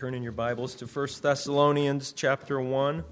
turn 0.00 0.14
in 0.14 0.22
your 0.22 0.32
Bibles 0.32 0.74
to 0.74 0.86
1 0.86 1.08
Thessalonians 1.20 2.12
chapter 2.12 2.58
1. 2.58 3.04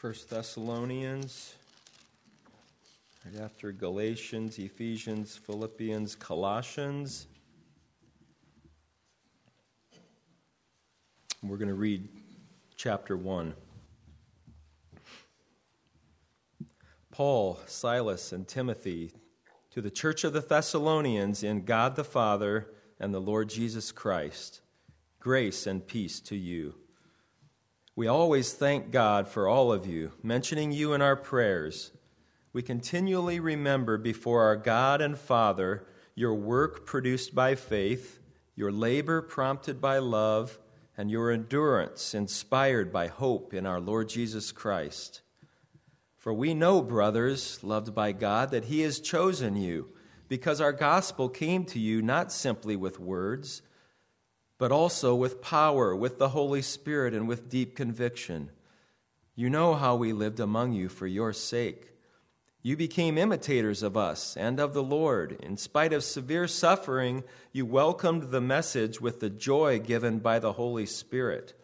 1 0.00 0.14
Thessalonians, 0.28 1.54
right 3.24 3.40
after 3.40 3.70
Galatians, 3.70 4.58
Ephesians, 4.58 5.36
Philippians, 5.36 6.16
Colossians. 6.16 7.28
We're 11.44 11.56
going 11.56 11.68
to 11.68 11.74
read 11.74 12.08
chapter 12.74 13.16
1. 13.16 13.54
Paul, 17.12 17.60
Silas, 17.66 18.32
and 18.32 18.48
Timothy 18.48 19.12
to 19.70 19.80
the 19.80 19.88
church 19.88 20.24
of 20.24 20.32
the 20.32 20.40
Thessalonians 20.40 21.44
in 21.44 21.64
God 21.64 21.94
the 21.94 22.02
Father 22.02 22.66
and 23.00 23.14
the 23.14 23.20
Lord 23.20 23.48
Jesus 23.48 23.92
Christ, 23.92 24.60
grace 25.20 25.66
and 25.66 25.86
peace 25.86 26.20
to 26.20 26.36
you. 26.36 26.74
We 27.96 28.06
always 28.06 28.52
thank 28.52 28.90
God 28.90 29.28
for 29.28 29.48
all 29.48 29.72
of 29.72 29.86
you, 29.86 30.12
mentioning 30.22 30.72
you 30.72 30.92
in 30.92 31.02
our 31.02 31.16
prayers. 31.16 31.90
We 32.52 32.62
continually 32.62 33.40
remember 33.40 33.98
before 33.98 34.42
our 34.42 34.56
God 34.56 35.00
and 35.00 35.18
Father 35.18 35.86
your 36.14 36.34
work 36.34 36.84
produced 36.84 37.34
by 37.34 37.54
faith, 37.54 38.18
your 38.56 38.72
labor 38.72 39.22
prompted 39.22 39.80
by 39.80 39.98
love, 39.98 40.58
and 40.96 41.10
your 41.12 41.30
endurance 41.30 42.12
inspired 42.12 42.92
by 42.92 43.06
hope 43.06 43.54
in 43.54 43.64
our 43.64 43.78
Lord 43.78 44.08
Jesus 44.08 44.50
Christ. 44.50 45.22
For 46.16 46.32
we 46.32 46.54
know, 46.54 46.82
brothers, 46.82 47.62
loved 47.62 47.94
by 47.94 48.10
God, 48.10 48.50
that 48.50 48.64
He 48.64 48.80
has 48.80 48.98
chosen 48.98 49.54
you, 49.54 49.90
because 50.28 50.60
our 50.60 50.72
gospel 50.72 51.28
came 51.28 51.64
to 51.66 51.78
you 51.78 52.02
not 52.02 52.30
simply 52.30 52.76
with 52.76 53.00
words, 53.00 53.62
but 54.58 54.72
also 54.72 55.14
with 55.14 55.40
power, 55.40 55.94
with 55.96 56.18
the 56.18 56.30
Holy 56.30 56.62
Spirit, 56.62 57.14
and 57.14 57.26
with 57.26 57.48
deep 57.48 57.74
conviction. 57.74 58.50
You 59.34 59.48
know 59.48 59.74
how 59.74 59.96
we 59.96 60.12
lived 60.12 60.40
among 60.40 60.72
you 60.72 60.88
for 60.88 61.06
your 61.06 61.32
sake. 61.32 61.92
You 62.60 62.76
became 62.76 63.16
imitators 63.16 63.84
of 63.84 63.96
us 63.96 64.36
and 64.36 64.58
of 64.58 64.74
the 64.74 64.82
Lord. 64.82 65.38
In 65.40 65.56
spite 65.56 65.92
of 65.92 66.02
severe 66.02 66.48
suffering, 66.48 67.22
you 67.52 67.64
welcomed 67.64 68.30
the 68.30 68.40
message 68.40 69.00
with 69.00 69.20
the 69.20 69.30
joy 69.30 69.78
given 69.78 70.18
by 70.18 70.40
the 70.40 70.54
Holy 70.54 70.86
Spirit. 70.86 71.54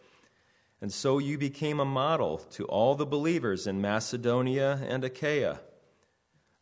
And 0.81 0.91
so 0.91 1.19
you 1.19 1.37
became 1.37 1.79
a 1.79 1.85
model 1.85 2.37
to 2.51 2.65
all 2.65 2.95
the 2.95 3.05
believers 3.05 3.67
in 3.67 3.81
Macedonia 3.81 4.79
and 4.87 5.03
Achaia. 5.03 5.59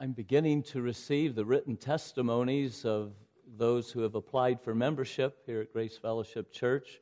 I'm 0.00 0.12
beginning 0.12 0.62
to 0.64 0.80
receive 0.80 1.34
the 1.34 1.44
written 1.44 1.76
testimonies 1.76 2.84
of 2.84 3.10
those 3.56 3.90
who 3.90 4.02
have 4.02 4.14
applied 4.14 4.60
for 4.60 4.72
membership 4.72 5.42
here 5.44 5.60
at 5.60 5.72
Grace 5.72 5.98
Fellowship 5.98 6.52
Church. 6.52 7.00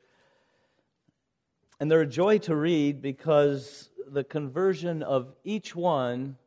And 1.79 1.91
they're 1.91 2.01
a 2.01 2.07
joy 2.07 2.39
to 2.39 2.55
read 2.55 3.03
because 3.03 3.91
the 4.07 4.23
conversion 4.23 5.03
of 5.03 5.35
each 5.43 5.75
one 5.75 6.37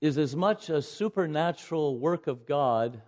is 0.00 0.16
as 0.16 0.34
much 0.34 0.70
a 0.70 0.80
supernatural 0.80 1.98
work 1.98 2.26
of 2.26 2.46
God 2.46 3.02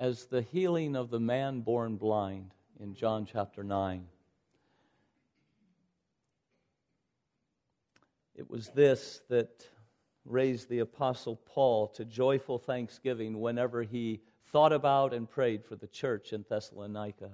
as 0.00 0.24
the 0.24 0.42
healing 0.42 0.96
of 0.96 1.10
the 1.10 1.20
man 1.20 1.60
born 1.60 1.98
blind 1.98 2.50
in 2.80 2.96
John 2.96 3.28
chapter 3.30 3.62
9. 3.62 4.04
It 8.34 8.50
was 8.50 8.70
this 8.70 9.22
that 9.28 9.68
raised 10.26 10.68
the 10.68 10.80
Apostle 10.80 11.36
Paul 11.36 11.88
to 11.88 12.04
joyful 12.04 12.58
thanksgiving 12.58 13.40
whenever 13.40 13.82
he 13.82 14.20
thought 14.52 14.72
about 14.72 15.14
and 15.14 15.28
prayed 15.28 15.64
for 15.64 15.76
the 15.76 15.86
church 15.86 16.32
in 16.32 16.44
Thessalonica. 16.48 17.30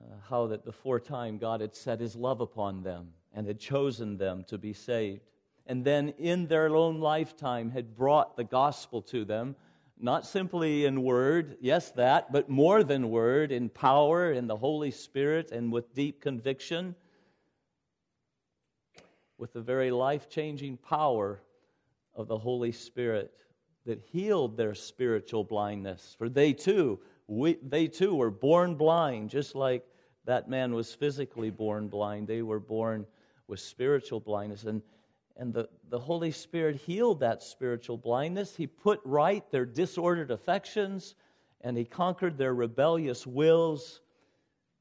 Uh, 0.00 0.04
how 0.28 0.46
that 0.46 0.64
before 0.64 1.00
time 1.00 1.38
God 1.38 1.60
had 1.60 1.74
set 1.74 2.00
his 2.00 2.16
love 2.16 2.40
upon 2.40 2.82
them 2.82 3.12
and 3.32 3.46
had 3.46 3.58
chosen 3.58 4.18
them 4.18 4.44
to 4.48 4.58
be 4.58 4.72
saved. 4.72 5.22
And 5.66 5.84
then 5.84 6.10
in 6.18 6.46
their 6.46 6.74
own 6.74 7.00
lifetime 7.00 7.70
had 7.70 7.96
brought 7.96 8.36
the 8.36 8.44
gospel 8.44 9.02
to 9.02 9.24
them, 9.24 9.56
not 9.98 10.26
simply 10.26 10.84
in 10.84 11.02
word, 11.02 11.56
yes, 11.60 11.90
that, 11.92 12.30
but 12.30 12.50
more 12.50 12.84
than 12.84 13.10
word, 13.10 13.50
in 13.50 13.70
power, 13.70 14.30
in 14.30 14.46
the 14.46 14.56
Holy 14.56 14.90
Spirit, 14.90 15.50
and 15.50 15.72
with 15.72 15.94
deep 15.94 16.20
conviction 16.20 16.94
with 19.38 19.52
the 19.52 19.60
very 19.60 19.90
life 19.90 20.28
changing 20.28 20.76
power 20.76 21.40
of 22.14 22.28
the 22.28 22.38
Holy 22.38 22.72
Spirit 22.72 23.32
that 23.84 24.00
healed 24.00 24.56
their 24.56 24.74
spiritual 24.74 25.44
blindness. 25.44 26.16
For 26.18 26.28
they 26.28 26.52
too, 26.52 26.98
we, 27.28 27.58
they 27.62 27.86
too 27.86 28.14
were 28.14 28.30
born 28.30 28.74
blind, 28.74 29.30
just 29.30 29.54
like 29.54 29.84
that 30.24 30.48
man 30.48 30.74
was 30.74 30.92
physically 30.92 31.50
born 31.50 31.88
blind. 31.88 32.26
They 32.26 32.42
were 32.42 32.60
born 32.60 33.06
with 33.46 33.60
spiritual 33.60 34.20
blindness. 34.20 34.64
And, 34.64 34.82
and 35.36 35.52
the, 35.52 35.68
the 35.88 35.98
Holy 35.98 36.32
Spirit 36.32 36.76
healed 36.76 37.20
that 37.20 37.42
spiritual 37.42 37.96
blindness. 37.96 38.56
He 38.56 38.66
put 38.66 39.00
right 39.04 39.48
their 39.50 39.66
disordered 39.66 40.30
affections, 40.30 41.14
and 41.60 41.76
He 41.76 41.84
conquered 41.84 42.38
their 42.38 42.54
rebellious 42.54 43.26
wills 43.26 44.00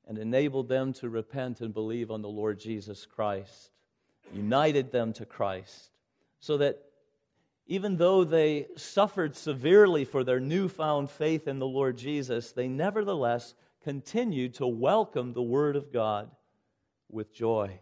and 0.07 0.17
enabled 0.17 0.69
them 0.69 0.93
to 0.93 1.09
repent 1.09 1.61
and 1.61 1.73
believe 1.73 2.09
on 2.09 2.21
the 2.21 2.29
Lord 2.29 2.59
Jesus 2.59 3.05
Christ 3.05 3.71
united 4.33 4.91
them 4.91 5.13
to 5.13 5.25
Christ, 5.25 5.91
so 6.39 6.57
that 6.57 6.81
even 7.67 7.97
though 7.97 8.23
they 8.23 8.67
suffered 8.75 9.35
severely 9.35 10.05
for 10.05 10.23
their 10.23 10.39
newfound 10.39 11.09
faith 11.09 11.47
in 11.47 11.59
the 11.59 11.67
Lord 11.67 11.97
Jesus, 11.97 12.51
they 12.51 12.67
nevertheless 12.67 13.55
continued 13.83 14.53
to 14.55 14.67
welcome 14.67 15.33
the 15.33 15.41
Word 15.41 15.75
of 15.75 15.91
God 15.91 16.29
with 17.09 17.33
joy. 17.33 17.79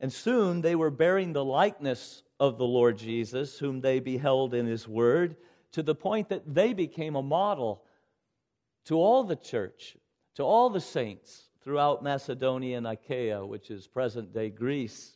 And 0.00 0.12
soon 0.12 0.60
they 0.60 0.74
were 0.74 0.90
bearing 0.90 1.32
the 1.32 1.44
likeness 1.44 2.22
of 2.38 2.58
the 2.58 2.66
Lord 2.66 2.98
Jesus, 2.98 3.58
whom 3.58 3.80
they 3.80 4.00
beheld 4.00 4.52
in 4.52 4.66
His 4.66 4.86
Word, 4.86 5.36
to 5.72 5.82
the 5.82 5.94
point 5.94 6.28
that 6.28 6.54
they 6.54 6.72
became 6.72 7.16
a 7.16 7.22
model 7.22 7.84
to 8.84 8.96
all 8.96 9.24
the 9.24 9.36
church, 9.36 9.96
to 10.34 10.42
all 10.42 10.68
the 10.68 10.80
saints 10.80 11.48
throughout 11.62 12.02
Macedonia 12.02 12.76
and 12.76 12.86
Achaia, 12.86 13.46
which 13.46 13.70
is 13.70 13.86
present 13.86 14.34
day 14.34 14.50
Greece. 14.50 15.13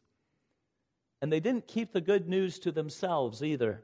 And 1.21 1.33
they 1.33 1.41
didn't 1.41 1.67
keep 1.67 1.93
the 1.93 2.01
good 2.01 2.29
news 2.29 2.59
to 2.61 2.73
themselves 2.73 3.43
either. 3.43 3.83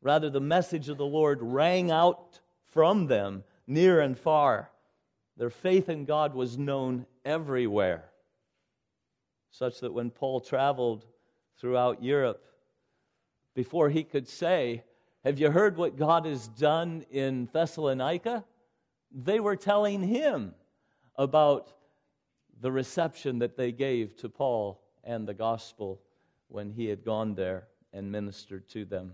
Rather, 0.00 0.30
the 0.30 0.40
message 0.40 0.88
of 0.88 0.96
the 0.96 1.06
Lord 1.06 1.38
rang 1.40 1.90
out 1.90 2.40
from 2.64 3.06
them 3.06 3.44
near 3.66 4.00
and 4.00 4.18
far. 4.18 4.70
Their 5.36 5.50
faith 5.50 5.88
in 5.88 6.04
God 6.04 6.34
was 6.34 6.58
known 6.58 7.06
everywhere, 7.24 8.10
such 9.50 9.80
that 9.80 9.92
when 9.92 10.10
Paul 10.10 10.40
traveled 10.40 11.04
throughout 11.58 12.02
Europe, 12.02 12.44
before 13.54 13.88
he 13.88 14.04
could 14.04 14.28
say, 14.28 14.82
Have 15.24 15.38
you 15.38 15.50
heard 15.50 15.76
what 15.76 15.96
God 15.96 16.26
has 16.26 16.48
done 16.48 17.04
in 17.10 17.48
Thessalonica? 17.52 18.44
They 19.12 19.40
were 19.40 19.56
telling 19.56 20.02
him 20.02 20.54
about 21.16 21.72
the 22.60 22.70
reception 22.70 23.38
that 23.40 23.56
they 23.56 23.72
gave 23.72 24.16
to 24.16 24.28
Paul 24.28 24.80
and 25.04 25.26
the 25.26 25.34
gospel 25.34 26.00
when 26.48 26.70
he 26.70 26.86
had 26.86 27.04
gone 27.04 27.34
there 27.34 27.68
and 27.92 28.10
ministered 28.10 28.68
to 28.70 28.84
them. 28.84 29.12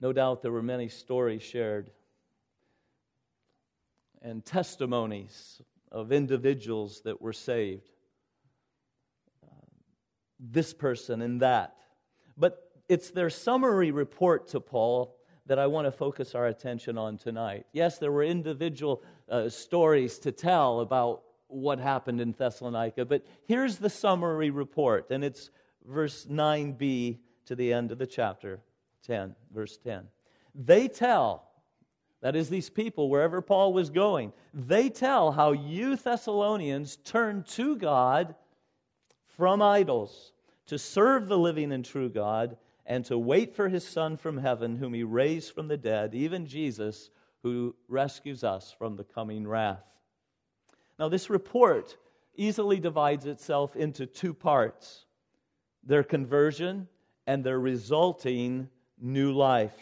No 0.00 0.12
doubt 0.12 0.42
there 0.42 0.52
were 0.52 0.62
many 0.62 0.88
stories 0.88 1.42
shared 1.42 1.90
and 4.20 4.44
testimonies 4.44 5.60
of 5.92 6.10
individuals 6.10 7.02
that 7.02 7.20
were 7.20 7.32
saved. 7.32 7.90
Uh, 9.42 9.66
this 10.40 10.74
person 10.74 11.22
and 11.22 11.40
that. 11.40 11.76
But 12.36 12.70
it's 12.88 13.10
their 13.10 13.30
summary 13.30 13.90
report 13.90 14.48
to 14.48 14.60
Paul 14.60 15.16
that 15.46 15.58
I 15.58 15.66
want 15.66 15.86
to 15.86 15.92
focus 15.92 16.34
our 16.34 16.46
attention 16.46 16.96
on 16.98 17.18
tonight. 17.18 17.66
Yes, 17.72 17.98
there 17.98 18.10
were 18.10 18.24
individual 18.24 19.02
uh, 19.28 19.48
stories 19.48 20.18
to 20.20 20.32
tell 20.32 20.80
about 20.80 21.22
what 21.48 21.78
happened 21.78 22.20
in 22.20 22.32
Thessalonica. 22.32 23.04
But 23.04 23.24
here's 23.46 23.78
the 23.78 23.90
summary 23.90 24.50
report, 24.50 25.10
and 25.10 25.24
it's 25.24 25.50
verse 25.86 26.26
9b 26.26 27.18
to 27.46 27.54
the 27.54 27.72
end 27.72 27.92
of 27.92 27.98
the 27.98 28.06
chapter 28.06 28.60
10, 29.06 29.34
verse 29.52 29.76
10. 29.76 30.04
They 30.54 30.88
tell, 30.88 31.48
that 32.22 32.36
is, 32.36 32.48
these 32.48 32.70
people, 32.70 33.10
wherever 33.10 33.42
Paul 33.42 33.72
was 33.72 33.90
going, 33.90 34.32
they 34.52 34.88
tell 34.88 35.32
how 35.32 35.52
you 35.52 35.96
Thessalonians 35.96 36.96
turned 36.96 37.46
to 37.48 37.76
God 37.76 38.34
from 39.36 39.60
idols 39.60 40.32
to 40.66 40.78
serve 40.78 41.28
the 41.28 41.38
living 41.38 41.72
and 41.72 41.84
true 41.84 42.08
God 42.08 42.56
and 42.86 43.04
to 43.06 43.18
wait 43.18 43.54
for 43.54 43.68
his 43.68 43.86
Son 43.86 44.16
from 44.16 44.38
heaven, 44.38 44.76
whom 44.76 44.94
he 44.94 45.02
raised 45.02 45.54
from 45.54 45.68
the 45.68 45.76
dead, 45.76 46.14
even 46.14 46.46
Jesus, 46.46 47.10
who 47.42 47.74
rescues 47.88 48.44
us 48.44 48.74
from 48.78 48.96
the 48.96 49.04
coming 49.04 49.46
wrath. 49.46 49.84
Now, 50.98 51.08
this 51.08 51.30
report 51.30 51.96
easily 52.36 52.78
divides 52.78 53.26
itself 53.26 53.76
into 53.76 54.06
two 54.06 54.34
parts 54.34 55.06
their 55.86 56.02
conversion 56.02 56.88
and 57.26 57.44
their 57.44 57.60
resulting 57.60 58.68
new 58.98 59.32
life. 59.32 59.74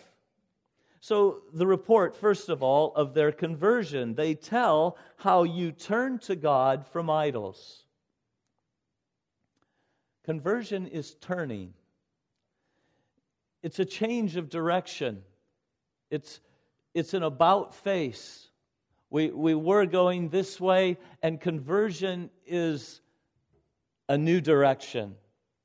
So, 1.01 1.43
the 1.53 1.67
report, 1.67 2.17
first 2.17 2.49
of 2.49 2.63
all, 2.63 2.95
of 2.95 3.13
their 3.13 3.33
conversion, 3.33 4.15
they 4.15 4.35
tell 4.35 4.97
how 5.17 5.43
you 5.43 5.73
turn 5.73 6.19
to 6.21 6.37
God 6.37 6.87
from 6.87 7.11
idols. 7.11 7.85
Conversion 10.25 10.87
is 10.87 11.15
turning, 11.15 11.75
it's 13.65 13.81
a 13.81 13.85
change 13.85 14.37
of 14.37 14.49
direction, 14.49 15.23
it's, 16.11 16.41
it's 16.95 17.15
an 17.15 17.25
about 17.25 17.75
face. 17.75 18.52
We, 19.13 19.29
we 19.31 19.55
were 19.55 19.85
going 19.85 20.31
this 20.31 20.59
way, 20.59 20.97
and 21.23 21.39
conversion 21.39 22.31
is 22.47 23.03
a 24.09 24.17
new 24.17 24.41
direction 24.41 25.17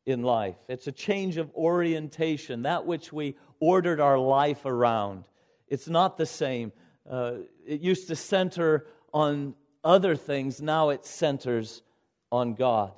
in 0.05 0.21
life. 0.21 0.57
It's 0.67 0.88
a 0.88 0.91
change 0.91 1.38
of 1.38 1.49
orientation, 1.55 2.63
that 2.63 2.85
which 2.85 3.13
we 3.13 3.38
ordered 3.61 4.01
our 4.01 4.19
life 4.19 4.65
around. 4.65 5.29
It's 5.69 5.88
not 5.88 6.17
the 6.17 6.25
same. 6.25 6.73
Uh, 7.09 7.35
it 7.65 7.79
used 7.79 8.09
to 8.09 8.17
center 8.17 8.85
on 9.13 9.55
other 9.81 10.17
things, 10.17 10.61
now 10.61 10.89
it 10.89 11.05
centers 11.05 11.83
on 12.29 12.53
God. 12.53 12.91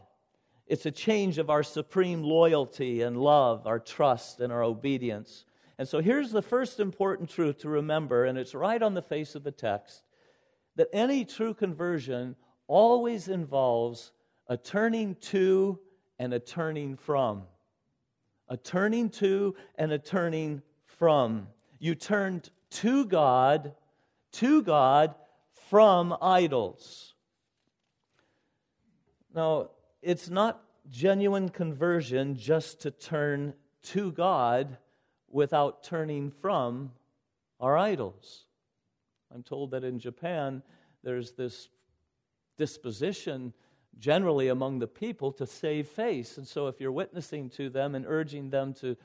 It's 0.66 0.88
a 0.88 0.92
change 0.92 1.38
of 1.38 1.52
our 1.52 1.62
supreme 1.62 2.24
loyalty 2.24 3.04
and 3.04 3.18
love, 3.18 3.68
our 3.68 3.78
trust 3.78 4.40
and 4.40 4.52
our 4.52 4.64
obedience. 4.64 5.46
And 5.78 5.88
so 5.88 6.02
here's 6.02 6.32
the 6.32 6.42
first 6.42 6.80
important 6.80 7.30
truth 7.30 7.60
to 7.60 7.70
remember, 7.70 8.26
and 8.26 8.36
it's 8.36 8.56
right 8.56 8.82
on 8.82 8.96
the 8.96 9.04
face 9.04 9.36
of 9.36 9.44
the 9.44 9.52
text 9.52 10.02
that 10.80 10.88
any 10.94 11.26
true 11.26 11.54
conversion 11.54 12.38
always 12.66 13.28
involves 13.28 14.14
a 14.48 14.56
turning 14.56 15.14
to 15.16 15.78
and 16.20 16.34
a 16.34 16.40
turning 16.40 16.96
from. 16.96 17.44
A 18.48 18.56
turning 18.56 19.10
to 19.10 19.58
and 19.76 19.92
a 19.92 20.00
turning 20.00 20.62
from. 20.86 21.50
You 21.80 21.96
turned 21.96 22.50
to 22.70 23.04
God, 23.04 23.74
to 24.32 24.62
God 24.62 25.16
from 25.70 26.16
idols. 26.22 27.14
Now, 29.36 29.72
it's 30.02 30.30
not 30.30 30.64
genuine 30.90 31.50
conversion 31.50 32.38
just 32.38 32.80
to 32.84 32.92
turn 32.92 33.54
to 33.84 34.14
God 34.14 34.78
without 35.30 35.84
turning 35.84 36.32
from 36.32 36.94
our 37.60 37.78
idols. 37.78 38.46
I'm 39.34 39.44
told 39.44 39.72
that 39.72 39.84
in 39.84 40.00
Japan, 40.00 40.64
there's 41.04 41.32
this 41.32 41.70
disposition 42.58 43.54
generally 43.98 44.48
among 44.48 44.80
the 44.80 44.88
people 44.88 45.32
to 45.34 45.46
save 45.46 45.88
face. 45.88 46.38
And 46.38 46.48
so, 46.48 46.68
if 46.68 46.80
you're 46.80 46.92
witnessing 46.92 47.50
to 47.52 47.70
them 47.70 47.96
and 47.96 48.06
urging 48.08 48.50
them 48.50 48.74
to 48.76 48.96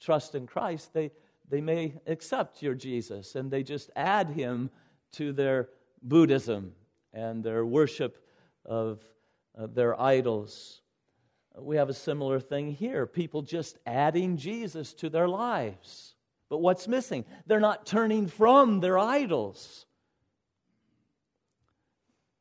trust 0.00 0.34
in 0.34 0.46
Christ, 0.46 0.92
they, 0.92 1.10
they 1.48 1.60
may 1.60 1.94
accept 2.06 2.62
your 2.62 2.74
Jesus 2.74 3.34
and 3.34 3.50
they 3.50 3.62
just 3.62 3.90
add 3.96 4.30
him 4.30 4.70
to 5.12 5.32
their 5.32 5.68
Buddhism 6.02 6.72
and 7.12 7.42
their 7.42 7.64
worship 7.66 8.24
of 8.64 9.04
uh, 9.58 9.66
their 9.66 10.00
idols. 10.00 10.80
We 11.58 11.76
have 11.76 11.88
a 11.88 11.94
similar 11.94 12.40
thing 12.40 12.72
here 12.72 13.06
people 13.06 13.42
just 13.42 13.78
adding 13.86 14.36
Jesus 14.36 14.94
to 14.94 15.10
their 15.10 15.28
lives. 15.28 16.14
But 16.50 16.58
what's 16.58 16.86
missing? 16.88 17.24
They're 17.46 17.60
not 17.60 17.86
turning 17.86 18.26
from 18.26 18.80
their 18.80 18.98
idols. 18.98 19.86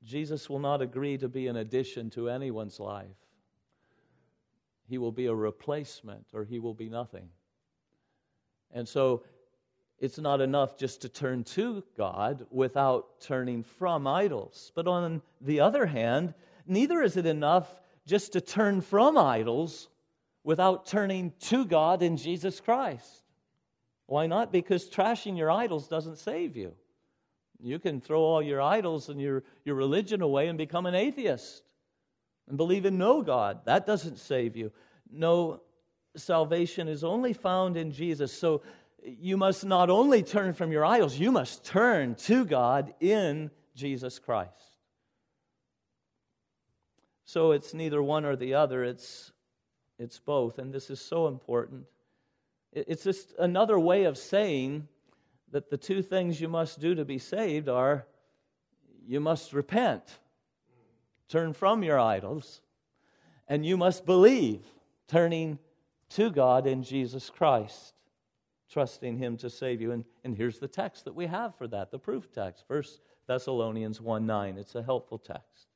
Jesus 0.03 0.49
will 0.49 0.59
not 0.59 0.81
agree 0.81 1.17
to 1.19 1.29
be 1.29 1.47
an 1.47 1.55
addition 1.55 2.09
to 2.11 2.29
anyone's 2.29 2.79
life. 2.79 3.05
He 4.89 4.97
will 4.97 5.11
be 5.11 5.27
a 5.27 5.35
replacement 5.35 6.25
or 6.33 6.43
he 6.43 6.57
will 6.57 6.73
be 6.73 6.89
nothing. 6.89 7.29
And 8.71 8.87
so 8.87 9.23
it's 9.99 10.17
not 10.17 10.41
enough 10.41 10.75
just 10.75 11.01
to 11.01 11.09
turn 11.09 11.43
to 11.43 11.83
God 11.95 12.47
without 12.49 13.21
turning 13.21 13.61
from 13.61 14.07
idols. 14.07 14.71
But 14.73 14.87
on 14.87 15.21
the 15.39 15.59
other 15.59 15.85
hand, 15.85 16.33
neither 16.65 17.03
is 17.03 17.15
it 17.15 17.27
enough 17.27 17.67
just 18.07 18.33
to 18.33 18.41
turn 18.41 18.81
from 18.81 19.19
idols 19.19 19.89
without 20.43 20.87
turning 20.87 21.33
to 21.41 21.65
God 21.65 22.01
in 22.01 22.17
Jesus 22.17 22.59
Christ. 22.59 23.28
Why 24.09 24.25
not? 24.25 24.51
Because 24.51 24.89
trashing 24.89 25.37
your 25.37 25.51
idols 25.51 25.87
doesn't 25.87 26.17
save 26.17 26.57
you. 26.57 26.73
You 27.59 27.77
can 27.77 28.01
throw 28.01 28.21
all 28.21 28.41
your 28.41 28.59
idols 28.59 29.07
and 29.07 29.21
your, 29.21 29.43
your 29.65 29.75
religion 29.75 30.23
away 30.23 30.47
and 30.47 30.57
become 30.57 30.87
an 30.87 30.95
atheist 30.95 31.61
and 32.47 32.57
believe 32.57 32.85
in 32.85 32.97
no 32.97 33.21
God. 33.21 33.65
That 33.65 33.85
doesn't 33.85 34.17
save 34.17 34.55
you. 34.55 34.71
No, 35.11 35.61
salvation 36.15 36.87
is 36.87 37.03
only 37.03 37.33
found 37.33 37.77
in 37.77 37.91
Jesus. 37.91 38.33
So 38.33 38.63
you 39.03 39.37
must 39.37 39.63
not 39.63 39.91
only 39.91 40.23
turn 40.23 40.53
from 40.53 40.71
your 40.71 40.85
idols, 40.85 41.19
you 41.19 41.31
must 41.31 41.63
turn 41.63 42.15
to 42.15 42.45
God 42.45 42.95
in 42.99 43.51
Jesus 43.75 44.17
Christ. 44.17 44.79
So 47.25 47.51
it's 47.51 47.75
neither 47.75 48.01
one 48.01 48.25
or 48.25 48.35
the 48.35 48.55
other, 48.55 48.83
it's, 48.83 49.31
it's 49.99 50.17
both. 50.17 50.57
And 50.57 50.73
this 50.73 50.89
is 50.89 50.99
so 50.99 51.27
important. 51.27 51.85
It's 52.71 53.03
just 53.03 53.33
another 53.39 53.79
way 53.79 54.03
of 54.03 54.17
saying 54.17 54.87
that 55.51 55.69
the 55.69 55.77
two 55.77 56.01
things 56.01 56.39
you 56.39 56.47
must 56.47 56.79
do 56.79 56.95
to 56.95 57.05
be 57.05 57.17
saved 57.17 57.67
are 57.67 58.05
you 59.05 59.19
must 59.19 59.53
repent, 59.53 60.03
turn 61.27 61.53
from 61.53 61.83
your 61.83 61.99
idols, 61.99 62.61
and 63.47 63.65
you 63.65 63.75
must 63.75 64.05
believe, 64.05 64.61
turning 65.07 65.57
to 66.09 66.29
God 66.29 66.67
in 66.67 66.83
Jesus 66.83 67.29
Christ, 67.31 67.95
trusting 68.71 69.17
Him 69.17 69.37
to 69.37 69.49
save 69.49 69.81
you. 69.81 69.91
And, 69.91 70.05
and 70.23 70.37
here's 70.37 70.59
the 70.59 70.67
text 70.67 71.05
that 71.05 71.15
we 71.15 71.25
have 71.25 71.55
for 71.55 71.67
that, 71.67 71.89
the 71.89 71.97
proof 71.97 72.31
text, 72.31 72.65
1 72.67 72.83
Thessalonians 73.27 73.99
1 73.99 74.25
9. 74.25 74.57
It's 74.57 74.75
a 74.75 74.83
helpful 74.83 75.17
text. 75.17 75.67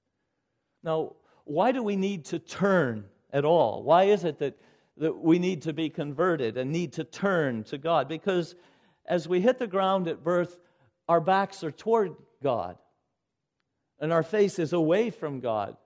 Now, 0.84 1.13
why 1.46 1.72
do 1.72 1.82
we 1.82 1.96
need 1.96 2.25
to 2.25 2.39
turn 2.39 3.06
at 3.32 3.46
all? 3.46 3.84
Why 3.84 4.03
is 4.03 4.24
it 4.24 4.38
that 4.39 4.60
that 4.97 5.17
we 5.17 5.39
need 5.39 5.63
to 5.63 5.73
be 5.73 5.89
converted 5.89 6.57
and 6.57 6.71
need 6.71 6.93
to 6.93 7.03
turn 7.03 7.63
to 7.65 7.77
God. 7.77 8.07
Because 8.07 8.55
as 9.05 9.27
we 9.27 9.41
hit 9.41 9.59
the 9.59 9.67
ground 9.67 10.07
at 10.07 10.23
birth, 10.23 10.59
our 11.07 11.19
backs 11.19 11.63
are 11.63 11.71
toward 11.71 12.15
God 12.41 12.77
and 14.00 14.12
our 14.12 14.23
face 14.23 14.59
is 14.59 14.73
away 14.73 15.09
from 15.09 15.39
God. 15.39 15.77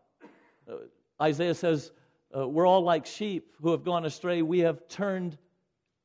Uh, 0.69 0.77
Isaiah 1.21 1.53
says, 1.53 1.91
uh, 2.35 2.47
We're 2.47 2.65
all 2.65 2.81
like 2.81 3.05
sheep 3.05 3.55
who 3.61 3.71
have 3.71 3.83
gone 3.83 4.05
astray. 4.05 4.41
We 4.41 4.59
have 4.59 4.87
turned 4.87 5.37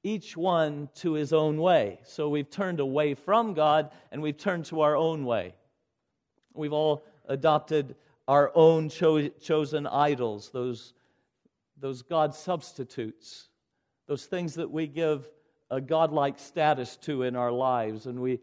each 0.02 0.36
one 0.36 0.88
to 0.96 1.12
his 1.12 1.32
own 1.32 1.58
way. 1.58 2.00
So 2.04 2.28
we've 2.28 2.50
turned 2.50 2.80
away 2.80 3.14
from 3.14 3.54
God 3.54 3.90
and 4.10 4.20
we've 4.20 4.36
turned 4.36 4.66
to 4.66 4.80
our 4.80 4.96
own 4.96 5.24
way. 5.24 5.54
We've 6.54 6.72
all 6.72 7.04
adopted 7.26 7.94
our 8.28 8.52
own 8.54 8.88
cho- 8.88 9.28
chosen 9.28 9.86
idols, 9.86 10.50
those 10.50 10.92
those 11.82 12.00
God 12.02 12.32
substitutes, 12.32 13.48
those 14.06 14.24
things 14.24 14.54
that 14.54 14.70
we 14.70 14.86
give 14.86 15.28
a 15.68 15.80
godlike 15.80 16.38
status 16.38 16.96
to 16.98 17.24
in 17.24 17.34
our 17.34 17.50
lives, 17.50 18.06
and 18.06 18.20
we, 18.20 18.38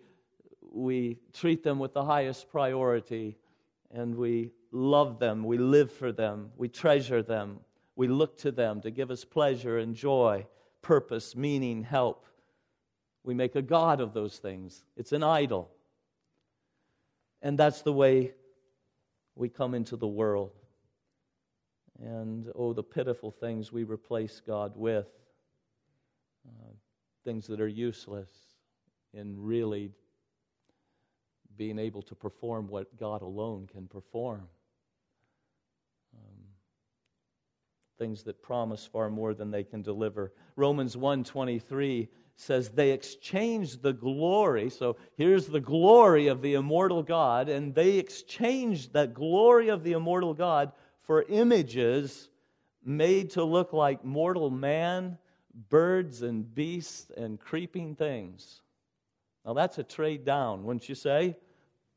we 0.74 1.17
treat 1.31 1.63
them 1.63 1.79
with 1.79 1.93
the 1.93 2.03
highest 2.03 2.51
priority, 2.51 3.38
and 3.91 4.15
we 4.15 4.51
love 4.74 5.19
them, 5.19 5.46
we 5.46 5.58
live 5.58 5.89
for 5.89 6.12
them, 6.12 6.51
we 6.58 6.67
treasure 6.67 7.24
them, 7.24 7.62
we 7.96 8.10
look 8.10 8.38
to 8.39 8.51
them 8.51 8.81
to 8.81 8.91
give 8.91 9.10
us 9.10 9.24
pleasure 9.24 9.77
and 9.77 9.96
joy, 9.96 10.46
purpose, 10.81 11.34
meaning, 11.34 11.81
help. 11.81 12.25
We 13.24 13.34
make 13.34 13.55
a 13.55 13.62
God 13.62 14.01
of 14.01 14.13
those 14.13 14.38
things. 14.38 14.84
It's 14.98 15.13
an 15.13 15.24
idol. 15.24 15.69
And 17.41 17.58
that's 17.58 17.84
the 17.84 17.93
way 17.93 18.34
we 19.36 19.48
come 19.48 19.74
into 19.74 19.96
the 19.96 20.08
world. 20.08 20.58
And 22.01 22.51
oh, 22.56 22.74
the 22.74 22.84
pitiful 22.84 23.32
things 23.32 23.72
we 23.72 23.84
replace 23.84 24.41
God 24.46 24.74
with, 24.75 25.08
uh, 26.48 26.72
things 27.25 27.48
that 27.48 27.60
are 27.60 27.68
useless 27.68 28.29
in 29.13 29.36
really 29.38 29.91
being 31.58 31.77
able 31.77 32.01
to 32.03 32.15
perform 32.15 32.68
what 32.68 32.98
God 32.98 33.22
alone 33.22 33.68
can 33.70 33.88
perform. 33.88 34.48
Um, 36.15 36.46
things 37.98 38.24
that 38.24 38.41
promise 38.41 38.86
far 38.86 39.10
more 39.10 39.34
than 39.34 39.51
they 39.51 39.65
can 39.65 39.82
deliver. 39.82 40.32
Romans 40.56 40.96
1:23 40.96 42.08
says 42.38 42.70
they 42.70 42.91
exchanged 42.91 43.82
the 43.82 43.91
glory. 43.91 44.70
So 44.70 44.96
here's 45.18 45.48
the 45.48 45.60
glory 45.60 46.27
of 46.27 46.41
the 46.41 46.53
immortal 46.53 47.03
God 47.03 47.50
and 47.50 47.75
they 47.75 47.98
exchanged 47.98 48.94
that 48.94 49.13
glory 49.13 49.68
of 49.68 49.84
the 49.84 49.91
immortal 49.91 50.34
God 50.34 50.72
for 51.09 51.25
images 51.27 52.29
made 52.85 53.31
to 53.31 53.43
look 53.43 53.73
like 53.73 54.05
mortal 54.05 54.51
man, 54.51 55.17
birds 55.67 56.21
and 56.21 56.53
beasts 56.53 57.09
and 57.17 57.39
creeping 57.39 57.95
things. 57.95 58.61
Now 59.43 59.53
that's 59.53 59.79
a 59.79 59.83
trade 59.83 60.23
down, 60.23 60.63
wouldn't 60.63 60.87
you 60.87 60.93
say? 60.93 61.35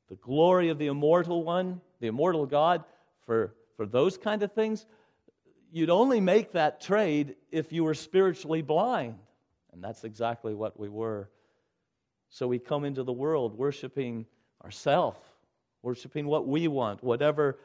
The 0.09 0.17
glory 0.17 0.71
of 0.71 0.79
the 0.79 0.87
immortal 0.87 1.45
one, 1.45 1.83
the 2.01 2.07
immortal 2.07 2.47
God 2.47 2.85
for 3.27 3.53
for 3.77 3.85
those 3.85 4.17
kind 4.17 4.43
of 4.43 4.53
things 4.53 4.87
you'd 5.71 5.91
only 5.91 6.19
make 6.19 6.53
that 6.53 6.81
trade 6.81 7.35
if 7.51 7.71
you 7.71 7.85
were 7.85 7.93
spiritually 7.93 8.63
blind. 8.63 9.19
And 9.75 9.85
that's 9.85 10.05
exactly 10.05 10.55
what 10.55 10.81
we 10.81 10.89
were. 10.89 11.29
So 12.31 12.49
we 12.49 12.59
come 12.59 12.87
into 12.87 13.03
the 13.03 13.13
world 13.13 13.59
worshiping 13.59 14.25
ourselves, 14.65 15.19
worshiping 15.83 16.27
what 16.27 16.49
we 16.49 16.67
want, 16.67 17.05
whatever 17.05 17.59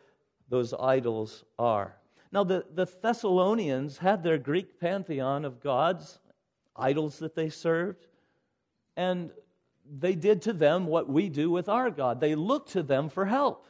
those 0.49 0.73
idols 0.73 1.43
are. 1.57 1.95
Now, 2.31 2.43
the, 2.43 2.65
the 2.73 2.85
Thessalonians 2.85 3.97
had 3.97 4.23
their 4.23 4.37
Greek 4.37 4.79
pantheon 4.79 5.45
of 5.45 5.61
gods, 5.61 6.19
idols 6.75 7.19
that 7.19 7.35
they 7.35 7.49
served, 7.49 8.07
and 8.95 9.31
they 9.99 10.15
did 10.15 10.41
to 10.43 10.53
them 10.53 10.87
what 10.87 11.09
we 11.09 11.29
do 11.29 11.49
with 11.49 11.69
our 11.69 11.89
God. 11.89 12.19
They 12.19 12.35
looked 12.35 12.71
to 12.71 12.83
them 12.83 13.09
for 13.09 13.25
help. 13.25 13.67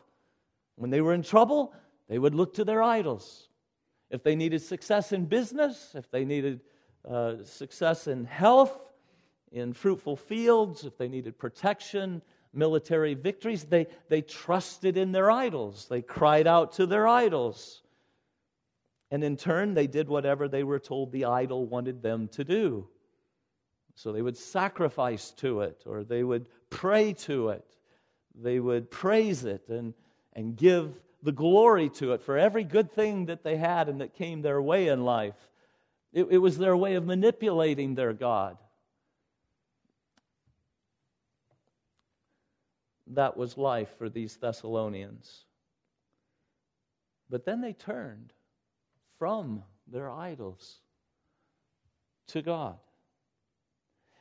When 0.76 0.90
they 0.90 1.02
were 1.02 1.14
in 1.14 1.24
trouble, 1.24 1.74
they 2.08 2.18
would 2.18 2.36
look 2.36 2.56
to 2.56 2.66
their 2.66 2.82
idols. 2.82 3.50
If 4.10 4.24
they 4.24 4.36
needed 4.36 4.62
success 4.62 5.12
in 5.12 5.26
business, 5.26 5.94
if 5.96 6.10
they 6.10 6.26
needed 6.26 6.62
uh, 7.08 7.44
success 7.44 8.08
in 8.08 8.26
health, 8.26 8.78
in 9.52 9.74
fruitful 9.74 10.16
fields, 10.16 10.84
if 10.84 10.98
they 10.98 11.08
needed 11.08 11.38
protection, 11.38 12.22
military 12.58 13.14
victories, 13.14 13.64
they, 13.64 13.88
they 14.10 14.22
trusted 14.22 14.98
in 14.98 15.12
their 15.12 15.32
idols. 15.32 15.88
They 15.90 16.02
cried 16.02 16.48
out 16.48 16.74
to 16.74 16.86
their 16.86 17.08
idols. 17.08 17.84
And 19.12 19.24
in 19.24 19.38
turn, 19.38 19.74
they 19.74 19.88
did 19.88 20.10
whatever 20.10 20.48
they 20.48 20.64
were 20.64 20.80
told 20.80 21.12
the 21.12 21.26
idol 21.26 21.66
wanted 21.66 22.02
them 22.02 22.28
to 22.30 22.44
do. 22.44 22.88
So 23.96 24.12
they 24.12 24.22
would 24.22 24.38
sacrifice 24.38 25.32
to 25.38 25.62
it, 25.62 25.84
or 25.86 26.04
they 26.04 26.24
would 26.24 26.48
pray 26.70 27.14
to 27.14 27.50
it, 27.50 27.66
they 28.36 28.60
would 28.60 28.92
praise 28.92 29.44
it 29.44 29.70
and, 29.70 29.94
and 30.34 30.56
give 30.56 30.94
the 31.24 31.32
glory 31.32 31.90
to 31.90 32.14
it 32.14 32.22
for 32.22 32.38
every 32.38 32.64
good 32.64 32.92
thing 32.92 33.26
that 33.26 33.44
they 33.44 33.58
had 33.58 33.90
and 33.90 34.02
that 34.02 34.14
came 34.14 34.42
their 34.42 34.62
way 34.62 34.88
in 34.90 35.04
life. 35.04 35.36
It, 36.14 36.28
it 36.30 36.38
was 36.38 36.58
their 36.58 36.78
way 36.78 36.96
of 36.96 37.06
manipulating 37.06 37.96
their 37.96 38.14
God. 38.14 38.58
That 43.12 43.38
was 43.38 43.58
life 43.58 43.90
for 43.98 44.10
these 44.10 44.36
Thessalonians. 44.36 45.46
But 47.30 47.46
then 47.46 47.62
they 47.62 47.74
turned 47.74 48.34
from 49.18 49.64
their 49.88 50.10
idols 50.10 50.80
to 52.28 52.42
God. 52.42 52.78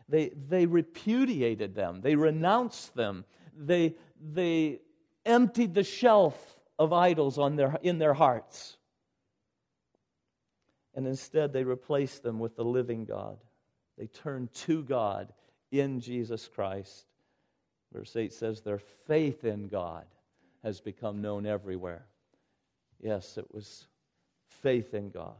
They, 0.08 0.30
they 0.48 0.66
repudiated 0.66 1.74
them, 1.74 2.00
they 2.00 2.14
renounced 2.14 2.94
them, 2.94 3.24
they, 3.56 3.96
they 4.20 4.80
emptied 5.24 5.74
the 5.74 5.82
shelf 5.82 6.60
of 6.78 6.92
idols 6.92 7.38
on 7.38 7.56
their, 7.56 7.78
in 7.82 7.98
their 7.98 8.14
hearts. 8.14 8.76
And 10.94 11.06
instead, 11.06 11.52
they 11.52 11.64
replaced 11.64 12.22
them 12.22 12.38
with 12.38 12.56
the 12.56 12.64
living 12.64 13.04
God. 13.04 13.38
They 13.98 14.06
turned 14.06 14.52
to 14.54 14.82
God 14.82 15.32
in 15.70 16.00
Jesus 16.00 16.48
Christ. 16.48 17.06
Verse 17.92 18.14
8 18.14 18.32
says, 18.32 18.60
Their 18.60 18.80
faith 19.06 19.44
in 19.44 19.68
God 19.68 20.04
has 20.62 20.80
become 20.80 21.22
known 21.22 21.46
everywhere. 21.46 22.06
Yes, 23.00 23.38
it 23.38 23.46
was 23.52 23.86
faith 24.48 24.94
in 24.94 25.10
God. 25.10 25.36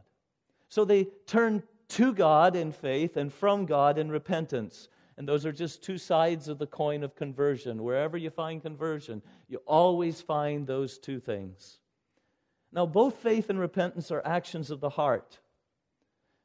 So 0.69 0.85
they 0.85 1.05
turn 1.25 1.63
to 1.89 2.13
God 2.13 2.55
in 2.55 2.71
faith 2.71 3.17
and 3.17 3.31
from 3.31 3.65
God 3.65 3.97
in 3.97 4.09
repentance. 4.09 4.89
And 5.17 5.27
those 5.27 5.45
are 5.45 5.51
just 5.51 5.83
two 5.83 5.97
sides 5.97 6.47
of 6.47 6.59
the 6.59 6.67
coin 6.67 7.03
of 7.03 7.15
conversion. 7.15 7.83
Wherever 7.83 8.17
you 8.17 8.29
find 8.29 8.61
conversion, 8.61 9.21
you 9.47 9.59
always 9.65 10.21
find 10.21 10.67
those 10.67 10.99
two 10.99 11.19
things. 11.19 11.79
Now, 12.71 12.85
both 12.85 13.15
faith 13.15 13.49
and 13.49 13.59
repentance 13.59 14.11
are 14.11 14.21
actions 14.25 14.69
of 14.69 14.79
the 14.79 14.89
heart. 14.89 15.39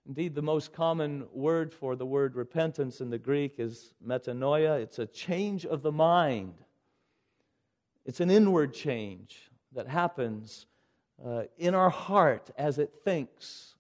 Indeed, 0.06 0.34
the 0.34 0.42
most 0.42 0.72
common 0.72 1.26
word 1.32 1.72
for 1.72 1.94
the 1.94 2.06
word 2.06 2.34
repentance 2.34 3.00
in 3.00 3.10
the 3.10 3.18
Greek 3.18 3.54
is 3.58 3.94
metanoia. 4.04 4.80
It's 4.80 4.98
a 4.98 5.06
change 5.06 5.64
of 5.64 5.82
the 5.82 5.92
mind, 5.92 6.54
it's 8.04 8.20
an 8.20 8.30
inward 8.30 8.74
change 8.74 9.50
that 9.74 9.86
happens 9.86 10.66
uh, 11.24 11.44
in 11.56 11.74
our 11.74 11.90
heart 11.90 12.50
as 12.58 12.78
it 12.78 12.92
thinks, 13.04 13.76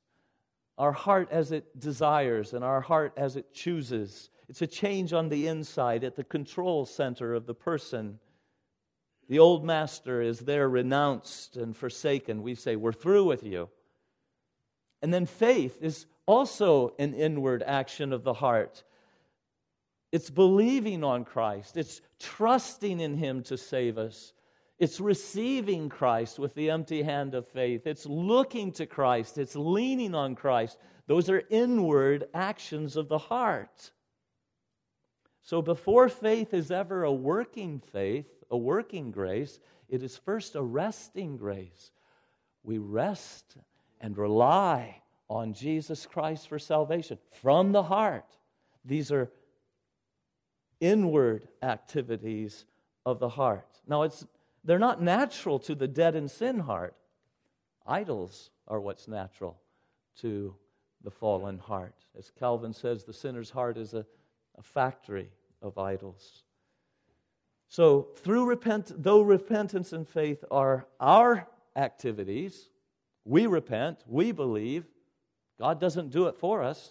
our 0.78 0.92
heart 0.92 1.28
as 1.32 1.50
it 1.50 1.78
desires, 1.78 2.54
and 2.54 2.62
our 2.62 2.80
heart 2.80 3.12
as 3.16 3.36
it 3.36 3.52
chooses. 3.52 4.30
It's 4.48 4.62
a 4.62 4.66
change 4.66 5.12
on 5.12 5.28
the 5.28 5.48
inside 5.48 6.04
at 6.04 6.14
the 6.14 6.24
control 6.24 6.86
center 6.86 7.34
of 7.34 7.46
the 7.46 7.54
person. 7.54 8.20
The 9.28 9.40
old 9.40 9.64
master 9.64 10.22
is 10.22 10.40
there 10.40 10.68
renounced 10.68 11.56
and 11.56 11.76
forsaken. 11.76 12.42
We 12.42 12.54
say, 12.54 12.76
We're 12.76 12.92
through 12.92 13.24
with 13.24 13.42
you. 13.42 13.70
And 15.00 15.12
then 15.12 15.26
faith 15.26 15.78
is 15.80 16.06
also 16.26 16.94
an 16.98 17.14
inward 17.14 17.62
action 17.66 18.12
of 18.12 18.24
the 18.24 18.32
heart. 18.32 18.82
It's 20.12 20.30
believing 20.30 21.02
on 21.04 21.24
Christ, 21.24 21.76
it's 21.76 22.00
trusting 22.18 23.00
in 23.00 23.16
Him 23.16 23.42
to 23.44 23.56
save 23.56 23.98
us. 23.98 24.32
It's 24.78 24.98
receiving 24.98 25.88
Christ 25.88 26.38
with 26.38 26.54
the 26.54 26.70
empty 26.70 27.02
hand 27.02 27.34
of 27.34 27.46
faith. 27.46 27.86
It's 27.86 28.04
looking 28.04 28.72
to 28.72 28.86
Christ. 28.86 29.38
It's 29.38 29.54
leaning 29.54 30.12
on 30.12 30.34
Christ. 30.34 30.76
Those 31.06 31.30
are 31.30 31.44
inward 31.50 32.28
actions 32.34 32.96
of 32.96 33.08
the 33.08 33.18
heart. 33.18 33.92
So 35.42 35.62
before 35.62 36.08
faith 36.08 36.52
is 36.52 36.70
ever 36.70 37.04
a 37.04 37.12
working 37.12 37.80
faith, 37.92 38.26
a 38.50 38.56
working 38.56 39.12
grace, 39.12 39.60
it 39.88 40.02
is 40.02 40.16
first 40.16 40.56
a 40.56 40.62
resting 40.62 41.36
grace. 41.36 41.92
We 42.64 42.78
rest 42.78 43.56
and 44.00 44.16
rely 44.16 45.01
on 45.32 45.54
Jesus 45.54 46.06
Christ 46.06 46.48
for 46.48 46.58
salvation 46.58 47.18
from 47.40 47.72
the 47.72 47.82
heart. 47.82 48.36
These 48.84 49.10
are 49.12 49.30
inward 50.80 51.48
activities 51.62 52.64
of 53.06 53.18
the 53.18 53.28
heart. 53.28 53.80
Now, 53.86 54.02
it's, 54.02 54.26
they're 54.64 54.78
not 54.78 55.02
natural 55.02 55.58
to 55.60 55.74
the 55.74 55.88
dead 55.88 56.14
and 56.14 56.30
sin 56.30 56.58
heart. 56.58 56.94
Idols 57.86 58.50
are 58.68 58.80
what's 58.80 59.08
natural 59.08 59.60
to 60.20 60.54
the 61.02 61.10
fallen 61.10 61.58
heart. 61.58 61.94
As 62.16 62.30
Calvin 62.38 62.72
says, 62.72 63.04
the 63.04 63.12
sinner's 63.12 63.50
heart 63.50 63.76
is 63.76 63.94
a 63.94 64.06
a 64.58 64.62
factory 64.62 65.28
of 65.60 65.78
idols. 65.78 66.42
So, 67.68 68.08
through 68.16 68.44
repent, 68.44 68.92
though 69.02 69.22
repentance 69.22 69.92
and 69.92 70.06
faith 70.06 70.44
are 70.50 70.86
our 71.00 71.48
activities, 71.74 72.68
we 73.24 73.46
repent, 73.46 74.04
we 74.06 74.32
believe. 74.32 74.84
God 75.62 75.78
doesn't 75.78 76.10
do 76.10 76.26
it 76.26 76.34
for 76.34 76.64
us. 76.64 76.90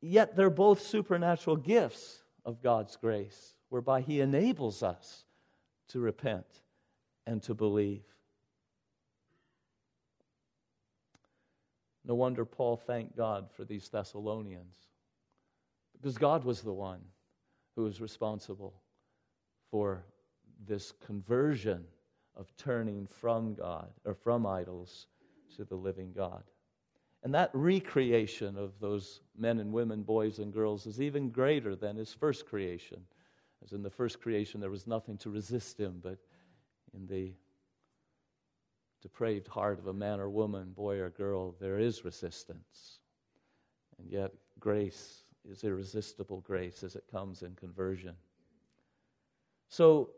Yet 0.00 0.34
they're 0.34 0.48
both 0.48 0.80
supernatural 0.80 1.56
gifts 1.56 2.22
of 2.42 2.62
God's 2.62 2.96
grace, 2.96 3.52
whereby 3.68 4.00
He 4.00 4.22
enables 4.22 4.82
us 4.82 5.26
to 5.88 6.00
repent 6.00 6.46
and 7.26 7.42
to 7.42 7.52
believe. 7.52 8.06
No 12.02 12.14
wonder 12.14 12.46
Paul 12.46 12.78
thanked 12.78 13.14
God 13.14 13.50
for 13.54 13.66
these 13.66 13.90
Thessalonians. 13.90 14.76
Because 15.92 16.16
God 16.16 16.44
was 16.44 16.62
the 16.62 16.72
one 16.72 17.02
who 17.74 17.82
was 17.82 18.00
responsible 18.00 18.72
for 19.70 20.02
this 20.66 20.94
conversion 21.04 21.84
of 22.34 22.56
turning 22.56 23.06
from 23.06 23.54
God 23.54 23.90
or 24.06 24.14
from 24.14 24.46
idols 24.46 25.08
to 25.56 25.64
the 25.66 25.76
living 25.76 26.14
God. 26.16 26.42
And 27.26 27.34
that 27.34 27.50
recreation 27.54 28.56
of 28.56 28.78
those 28.78 29.18
men 29.36 29.58
and 29.58 29.72
women, 29.72 30.04
boys 30.04 30.38
and 30.38 30.52
girls, 30.52 30.86
is 30.86 31.00
even 31.00 31.30
greater 31.30 31.74
than 31.74 31.96
his 31.96 32.12
first 32.12 32.46
creation. 32.46 33.00
As 33.64 33.72
in 33.72 33.82
the 33.82 33.90
first 33.90 34.20
creation, 34.20 34.60
there 34.60 34.70
was 34.70 34.86
nothing 34.86 35.16
to 35.18 35.30
resist 35.30 35.80
him, 35.80 35.98
but 36.00 36.18
in 36.94 37.04
the 37.08 37.32
depraved 39.02 39.48
heart 39.48 39.80
of 39.80 39.88
a 39.88 39.92
man 39.92 40.20
or 40.20 40.30
woman, 40.30 40.70
boy 40.70 41.00
or 41.00 41.10
girl, 41.10 41.56
there 41.58 41.80
is 41.80 42.04
resistance. 42.04 43.00
And 43.98 44.08
yet, 44.08 44.32
grace 44.60 45.22
is 45.50 45.64
irresistible 45.64 46.42
grace 46.42 46.84
as 46.84 46.94
it 46.94 47.10
comes 47.10 47.42
in 47.42 47.56
conversion. 47.56 48.14
So, 49.68 50.10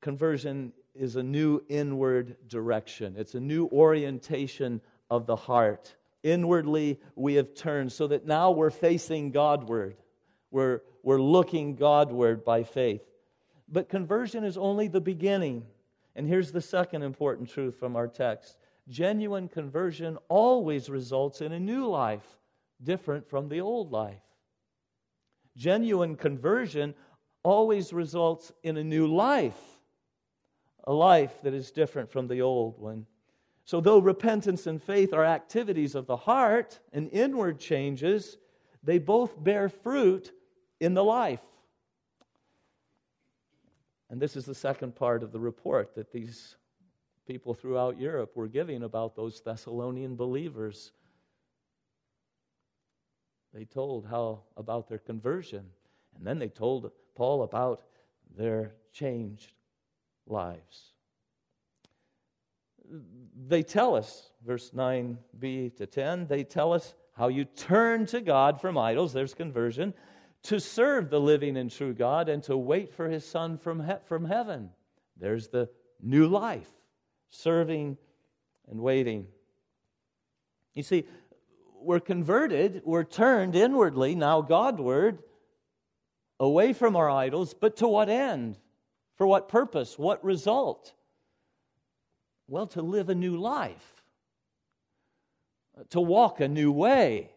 conversion 0.00 0.74
is 0.94 1.16
a 1.16 1.24
new 1.24 1.64
inward 1.68 2.36
direction, 2.46 3.16
it's 3.18 3.34
a 3.34 3.40
new 3.40 3.66
orientation 3.72 4.80
of 5.10 5.26
the 5.26 5.34
heart. 5.34 5.96
Inwardly, 6.22 7.00
we 7.14 7.34
have 7.34 7.54
turned 7.54 7.92
so 7.92 8.06
that 8.08 8.26
now 8.26 8.50
we're 8.50 8.70
facing 8.70 9.30
Godward. 9.30 9.96
We're, 10.50 10.82
we're 11.02 11.20
looking 11.20 11.76
Godward 11.76 12.44
by 12.44 12.64
faith. 12.64 13.02
But 13.68 13.88
conversion 13.88 14.44
is 14.44 14.58
only 14.58 14.88
the 14.88 15.00
beginning. 15.00 15.64
And 16.14 16.26
here's 16.26 16.52
the 16.52 16.60
second 16.60 17.02
important 17.02 17.48
truth 17.48 17.76
from 17.76 17.96
our 17.96 18.08
text 18.08 18.58
genuine 18.88 19.48
conversion 19.48 20.18
always 20.28 20.90
results 20.90 21.40
in 21.40 21.52
a 21.52 21.60
new 21.60 21.86
life, 21.86 22.26
different 22.82 23.28
from 23.28 23.48
the 23.48 23.60
old 23.60 23.92
life. 23.92 24.22
Genuine 25.56 26.16
conversion 26.16 26.94
always 27.42 27.92
results 27.92 28.52
in 28.62 28.76
a 28.76 28.84
new 28.84 29.06
life, 29.06 29.58
a 30.84 30.92
life 30.92 31.32
that 31.42 31.54
is 31.54 31.70
different 31.70 32.10
from 32.10 32.28
the 32.28 32.42
old 32.42 32.78
one. 32.78 33.06
So, 33.70 33.80
though 33.80 34.00
repentance 34.00 34.66
and 34.66 34.82
faith 34.82 35.12
are 35.12 35.24
activities 35.24 35.94
of 35.94 36.08
the 36.08 36.16
heart 36.16 36.80
and 36.92 37.08
inward 37.12 37.60
changes, 37.60 38.36
they 38.82 38.98
both 38.98 39.40
bear 39.44 39.68
fruit 39.68 40.32
in 40.80 40.92
the 40.92 41.04
life. 41.04 41.38
And 44.08 44.20
this 44.20 44.34
is 44.34 44.44
the 44.44 44.56
second 44.56 44.96
part 44.96 45.22
of 45.22 45.30
the 45.30 45.38
report 45.38 45.94
that 45.94 46.10
these 46.10 46.56
people 47.28 47.54
throughout 47.54 47.96
Europe 47.96 48.34
were 48.34 48.48
giving 48.48 48.82
about 48.82 49.14
those 49.14 49.40
Thessalonian 49.40 50.16
believers. 50.16 50.90
They 53.54 53.66
told 53.66 54.04
how 54.04 54.40
about 54.56 54.88
their 54.88 54.98
conversion, 54.98 55.64
and 56.16 56.26
then 56.26 56.40
they 56.40 56.48
told 56.48 56.90
Paul 57.14 57.44
about 57.44 57.84
their 58.36 58.72
changed 58.92 59.52
lives. 60.26 60.94
They 63.48 63.62
tell 63.62 63.94
us, 63.94 64.30
verse 64.44 64.70
9b 64.70 65.76
to 65.76 65.86
10, 65.86 66.26
they 66.26 66.44
tell 66.44 66.72
us 66.72 66.94
how 67.12 67.28
you 67.28 67.44
turn 67.44 68.06
to 68.06 68.20
God 68.20 68.60
from 68.60 68.78
idols, 68.78 69.12
there's 69.12 69.34
conversion, 69.34 69.94
to 70.44 70.58
serve 70.58 71.10
the 71.10 71.20
living 71.20 71.56
and 71.56 71.70
true 71.70 71.92
God 71.92 72.28
and 72.28 72.42
to 72.44 72.56
wait 72.56 72.94
for 72.94 73.08
his 73.08 73.24
Son 73.24 73.58
from, 73.58 73.86
he- 73.86 73.92
from 74.06 74.24
heaven. 74.24 74.70
There's 75.16 75.48
the 75.48 75.68
new 76.00 76.26
life, 76.26 76.70
serving 77.28 77.98
and 78.68 78.80
waiting. 78.80 79.26
You 80.74 80.82
see, 80.82 81.06
we're 81.80 82.00
converted, 82.00 82.82
we're 82.84 83.04
turned 83.04 83.54
inwardly, 83.54 84.14
now 84.14 84.40
Godward, 84.40 85.22
away 86.38 86.72
from 86.72 86.96
our 86.96 87.10
idols, 87.10 87.54
but 87.54 87.76
to 87.76 87.88
what 87.88 88.08
end? 88.08 88.58
For 89.16 89.26
what 89.26 89.48
purpose? 89.48 89.98
What 89.98 90.24
result? 90.24 90.94
Well, 92.50 92.66
to 92.68 92.82
live 92.82 93.08
a 93.08 93.14
new 93.14 93.38
life, 93.38 94.02
to 95.90 96.00
walk 96.00 96.40
a 96.40 96.48
new 96.48 96.70
way 96.70 97.30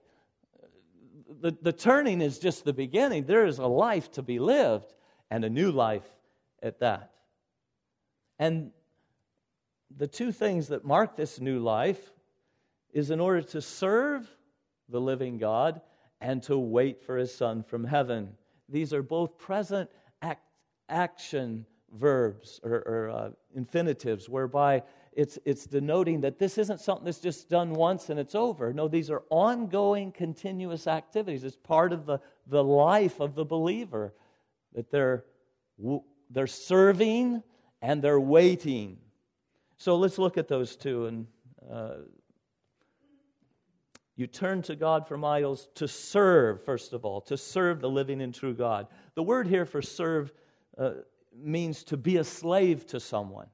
the, 1.43 1.55
the 1.61 1.73
turning 1.73 2.21
is 2.21 2.39
just 2.39 2.63
the 2.63 2.73
beginning. 2.73 3.25
There 3.25 3.45
is 3.45 3.59
a 3.59 3.67
life 3.67 4.09
to 4.13 4.21
be 4.21 4.39
lived 4.39 4.93
and 5.29 5.43
a 5.43 5.49
new 5.49 5.71
life 5.71 6.07
at 6.61 6.79
that. 6.79 7.11
And 8.39 8.71
the 9.95 10.07
two 10.07 10.31
things 10.31 10.69
that 10.69 10.85
mark 10.85 11.17
this 11.17 11.41
new 11.41 11.59
life 11.59 12.13
is 12.93 13.11
in 13.11 13.19
order 13.19 13.41
to 13.41 13.61
serve 13.61 14.25
the 14.87 15.01
living 15.01 15.37
God 15.37 15.81
and 16.21 16.41
to 16.43 16.57
wait 16.57 17.03
for 17.03 17.17
his 17.17 17.35
Son 17.35 17.61
from 17.61 17.83
heaven. 17.83 18.29
These 18.69 18.93
are 18.93 19.03
both 19.03 19.37
present 19.37 19.89
act, 20.21 20.43
action 20.87 21.65
verbs 21.91 22.61
or, 22.63 22.71
or 22.71 23.09
uh, 23.09 23.29
infinitives, 23.53 24.29
whereby 24.29 24.83
it's, 25.15 25.39
it's 25.45 25.65
denoting 25.65 26.21
that 26.21 26.39
this 26.39 26.57
isn't 26.57 26.79
something 26.79 27.05
that's 27.05 27.19
just 27.19 27.49
done 27.49 27.73
once 27.73 28.09
and 28.09 28.19
it's 28.19 28.35
over. 28.35 28.73
No, 28.73 28.87
these 28.87 29.09
are 29.09 29.23
ongoing, 29.29 30.11
continuous 30.11 30.87
activities. 30.87 31.43
It's 31.43 31.55
part 31.55 31.93
of 31.93 32.05
the, 32.05 32.19
the 32.47 32.63
life 32.63 33.19
of 33.19 33.35
the 33.35 33.45
believer 33.45 34.13
that 34.73 34.91
they're, 34.91 35.25
they're 36.29 36.47
serving 36.47 37.43
and 37.81 38.01
they're 38.01 38.19
waiting. 38.19 38.97
So 39.77 39.95
let's 39.95 40.17
look 40.17 40.37
at 40.37 40.47
those 40.47 40.75
two. 40.75 41.05
And 41.07 41.27
uh, 41.71 41.93
you 44.15 44.27
turn 44.27 44.61
to 44.63 44.75
God 44.75 45.07
from 45.07 45.25
idols 45.25 45.67
to 45.75 45.87
serve, 45.87 46.63
first 46.63 46.93
of 46.93 47.05
all, 47.05 47.21
to 47.21 47.37
serve 47.37 47.81
the 47.81 47.89
living 47.89 48.21
and 48.21 48.33
true 48.33 48.53
God. 48.53 48.87
The 49.15 49.23
word 49.23 49.47
here 49.47 49.65
for 49.65 49.81
serve 49.81 50.31
uh, 50.77 50.91
means 51.35 51.83
to 51.85 51.97
be 51.97 52.17
a 52.17 52.23
slave 52.23 52.85
to 52.87 52.99
someone 52.99 53.47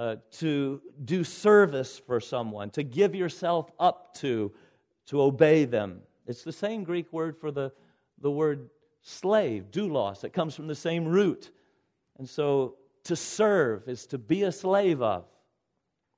uh, 0.00 0.16
to 0.30 0.80
do 1.04 1.22
service 1.22 1.98
for 1.98 2.20
someone, 2.20 2.70
to 2.70 2.82
give 2.82 3.14
yourself 3.14 3.70
up 3.78 4.14
to, 4.14 4.50
to 5.04 5.20
obey 5.20 5.66
them. 5.66 6.00
It's 6.26 6.42
the 6.42 6.52
same 6.52 6.84
Greek 6.84 7.12
word 7.12 7.36
for 7.36 7.50
the, 7.50 7.70
the 8.18 8.30
word 8.30 8.70
slave, 9.02 9.66
doulos. 9.70 10.24
It 10.24 10.32
comes 10.32 10.54
from 10.54 10.68
the 10.68 10.74
same 10.74 11.04
root. 11.04 11.50
And 12.16 12.26
so 12.26 12.76
to 13.04 13.14
serve 13.14 13.90
is 13.90 14.06
to 14.06 14.16
be 14.16 14.44
a 14.44 14.52
slave 14.52 15.02
of. 15.02 15.26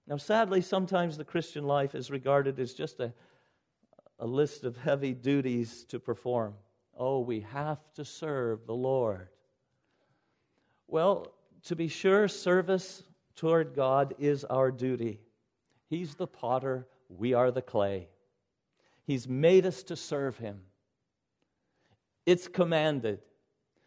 Now, 0.06 0.16
sadly, 0.16 0.60
sometimes 0.60 1.16
the 1.16 1.24
Christian 1.24 1.64
life 1.64 1.96
is 1.96 2.08
regarded 2.08 2.60
as 2.60 2.74
just 2.74 3.00
a, 3.00 3.12
a 4.20 4.26
list 4.26 4.62
of 4.62 4.76
heavy 4.76 5.12
duties 5.12 5.84
to 5.86 5.98
perform. 5.98 6.54
Oh, 6.96 7.18
we 7.18 7.40
have 7.40 7.80
to 7.94 8.04
serve 8.04 8.64
the 8.64 8.74
Lord. 8.74 9.28
Well, 10.86 11.34
to 11.64 11.74
be 11.74 11.88
sure, 11.88 12.28
service 12.28 13.02
toward 13.34 13.74
God 13.74 14.14
is 14.18 14.44
our 14.44 14.70
duty. 14.70 15.20
He's 15.88 16.14
the 16.14 16.26
potter, 16.26 16.86
we 17.08 17.34
are 17.34 17.50
the 17.50 17.62
clay. 17.62 18.08
He's 19.04 19.28
made 19.28 19.66
us 19.66 19.82
to 19.84 19.96
serve 19.96 20.38
Him. 20.38 20.60
It's 22.24 22.48
commanded. 22.48 23.20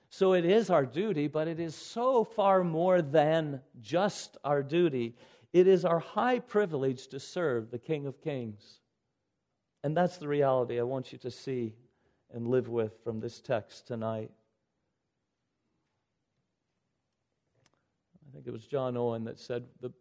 So 0.09 0.33
it 0.33 0.45
is 0.45 0.69
our 0.69 0.85
duty, 0.85 1.27
but 1.27 1.47
it 1.47 1.59
is 1.59 1.75
so 1.75 2.23
far 2.23 2.63
more 2.63 3.01
than 3.01 3.61
just 3.81 4.37
our 4.43 4.63
duty. 4.63 5.15
It 5.51 5.67
is 5.67 5.83
our 5.83 5.99
high 5.99 6.39
privilege 6.39 7.07
to 7.07 7.19
serve 7.19 7.71
the 7.71 7.79
King 7.79 8.05
of 8.05 8.21
Kings. 8.21 8.79
And 9.83 9.95
that's 9.95 10.17
the 10.17 10.27
reality 10.27 10.79
I 10.79 10.83
want 10.83 11.11
you 11.11 11.17
to 11.19 11.31
see 11.31 11.75
and 12.33 12.47
live 12.47 12.69
with 12.69 13.03
from 13.03 13.19
this 13.19 13.39
text 13.39 13.87
tonight. 13.87 14.31
Think 18.35 18.47
it 18.47 18.53
was 18.53 18.65
John 18.65 18.97
Owen 18.97 19.23
that 19.23 19.39
said 19.39 19.63
the, 19.81 19.91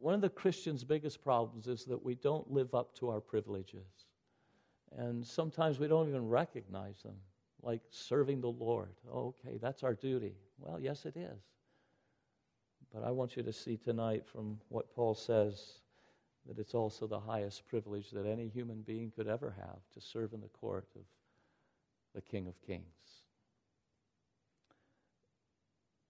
one 0.00 0.14
of 0.14 0.20
the 0.20 0.28
Christians' 0.28 0.82
biggest 0.82 1.22
problems 1.22 1.68
is 1.68 1.84
that 1.84 2.04
we 2.04 2.16
don't 2.16 2.50
live 2.50 2.74
up 2.74 2.94
to 2.96 3.08
our 3.08 3.20
privileges. 3.20 4.06
And 4.98 5.24
sometimes 5.24 5.78
we 5.78 5.86
don't 5.86 6.08
even 6.08 6.28
recognize 6.28 7.02
them, 7.02 7.14
like 7.62 7.82
serving 7.90 8.40
the 8.40 8.50
Lord. 8.50 8.90
Oh, 9.12 9.34
okay, 9.46 9.58
that's 9.62 9.84
our 9.84 9.94
duty. 9.94 10.34
Well, 10.58 10.80
yes, 10.80 11.06
it 11.06 11.16
is. 11.16 11.40
But 12.92 13.04
I 13.04 13.12
want 13.12 13.36
you 13.36 13.44
to 13.44 13.52
see 13.52 13.76
tonight 13.76 14.26
from 14.26 14.58
what 14.68 14.92
Paul 14.92 15.14
says 15.14 15.74
that 16.48 16.58
it's 16.58 16.74
also 16.74 17.06
the 17.06 17.20
highest 17.20 17.68
privilege 17.68 18.10
that 18.10 18.26
any 18.26 18.48
human 18.48 18.82
being 18.82 19.12
could 19.14 19.28
ever 19.28 19.54
have 19.56 19.78
to 19.94 20.00
serve 20.00 20.32
in 20.32 20.40
the 20.40 20.48
court 20.48 20.88
of 20.96 21.02
the 22.14 22.22
King 22.22 22.48
of 22.48 22.60
Kings. 22.66 23.19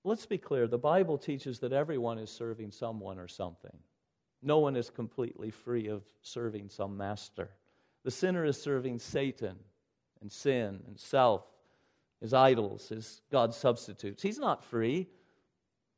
Let's 0.03 0.27
be 0.27 0.39
clear 0.39 0.67
the 0.67 0.79
Bible 0.79 1.19
teaches 1.19 1.59
that 1.61 1.73
everyone 1.73 2.19
is 2.19 2.31
serving 2.31 2.71
someone 2.71 3.19
or 3.19 3.29
something. 3.29 3.77
No 4.43 4.59
one 4.59 4.77
is 4.77 4.89
completely 4.89 5.51
free 5.51 5.89
of 5.89 6.03
serving 6.23 6.71
some 6.71 6.97
master. 6.97 7.51
The 8.05 8.11
sinner 8.11 8.45
is 8.45 8.61
serving 8.61 8.99
Satan 8.99 9.57
and 10.23 10.33
sin 10.33 10.81
and 10.87 10.99
self, 10.99 11.45
his 12.21 12.33
idols, 12.33 12.89
his 12.89 13.21
God 13.31 13.55
substitutes. 13.55 14.23
He's 14.23 14.39
not 14.39 14.65
free, 14.65 15.09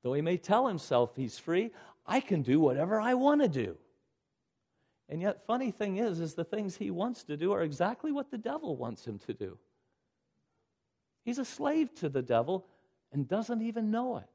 though 0.03 0.15
he 0.15 0.23
may 0.23 0.37
tell 0.37 0.67
himself 0.67 1.15
he's 1.15 1.39
free. 1.39 1.71
I 2.05 2.19
can 2.19 2.43
do 2.43 2.59
whatever 2.59 3.01
I 3.01 3.15
want 3.15 3.43
to 3.43 3.49
do. 3.49 3.77
And 5.09 5.21
yet, 5.21 5.47
funny 5.47 5.71
thing 5.71 5.99
is, 5.99 6.19
is 6.19 6.35
the 6.35 6.45
things 6.45 6.77
he 6.77 6.91
wants 6.91 7.23
to 7.25 7.37
do 7.37 7.53
are 7.53 7.63
exactly 7.63 8.11
what 8.11 8.31
the 8.31 8.39
devil 8.39 8.77
wants 8.77 9.07
him 9.07 9.19
to 9.21 9.35
do. 9.35 9.59
He's 11.25 11.39
a 11.39 11.45
slave 11.45 11.95
to 11.97 12.09
the 12.09 12.23
devil 12.23 12.67
and 13.13 13.29
doesn't 13.29 13.63
even 13.63 13.91
know 13.91 14.17
it. 14.17 14.29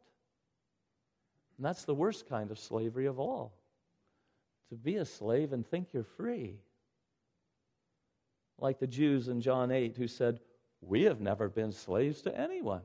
And 1.57 1.65
that's 1.65 1.85
the 1.85 1.95
worst 1.95 2.29
kind 2.29 2.51
of 2.51 2.59
slavery 2.59 3.07
of 3.07 3.19
all 3.19 3.53
to 4.69 4.75
be 4.75 4.97
a 4.97 5.05
slave 5.05 5.53
and 5.53 5.65
think 5.65 5.89
you're 5.93 6.03
free. 6.03 6.55
Like 8.59 8.79
the 8.79 8.87
Jews 8.87 9.27
in 9.27 9.41
John 9.41 9.71
8 9.71 9.95
who 9.97 10.07
said, 10.07 10.39
We 10.81 11.03
have 11.03 11.21
never 11.21 11.49
been 11.49 11.71
slaves 11.71 12.21
to 12.23 12.37
anyone. 12.37 12.81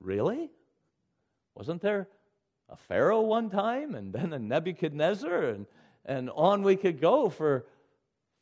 Really? 0.00 0.50
Wasn't 1.54 1.82
there 1.82 2.08
a 2.68 2.76
Pharaoh 2.76 3.20
one 3.20 3.50
time 3.50 3.94
and 3.94 4.12
then 4.12 4.32
a 4.32 4.38
Nebuchadnezzar 4.38 5.44
and, 5.44 5.66
and 6.04 6.30
on 6.30 6.62
we 6.62 6.76
could 6.76 7.00
go 7.00 7.28
for 7.28 7.66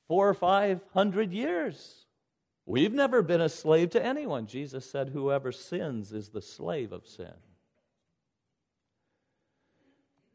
four 0.08 0.28
or 0.28 0.34
five 0.34 0.80
hundred 0.92 1.32
years? 1.32 2.01
We've 2.72 2.94
never 2.94 3.20
been 3.20 3.42
a 3.42 3.50
slave 3.50 3.90
to 3.90 4.02
anyone. 4.02 4.46
Jesus 4.46 4.90
said, 4.90 5.10
Whoever 5.10 5.52
sins 5.52 6.10
is 6.10 6.30
the 6.30 6.40
slave 6.40 6.90
of 6.90 7.06
sin. 7.06 7.34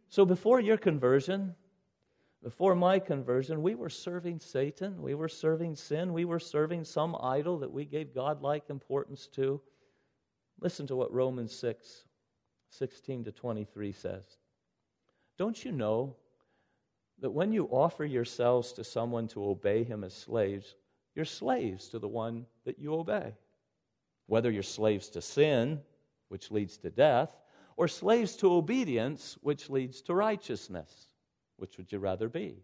So 0.10 0.24
before 0.24 0.60
your 0.60 0.78
conversion, 0.78 1.56
Before 2.44 2.76
my 2.76 3.00
conversion, 3.00 3.64
we 3.64 3.74
were 3.74 3.90
serving 3.90 4.40
Satan, 4.40 5.02
we 5.02 5.16
were 5.16 5.28
serving 5.28 5.76
sin, 5.78 6.14
we 6.14 6.26
were 6.26 6.40
serving 6.40 6.84
some 6.84 7.18
idol 7.20 7.58
that 7.58 7.72
we 7.72 7.86
gave 7.86 8.14
godlike 8.14 8.70
importance 8.70 9.26
to. 9.30 9.60
Listen 10.62 10.86
to 10.86 10.96
what 10.96 11.12
Romans 11.12 11.56
6 11.56 12.04
16 12.70 13.24
to 13.24 13.32
23 13.32 13.92
says. 13.92 14.38
Don't 15.40 15.66
you 15.66 15.72
know 15.72 16.16
that 17.20 17.32
when 17.32 17.52
you 17.52 17.66
offer 17.66 18.06
yourselves 18.06 18.74
to 18.74 18.84
someone 18.84 19.28
to 19.30 19.44
obey 19.44 19.84
him 19.84 20.04
as 20.04 20.14
slaves, 20.14 20.76
you're 21.18 21.26
slaves 21.26 21.90
to 21.90 22.00
the 22.00 22.08
one 22.08 22.46
that 22.64 22.80
you 22.80 22.94
obey? 22.94 23.34
Whether 24.28 24.52
you're 24.52 24.64
slaves 24.64 25.10
to 25.10 25.22
sin, 25.22 25.82
which 26.30 26.52
leads 26.52 26.78
to 26.78 26.92
death, 26.92 27.36
or 27.76 27.88
slaves 27.88 28.36
to 28.38 28.54
obedience, 28.54 29.38
which 29.42 29.70
leads 29.70 30.02
to 30.04 30.14
righteousness. 30.14 31.08
Which 31.58 31.78
would 31.78 31.92
you 31.92 31.98
rather 32.00 32.30
be? 32.30 32.64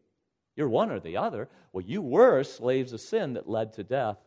You're 0.55 0.69
one 0.69 0.91
or 0.91 0.99
the 0.99 1.17
other. 1.17 1.49
Well, 1.71 1.83
you 1.83 2.01
were 2.01 2.43
slaves 2.43 2.93
of 2.93 3.01
sin 3.01 3.33
that 3.33 3.49
led 3.49 3.73
to 3.73 3.83
death. 3.83 4.17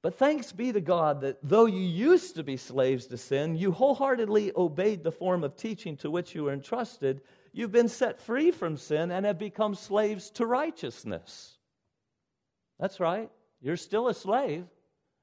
But 0.00 0.14
thanks 0.14 0.52
be 0.52 0.72
to 0.72 0.80
God 0.80 1.20
that 1.22 1.38
though 1.42 1.66
you 1.66 1.80
used 1.80 2.36
to 2.36 2.44
be 2.44 2.56
slaves 2.56 3.06
to 3.06 3.18
sin, 3.18 3.56
you 3.56 3.72
wholeheartedly 3.72 4.52
obeyed 4.56 5.02
the 5.02 5.12
form 5.12 5.44
of 5.44 5.56
teaching 5.56 5.96
to 5.98 6.10
which 6.10 6.34
you 6.34 6.44
were 6.44 6.52
entrusted. 6.52 7.20
You've 7.56 7.72
been 7.72 7.88
set 7.88 8.20
free 8.20 8.50
from 8.50 8.76
sin 8.76 9.10
and 9.10 9.24
have 9.24 9.38
become 9.38 9.74
slaves 9.74 10.28
to 10.32 10.44
righteousness. 10.44 11.56
That's 12.78 13.00
right. 13.00 13.30
You're 13.62 13.78
still 13.78 14.08
a 14.08 14.14
slave, 14.14 14.66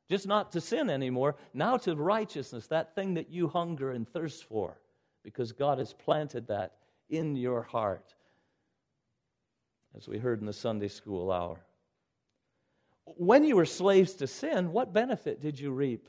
just 0.10 0.26
not 0.26 0.54
to 0.54 0.60
sin 0.60 0.90
anymore, 0.90 1.36
now 1.54 1.78
to 1.78 1.96
righteousness, 1.96 2.66
that 2.68 2.96
thing 2.96 3.14
that 3.14 3.30
you 3.30 3.48
hunger 3.48 3.92
and 3.92 4.10
thirst 4.10 4.46
for, 4.46 4.80
because 5.24 5.52
God 5.52 5.78
has 5.78 5.94
planted 5.94 6.48
that 6.48 6.74
in 7.08 7.36
your 7.36 7.62
heart, 7.62 8.16
as 9.96 10.08
we 10.08 10.18
heard 10.18 10.40
in 10.40 10.48
the 10.48 10.54
Sunday 10.54 10.88
school 10.88 11.32
hour. 11.32 11.64
When 13.06 13.44
you 13.44 13.58
were 13.58 13.66
slaves 13.66 14.14
to 14.16 14.26
sin, 14.26 14.72
what 14.72 14.92
benefit 14.92 15.40
did 15.40 15.60
you 15.60 15.70
reap 15.70 16.08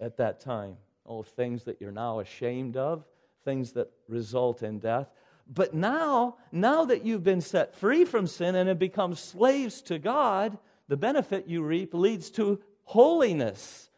at 0.00 0.16
that 0.16 0.40
time? 0.40 0.76
Oh, 1.06 1.22
things 1.22 1.62
that 1.64 1.80
you're 1.80 1.92
now 1.92 2.18
ashamed 2.18 2.76
of, 2.76 3.04
things 3.44 3.70
that 3.74 3.92
result 4.08 4.64
in 4.64 4.80
death. 4.80 5.06
But 5.48 5.74
now, 5.74 6.38
now 6.50 6.84
that 6.86 7.04
you've 7.04 7.22
been 7.22 7.40
set 7.40 7.76
free 7.76 8.04
from 8.04 8.26
sin 8.26 8.54
and 8.56 8.68
have 8.68 8.78
become 8.78 9.14
slaves 9.14 9.80
to 9.82 9.98
God, 9.98 10.58
the 10.88 10.96
benefit 10.96 11.46
you 11.46 11.62
reap 11.62 11.94
leads 11.94 12.30
to 12.32 12.60
holiness, 12.82 13.90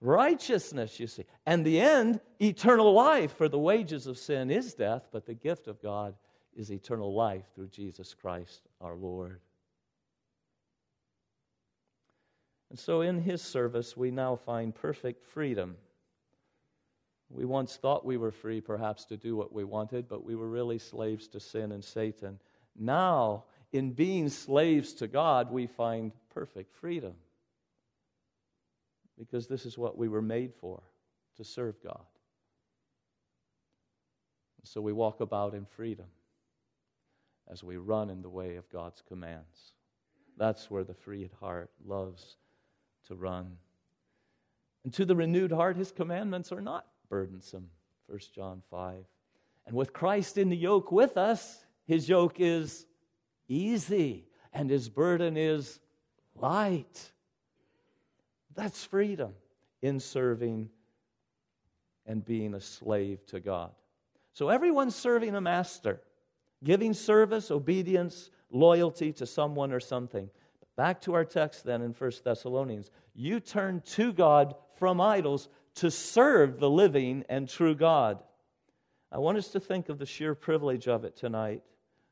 righteousness, 0.00 0.98
you 0.98 1.06
see. 1.06 1.24
And 1.44 1.64
the 1.64 1.80
end, 1.80 2.20
eternal 2.40 2.92
life, 2.92 3.36
for 3.36 3.48
the 3.48 3.58
wages 3.58 4.06
of 4.06 4.18
sin 4.18 4.50
is 4.50 4.74
death, 4.74 5.08
but 5.12 5.26
the 5.26 5.34
gift 5.34 5.68
of 5.68 5.82
God 5.82 6.14
is 6.56 6.72
eternal 6.72 7.14
life 7.14 7.44
through 7.54 7.68
Jesus 7.68 8.14
Christ 8.14 8.62
our 8.80 8.96
Lord. 8.96 9.40
And 12.70 12.78
so 12.78 13.00
in 13.00 13.20
his 13.20 13.40
service, 13.40 13.96
we 13.96 14.10
now 14.10 14.36
find 14.36 14.74
perfect 14.74 15.24
freedom. 15.24 15.76
We 17.30 17.44
once 17.44 17.76
thought 17.76 18.06
we 18.06 18.16
were 18.16 18.30
free, 18.30 18.60
perhaps, 18.60 19.04
to 19.06 19.16
do 19.16 19.36
what 19.36 19.52
we 19.52 19.64
wanted, 19.64 20.08
but 20.08 20.24
we 20.24 20.34
were 20.34 20.48
really 20.48 20.78
slaves 20.78 21.28
to 21.28 21.40
sin 21.40 21.72
and 21.72 21.84
Satan. 21.84 22.38
Now, 22.74 23.44
in 23.72 23.92
being 23.92 24.28
slaves 24.28 24.94
to 24.94 25.08
God, 25.08 25.50
we 25.50 25.66
find 25.66 26.12
perfect 26.30 26.72
freedom. 26.74 27.14
Because 29.18 29.46
this 29.46 29.66
is 29.66 29.76
what 29.76 29.98
we 29.98 30.08
were 30.08 30.22
made 30.22 30.54
for 30.54 30.82
to 31.36 31.44
serve 31.44 31.82
God. 31.82 32.04
So 34.64 34.80
we 34.80 34.92
walk 34.92 35.20
about 35.20 35.54
in 35.54 35.64
freedom 35.64 36.06
as 37.50 37.64
we 37.64 37.76
run 37.76 38.10
in 38.10 38.22
the 38.22 38.28
way 38.28 38.56
of 38.56 38.68
God's 38.70 39.02
commands. 39.06 39.72
That's 40.36 40.70
where 40.70 40.84
the 40.84 40.94
freed 40.94 41.30
heart 41.40 41.70
loves 41.84 42.36
to 43.06 43.14
run. 43.14 43.56
And 44.84 44.92
to 44.94 45.04
the 45.04 45.16
renewed 45.16 45.52
heart, 45.52 45.76
his 45.76 45.90
commandments 45.90 46.52
are 46.52 46.60
not 46.60 46.86
burdensome. 47.08 47.68
1 48.06 48.18
John 48.34 48.62
5. 48.70 49.04
And 49.66 49.76
with 49.76 49.92
Christ 49.92 50.38
in 50.38 50.48
the 50.48 50.56
yoke 50.56 50.90
with 50.90 51.16
us, 51.16 51.64
his 51.84 52.08
yoke 52.08 52.36
is 52.38 52.86
easy 53.48 54.26
and 54.52 54.70
his 54.70 54.88
burden 54.88 55.36
is 55.36 55.78
light. 56.34 57.12
That's 58.54 58.84
freedom 58.84 59.34
in 59.82 60.00
serving 60.00 60.70
and 62.06 62.24
being 62.24 62.54
a 62.54 62.60
slave 62.60 63.24
to 63.26 63.40
God. 63.40 63.70
So 64.32 64.48
everyone's 64.48 64.94
serving 64.94 65.34
a 65.34 65.40
master, 65.40 66.00
giving 66.64 66.94
service, 66.94 67.50
obedience, 67.50 68.30
loyalty 68.50 69.12
to 69.12 69.26
someone 69.26 69.72
or 69.72 69.80
something. 69.80 70.30
Back 70.76 71.00
to 71.02 71.14
our 71.14 71.24
text 71.24 71.64
then 71.64 71.82
in 71.82 71.92
1 71.92 72.12
Thessalonians. 72.24 72.90
You 73.14 73.40
turn 73.40 73.82
to 73.92 74.12
God 74.12 74.54
from 74.76 75.00
idols 75.00 75.48
to 75.78 75.90
serve 75.90 76.58
the 76.58 76.68
living 76.68 77.24
and 77.28 77.48
true 77.48 77.74
God. 77.74 78.18
I 79.12 79.18
want 79.18 79.38
us 79.38 79.48
to 79.48 79.60
think 79.60 79.88
of 79.88 79.98
the 79.98 80.06
sheer 80.06 80.34
privilege 80.34 80.88
of 80.88 81.04
it 81.04 81.16
tonight. 81.16 81.62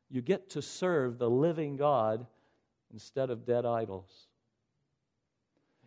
You 0.08 0.22
get 0.22 0.50
to 0.50 0.62
serve 0.62 1.18
the 1.18 1.28
living 1.28 1.76
God 1.76 2.26
instead 2.92 3.28
of 3.28 3.44
dead 3.44 3.66
idols. 3.66 4.28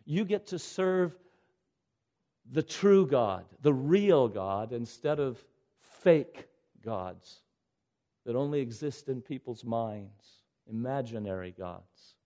You 0.04 0.24
get 0.24 0.48
to 0.48 0.58
serve 0.58 1.16
the 2.52 2.62
true 2.62 3.06
God, 3.06 3.44
the 3.62 3.72
real 3.72 4.28
God, 4.28 4.72
instead 4.72 5.18
of 5.18 5.42
fake 6.02 6.48
gods 6.84 7.40
that 8.26 8.36
only 8.36 8.60
exist 8.60 9.08
in 9.08 9.22
people's 9.22 9.64
minds, 9.64 10.24
imaginary 10.68 11.54
gods. 11.56 12.16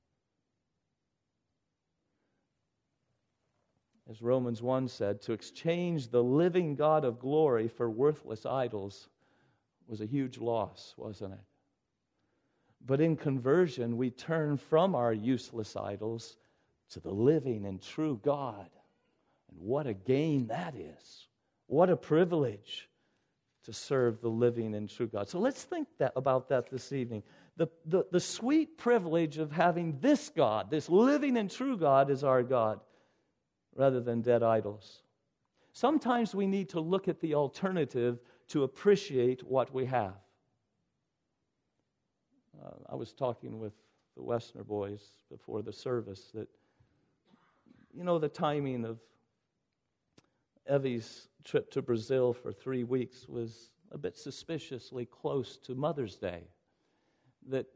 As 4.08 4.20
Romans 4.20 4.60
1 4.60 4.88
said, 4.88 5.22
to 5.22 5.32
exchange 5.32 6.08
the 6.08 6.22
living 6.22 6.74
God 6.74 7.04
of 7.04 7.18
glory 7.18 7.68
for 7.68 7.90
worthless 7.90 8.44
idols 8.44 9.08
was 9.86 10.00
a 10.00 10.06
huge 10.06 10.38
loss, 10.38 10.94
wasn't 10.96 11.32
it? 11.32 11.40
But 12.86 13.00
in 13.00 13.16
conversion, 13.16 13.96
we 13.96 14.10
turn 14.10 14.58
from 14.58 14.94
our 14.94 15.12
useless 15.12 15.74
idols 15.74 16.36
to 16.90 17.00
the 17.00 17.10
living 17.10 17.64
and 17.64 17.80
true 17.80 18.20
God. 18.22 18.68
And 19.50 19.60
what 19.60 19.86
a 19.86 19.94
gain 19.94 20.48
that 20.48 20.74
is! 20.74 21.28
What 21.66 21.88
a 21.88 21.96
privilege 21.96 22.88
to 23.64 23.72
serve 23.72 24.20
the 24.20 24.28
living 24.28 24.74
and 24.74 24.88
true 24.88 25.06
God. 25.06 25.28
So 25.30 25.38
let's 25.38 25.62
think 25.62 25.88
that, 25.98 26.12
about 26.14 26.50
that 26.50 26.70
this 26.70 26.92
evening. 26.92 27.22
The, 27.56 27.68
the, 27.86 28.04
the 28.10 28.20
sweet 28.20 28.76
privilege 28.76 29.38
of 29.38 29.50
having 29.50 29.98
this 30.00 30.28
God, 30.28 30.70
this 30.70 30.90
living 30.90 31.38
and 31.38 31.50
true 31.50 31.78
God, 31.78 32.10
as 32.10 32.22
our 32.22 32.42
God 32.42 32.80
rather 33.74 34.00
than 34.00 34.22
dead 34.22 34.42
idols. 34.42 35.02
Sometimes 35.72 36.34
we 36.34 36.46
need 36.46 36.68
to 36.70 36.80
look 36.80 37.08
at 37.08 37.20
the 37.20 37.34
alternative 37.34 38.20
to 38.48 38.62
appreciate 38.62 39.42
what 39.42 39.74
we 39.74 39.86
have. 39.86 40.14
Uh, 42.64 42.70
I 42.90 42.94
was 42.94 43.12
talking 43.12 43.58
with 43.58 43.72
the 44.16 44.22
Westner 44.22 44.64
boys 44.64 45.02
before 45.30 45.62
the 45.62 45.72
service 45.72 46.30
that, 46.34 46.48
you 47.92 48.04
know, 48.04 48.18
the 48.18 48.28
timing 48.28 48.84
of 48.84 49.00
Evie's 50.66 51.28
trip 51.42 51.70
to 51.72 51.82
Brazil 51.82 52.32
for 52.32 52.52
three 52.52 52.84
weeks 52.84 53.28
was 53.28 53.70
a 53.90 53.98
bit 53.98 54.16
suspiciously 54.16 55.04
close 55.04 55.56
to 55.58 55.74
Mother's 55.74 56.16
Day. 56.16 56.42
That 57.48 57.66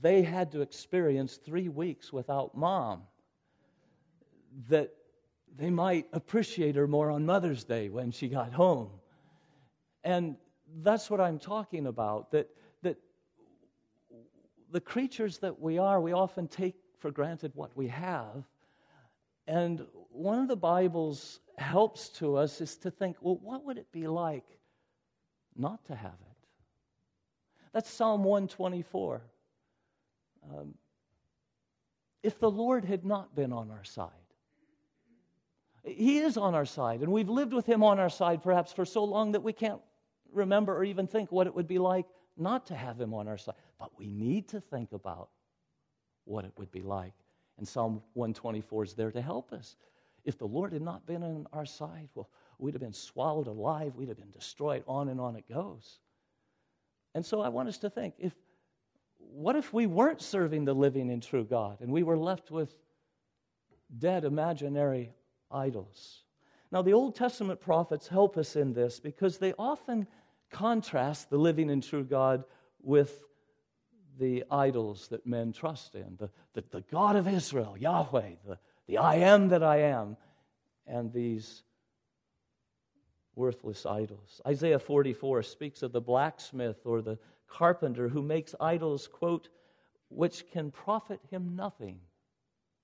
they 0.00 0.22
had 0.22 0.50
to 0.52 0.62
experience 0.62 1.36
three 1.36 1.68
weeks 1.68 2.12
without 2.12 2.56
mom 2.56 3.02
that 4.68 4.92
they 5.56 5.70
might 5.70 6.06
appreciate 6.12 6.76
her 6.76 6.86
more 6.86 7.10
on 7.10 7.24
Mother's 7.24 7.64
Day 7.64 7.88
when 7.88 8.10
she 8.10 8.28
got 8.28 8.52
home. 8.52 8.90
And 10.04 10.36
that's 10.82 11.10
what 11.10 11.20
I'm 11.20 11.38
talking 11.38 11.86
about 11.86 12.30
that, 12.32 12.48
that 12.82 12.96
the 14.70 14.80
creatures 14.80 15.38
that 15.38 15.60
we 15.60 15.78
are, 15.78 16.00
we 16.00 16.12
often 16.12 16.48
take 16.48 16.74
for 16.98 17.10
granted 17.10 17.52
what 17.54 17.76
we 17.76 17.88
have. 17.88 18.44
And 19.46 19.86
one 20.10 20.38
of 20.38 20.48
the 20.48 20.56
Bible's 20.56 21.40
helps 21.58 22.08
to 22.10 22.36
us 22.36 22.60
is 22.60 22.76
to 22.78 22.90
think, 22.90 23.16
well, 23.20 23.38
what 23.42 23.64
would 23.64 23.78
it 23.78 23.90
be 23.92 24.06
like 24.06 24.58
not 25.56 25.84
to 25.86 25.94
have 25.94 26.10
it? 26.10 26.36
That's 27.72 27.90
Psalm 27.90 28.24
124. 28.24 29.22
Um, 30.50 30.74
if 32.22 32.38
the 32.38 32.50
Lord 32.50 32.84
had 32.84 33.04
not 33.04 33.34
been 33.34 33.52
on 33.52 33.70
our 33.70 33.84
side, 33.84 34.10
he 35.86 36.18
is 36.18 36.36
on 36.36 36.54
our 36.54 36.64
side, 36.64 37.00
and 37.00 37.12
we've 37.12 37.28
lived 37.28 37.52
with 37.52 37.66
Him 37.66 37.82
on 37.82 37.98
our 38.00 38.10
side 38.10 38.42
perhaps 38.42 38.72
for 38.72 38.84
so 38.84 39.04
long 39.04 39.32
that 39.32 39.42
we 39.42 39.52
can't 39.52 39.80
remember 40.32 40.76
or 40.76 40.84
even 40.84 41.06
think 41.06 41.30
what 41.30 41.46
it 41.46 41.54
would 41.54 41.68
be 41.68 41.78
like 41.78 42.06
not 42.36 42.66
to 42.66 42.74
have 42.74 43.00
Him 43.00 43.14
on 43.14 43.28
our 43.28 43.38
side. 43.38 43.54
But 43.78 43.96
we 43.96 44.08
need 44.08 44.48
to 44.48 44.60
think 44.60 44.92
about 44.92 45.28
what 46.24 46.44
it 46.44 46.52
would 46.56 46.72
be 46.72 46.82
like. 46.82 47.14
And 47.58 47.66
Psalm 47.66 48.02
124 48.14 48.84
is 48.84 48.94
there 48.94 49.12
to 49.12 49.22
help 49.22 49.52
us. 49.52 49.76
If 50.24 50.38
the 50.38 50.46
Lord 50.46 50.72
had 50.72 50.82
not 50.82 51.06
been 51.06 51.22
on 51.22 51.46
our 51.52 51.64
side, 51.64 52.08
well, 52.14 52.28
we'd 52.58 52.74
have 52.74 52.82
been 52.82 52.92
swallowed 52.92 53.46
alive, 53.46 53.94
we'd 53.94 54.08
have 54.08 54.18
been 54.18 54.32
destroyed, 54.32 54.82
on 54.88 55.08
and 55.08 55.20
on 55.20 55.36
it 55.36 55.48
goes. 55.48 56.00
And 57.14 57.24
so 57.24 57.40
I 57.40 57.48
want 57.48 57.68
us 57.68 57.78
to 57.78 57.90
think 57.90 58.14
if 58.18 58.34
what 59.18 59.56
if 59.56 59.72
we 59.72 59.86
weren't 59.86 60.20
serving 60.20 60.64
the 60.64 60.74
living 60.74 61.10
and 61.10 61.22
true 61.22 61.44
God 61.44 61.80
and 61.80 61.90
we 61.90 62.02
were 62.02 62.18
left 62.18 62.50
with 62.50 62.74
dead 63.98 64.24
imaginary 64.24 65.12
idols? 65.50 66.22
Now, 66.72 66.82
the 66.82 66.92
Old 66.92 67.14
Testament 67.14 67.60
prophets 67.60 68.08
help 68.08 68.36
us 68.36 68.56
in 68.56 68.72
this 68.72 68.98
because 69.00 69.38
they 69.38 69.52
often 69.58 70.06
contrast 70.50 71.30
the 71.30 71.38
living 71.38 71.70
and 71.70 71.82
true 71.82 72.04
God 72.04 72.44
with 72.82 73.24
the 74.18 74.44
idols 74.50 75.08
that 75.08 75.26
men 75.26 75.52
trust 75.52 75.94
in 75.94 76.16
the, 76.18 76.30
the, 76.54 76.64
the 76.70 76.80
God 76.90 77.16
of 77.16 77.28
Israel, 77.28 77.76
Yahweh, 77.78 78.30
the, 78.46 78.58
the 78.86 78.98
I 78.98 79.16
am 79.16 79.48
that 79.48 79.62
I 79.62 79.82
am, 79.82 80.16
and 80.86 81.12
these 81.12 81.62
worthless 83.34 83.84
idols. 83.84 84.40
Isaiah 84.46 84.78
44 84.78 85.42
speaks 85.42 85.82
of 85.82 85.92
the 85.92 86.00
blacksmith 86.00 86.80
or 86.84 87.02
the 87.02 87.18
carpenter 87.48 88.08
who 88.08 88.22
makes 88.22 88.54
idols, 88.60 89.06
quote, 89.06 89.50
which 90.08 90.50
can 90.50 90.70
profit 90.70 91.20
him 91.30 91.54
nothing. 91.54 92.00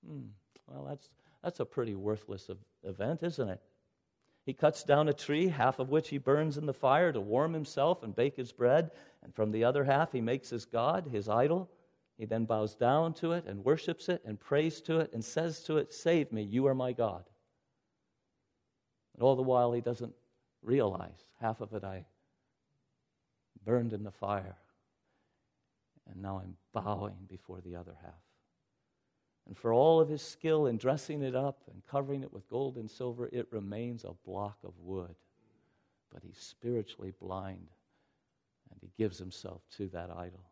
Hmm. 0.07 0.27
Well, 0.67 0.85
that's, 0.89 1.09
that's 1.43 1.59
a 1.59 1.65
pretty 1.65 1.93
worthless 1.93 2.49
event, 2.83 3.21
isn't 3.21 3.49
it? 3.49 3.61
He 4.45 4.53
cuts 4.53 4.83
down 4.83 5.07
a 5.07 5.13
tree, 5.13 5.47
half 5.47 5.79
of 5.79 5.89
which 5.89 6.09
he 6.09 6.17
burns 6.17 6.57
in 6.57 6.65
the 6.65 6.73
fire 6.73 7.11
to 7.11 7.21
warm 7.21 7.53
himself 7.53 8.03
and 8.03 8.15
bake 8.15 8.35
his 8.35 8.51
bread, 8.51 8.91
and 9.21 9.33
from 9.33 9.51
the 9.51 9.63
other 9.63 9.83
half 9.83 10.11
he 10.11 10.21
makes 10.21 10.49
his 10.49 10.65
God, 10.65 11.07
his 11.07 11.29
idol. 11.29 11.69
He 12.17 12.25
then 12.25 12.45
bows 12.45 12.75
down 12.75 13.13
to 13.15 13.33
it 13.33 13.45
and 13.45 13.63
worships 13.63 14.09
it 14.09 14.21
and 14.25 14.39
prays 14.39 14.81
to 14.81 14.99
it 14.99 15.13
and 15.13 15.23
says 15.23 15.63
to 15.63 15.77
it, 15.77 15.93
Save 15.93 16.31
me, 16.31 16.43
you 16.43 16.67
are 16.67 16.75
my 16.75 16.93
God. 16.93 17.23
And 19.13 19.23
all 19.23 19.35
the 19.35 19.43
while 19.43 19.71
he 19.71 19.81
doesn't 19.81 20.13
realize 20.61 21.25
half 21.39 21.61
of 21.61 21.73
it 21.73 21.83
I 21.83 22.05
burned 23.65 23.93
in 23.93 24.03
the 24.03 24.11
fire, 24.11 24.57
and 26.09 26.21
now 26.21 26.41
I'm 26.43 26.57
bowing 26.73 27.27
before 27.29 27.61
the 27.61 27.75
other 27.75 27.95
half. 28.01 28.32
And 29.47 29.57
for 29.57 29.73
all 29.73 29.99
of 29.99 30.09
his 30.09 30.21
skill 30.21 30.67
in 30.67 30.77
dressing 30.77 31.21
it 31.21 31.35
up 31.35 31.61
and 31.71 31.85
covering 31.85 32.23
it 32.23 32.31
with 32.31 32.47
gold 32.47 32.77
and 32.77 32.89
silver, 32.89 33.29
it 33.31 33.47
remains 33.51 34.03
a 34.03 34.15
block 34.25 34.57
of 34.63 34.73
wood. 34.79 35.15
But 36.11 36.23
he's 36.23 36.37
spiritually 36.37 37.13
blind 37.19 37.67
and 38.71 38.79
he 38.81 38.91
gives 38.97 39.17
himself 39.17 39.61
to 39.77 39.87
that 39.89 40.09
idol. 40.09 40.43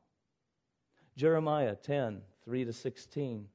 Jeremiah 1.16 1.76
10 1.76 2.22
3 2.44 2.66
to 2.66 2.74
16. 2.74 3.48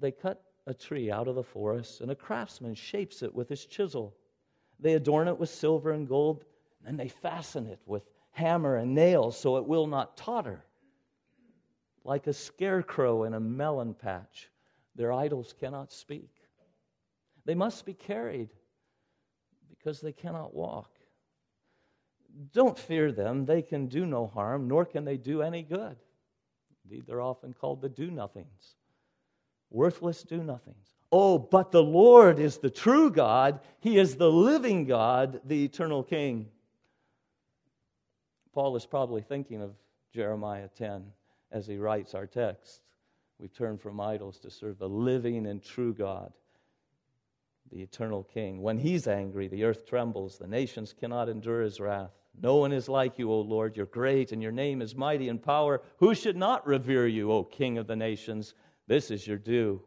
They 0.00 0.10
cut 0.10 0.42
a 0.66 0.74
tree 0.74 1.10
out 1.10 1.28
of 1.28 1.34
the 1.34 1.42
forest, 1.42 2.00
and 2.00 2.10
a 2.10 2.14
craftsman 2.14 2.74
shapes 2.74 3.22
it 3.22 3.34
with 3.34 3.48
his 3.48 3.64
chisel. 3.64 4.14
They 4.80 4.94
adorn 4.94 5.28
it 5.28 5.38
with 5.38 5.48
silver 5.48 5.92
and 5.92 6.06
gold, 6.06 6.44
and 6.84 6.98
they 6.98 7.08
fasten 7.08 7.66
it 7.66 7.80
with 7.86 8.02
hammer 8.32 8.76
and 8.76 8.94
nails 8.94 9.38
so 9.38 9.56
it 9.56 9.66
will 9.66 9.86
not 9.86 10.16
totter. 10.16 10.64
Like 12.04 12.26
a 12.26 12.32
scarecrow 12.32 13.24
in 13.24 13.34
a 13.34 13.40
melon 13.40 13.94
patch, 13.94 14.50
their 14.98 15.12
idols 15.12 15.54
cannot 15.58 15.92
speak. 15.92 16.28
They 17.46 17.54
must 17.54 17.86
be 17.86 17.94
carried 17.94 18.50
because 19.70 20.00
they 20.00 20.12
cannot 20.12 20.52
walk. 20.52 20.90
Don't 22.52 22.78
fear 22.78 23.12
them. 23.12 23.46
They 23.46 23.62
can 23.62 23.86
do 23.86 24.04
no 24.04 24.26
harm, 24.26 24.66
nor 24.66 24.84
can 24.84 25.04
they 25.04 25.16
do 25.16 25.40
any 25.40 25.62
good. 25.62 25.96
Indeed, 26.84 27.04
they're 27.06 27.20
often 27.20 27.54
called 27.54 27.80
the 27.80 27.88
do 27.88 28.10
nothings, 28.10 28.74
worthless 29.70 30.22
do 30.22 30.42
nothings. 30.42 30.88
Oh, 31.10 31.38
but 31.38 31.70
the 31.70 31.82
Lord 31.82 32.38
is 32.38 32.58
the 32.58 32.68
true 32.68 33.10
God. 33.10 33.60
He 33.78 33.98
is 33.98 34.16
the 34.16 34.30
living 34.30 34.84
God, 34.84 35.40
the 35.44 35.64
eternal 35.64 36.02
King. 36.02 36.48
Paul 38.52 38.76
is 38.76 38.84
probably 38.84 39.22
thinking 39.22 39.62
of 39.62 39.70
Jeremiah 40.12 40.68
10 40.76 41.04
as 41.52 41.66
he 41.66 41.78
writes 41.78 42.14
our 42.14 42.26
text. 42.26 42.82
We 43.38 43.48
turn 43.48 43.78
from 43.78 44.00
idols 44.00 44.38
to 44.40 44.50
serve 44.50 44.78
the 44.78 44.88
living 44.88 45.46
and 45.46 45.62
true 45.62 45.94
God, 45.94 46.32
the 47.70 47.82
eternal 47.82 48.24
King. 48.24 48.62
When 48.62 48.78
he's 48.78 49.06
angry, 49.06 49.46
the 49.46 49.64
earth 49.64 49.86
trembles, 49.86 50.38
the 50.38 50.48
nations 50.48 50.92
cannot 50.92 51.28
endure 51.28 51.62
his 51.62 51.78
wrath. 51.78 52.10
No 52.40 52.56
one 52.56 52.72
is 52.72 52.88
like 52.88 53.18
you, 53.18 53.30
O 53.30 53.40
Lord. 53.40 53.76
You're 53.76 53.86
great, 53.86 54.32
and 54.32 54.42
your 54.42 54.52
name 54.52 54.82
is 54.82 54.94
mighty 54.94 55.28
in 55.28 55.38
power. 55.38 55.82
Who 55.98 56.14
should 56.14 56.36
not 56.36 56.66
revere 56.66 57.06
you, 57.06 57.32
O 57.32 57.44
King 57.44 57.78
of 57.78 57.86
the 57.86 57.96
nations? 57.96 58.54
This 58.86 59.10
is 59.10 59.26
your 59.26 59.38
due. 59.38 59.82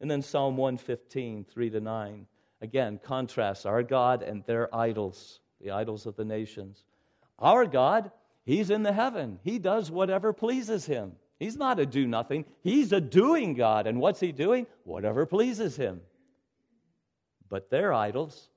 And 0.00 0.10
then 0.10 0.22
Psalm 0.22 0.56
115, 0.56 1.44
3 1.44 1.70
to 1.70 1.80
9. 1.80 2.26
Again, 2.60 3.00
contrasts 3.02 3.66
our 3.66 3.82
God 3.82 4.22
and 4.22 4.44
their 4.44 4.74
idols, 4.74 5.40
the 5.60 5.70
idols 5.70 6.06
of 6.06 6.16
the 6.16 6.24
nations. 6.24 6.84
Our 7.38 7.66
God, 7.66 8.10
He's 8.44 8.70
in 8.70 8.82
the 8.82 8.92
heaven. 8.92 9.38
He 9.42 9.58
does 9.58 9.90
whatever 9.90 10.32
pleases 10.32 10.86
Him. 10.86 11.12
He's 11.38 11.56
not 11.56 11.80
a 11.80 11.86
do 11.86 12.06
nothing, 12.06 12.44
he's 12.62 12.92
a 12.92 13.00
doing 13.00 13.54
God. 13.54 13.86
And 13.86 14.00
what's 14.00 14.20
he 14.20 14.32
doing? 14.32 14.66
Whatever 14.84 15.26
pleases 15.26 15.76
him. 15.76 16.00
But 17.48 17.70
their 17.70 17.92
idols 17.92 18.48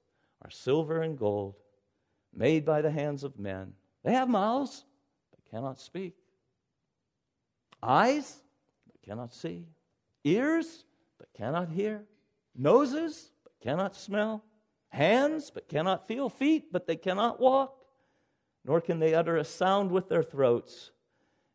are 0.43 0.51
silver 0.51 1.01
and 1.01 1.17
gold, 1.17 1.55
made 2.33 2.65
by 2.65 2.81
the 2.81 2.91
hands 2.91 3.23
of 3.23 3.39
men. 3.39 3.73
They 4.03 4.13
have 4.13 4.29
mouths, 4.29 4.85
but 5.31 5.39
cannot 5.49 5.79
speak, 5.79 6.15
eyes, 7.81 8.41
but 8.85 9.01
cannot 9.01 9.33
see, 9.33 9.65
ears, 10.23 10.85
but 11.17 11.27
cannot 11.33 11.69
hear, 11.69 12.03
noses, 12.55 13.31
but 13.43 13.53
cannot 13.61 13.95
smell, 13.95 14.43
hands, 14.89 15.49
but 15.49 15.67
cannot 15.67 16.07
feel, 16.07 16.29
feet, 16.29 16.71
but 16.71 16.87
they 16.87 16.95
cannot 16.95 17.39
walk, 17.39 17.75
nor 18.63 18.79
can 18.79 18.99
they 18.99 19.13
utter 19.13 19.37
a 19.37 19.43
sound 19.43 19.91
with 19.91 20.07
their 20.09 20.23
throats 20.23 20.91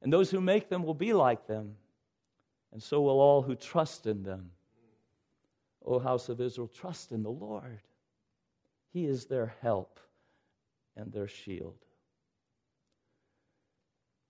and 0.02 0.12
those 0.12 0.30
who 0.30 0.40
make 0.40 0.68
them 0.68 0.82
will 0.82 0.94
be 0.94 1.12
like 1.12 1.46
them, 1.46 1.76
and 2.72 2.82
so 2.82 3.00
will 3.00 3.20
all 3.20 3.40
who 3.40 3.54
trust 3.54 4.06
in 4.06 4.22
them. 4.22 4.50
O 5.84 5.98
house 5.98 6.28
of 6.28 6.40
Israel, 6.40 6.68
trust 6.68 7.12
in 7.12 7.22
the 7.22 7.30
Lord. 7.30 7.80
He 8.92 9.06
is 9.06 9.26
their 9.26 9.54
help 9.62 9.98
and 10.96 11.12
their 11.12 11.28
shield. 11.28 11.78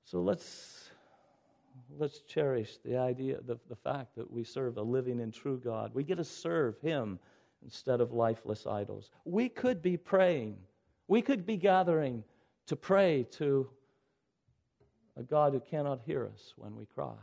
So 0.04 0.20
let's, 0.20 0.90
let's 1.98 2.20
cherish 2.20 2.78
the 2.84 2.96
idea, 2.98 3.38
the, 3.44 3.58
the 3.68 3.76
fact 3.76 4.14
that 4.16 4.30
we 4.30 4.44
serve 4.44 4.76
a 4.76 4.82
living 4.82 5.20
and 5.20 5.32
true 5.32 5.60
God. 5.62 5.92
We 5.94 6.04
get 6.04 6.16
to 6.16 6.24
serve 6.24 6.78
Him 6.80 7.18
instead 7.64 8.00
of 8.00 8.12
lifeless 8.12 8.66
idols. 8.66 9.10
We 9.24 9.48
could 9.48 9.80
be 9.80 9.96
praying, 9.96 10.56
we 11.08 11.22
could 11.22 11.46
be 11.46 11.56
gathering 11.56 12.24
to 12.66 12.76
pray 12.76 13.26
to 13.32 13.68
a 15.16 15.22
God 15.22 15.52
who 15.52 15.60
cannot 15.60 16.00
hear 16.04 16.26
us 16.32 16.54
when 16.56 16.76
we 16.76 16.86
cry. 16.86 17.14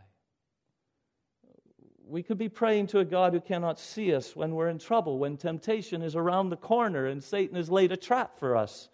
We 2.06 2.23
could 2.23 2.38
be 2.38 2.49
praying 2.49 2.88
to 2.88 2.99
a 2.99 3.06
God 3.06 3.34
who 3.34 3.39
cannot 3.39 3.80
see 3.80 4.13
us 4.15 4.36
when 4.36 4.56
we're 4.56 4.69
in 4.69 4.80
trouble, 4.80 5.19
when 5.19 5.38
temptation 5.38 6.02
is 6.02 6.15
around 6.15 6.49
the 6.49 6.58
corner 6.58 7.06
and 7.06 7.23
Satan 7.23 7.56
has 7.56 7.69
laid 7.69 7.91
a 7.91 7.97
trap 7.97 8.39
for 8.39 8.56
us. 8.56 8.89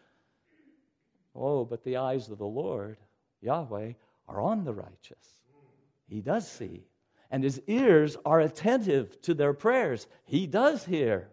Oh, 1.34 1.66
but 1.66 1.84
the 1.84 1.98
eyes 1.98 2.30
of 2.30 2.38
the 2.38 2.46
Lord, 2.46 2.98
Yahweh, 3.42 3.94
are 4.28 4.42
on 4.42 4.64
the 4.64 4.74
righteous. 4.74 5.42
He 6.08 6.22
does 6.22 6.50
see. 6.50 6.84
And 7.32 7.44
his 7.44 7.62
ears 7.68 8.18
are 8.26 8.40
attentive 8.40 9.22
to 9.24 9.34
their 9.34 9.54
prayers. 9.54 10.08
He 10.26 10.48
does 10.48 10.86
hear. 10.86 11.30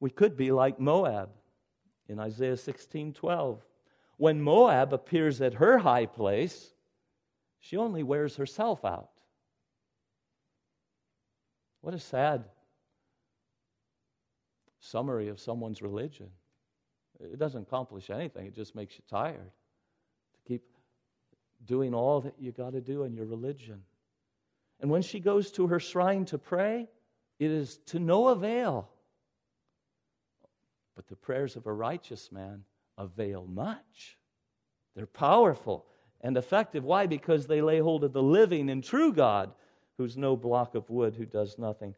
We 0.00 0.10
could 0.10 0.36
be 0.36 0.50
like 0.50 0.80
Moab 0.80 1.30
in 2.08 2.18
Isaiah 2.18 2.56
16 2.56 3.12
12. 3.12 3.62
When 4.16 4.40
Moab 4.40 4.92
appears 4.92 5.40
at 5.40 5.54
her 5.54 5.78
high 5.78 6.06
place, 6.06 6.72
she 7.58 7.76
only 7.76 8.02
wears 8.02 8.36
herself 8.36 8.84
out. 8.84 9.10
What 11.80 11.94
a 11.94 11.98
sad 11.98 12.44
summary 14.80 15.28
of 15.28 15.40
someone's 15.40 15.82
religion. 15.82 16.28
It 17.20 17.38
doesn't 17.38 17.62
accomplish 17.62 18.10
anything, 18.10 18.46
it 18.46 18.54
just 18.54 18.74
makes 18.74 18.96
you 18.96 19.04
tired 19.08 19.50
to 20.34 20.40
keep 20.46 20.62
doing 21.64 21.94
all 21.94 22.20
that 22.20 22.34
you 22.38 22.52
got 22.52 22.72
to 22.72 22.80
do 22.80 23.04
in 23.04 23.14
your 23.14 23.26
religion. 23.26 23.82
And 24.80 24.90
when 24.90 25.02
she 25.02 25.20
goes 25.20 25.52
to 25.52 25.68
her 25.68 25.78
shrine 25.78 26.24
to 26.26 26.38
pray, 26.38 26.88
it 27.38 27.50
is 27.50 27.78
to 27.86 28.00
no 28.00 28.28
avail. 28.28 28.88
But 30.96 31.06
the 31.06 31.16
prayers 31.16 31.56
of 31.56 31.66
a 31.66 31.72
righteous 31.72 32.32
man 32.32 32.64
avail 32.98 33.46
much. 33.46 34.18
They're 34.94 35.06
powerful 35.06 35.86
and 36.20 36.36
effective. 36.36 36.84
Why? 36.84 37.06
Because 37.06 37.46
they 37.46 37.60
lay 37.62 37.78
hold 37.80 38.04
of 38.04 38.12
the 38.12 38.22
living 38.22 38.70
and 38.70 38.84
true 38.84 39.12
God, 39.12 39.52
who's 39.98 40.16
no 40.16 40.36
block 40.36 40.74
of 40.74 40.88
wood, 40.90 41.14
who 41.14 41.26
does 41.26 41.58
nothing. 41.58 41.94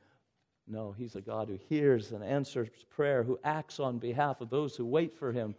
No, 0.67 0.93
he's 0.93 1.15
a 1.17 1.21
God 1.21 1.49
who 1.49 1.59
hears 1.69 2.13
and 2.13 2.25
answers 2.25 2.69
prayer, 2.89 3.23
who 3.23 3.39
acts 3.45 3.81
on 3.81 3.99
behalf 3.99 4.41
of 4.41 4.51
those 4.51 4.77
who 4.77 4.87
wait 4.87 5.15
for 5.19 5.31
him, 5.31 5.55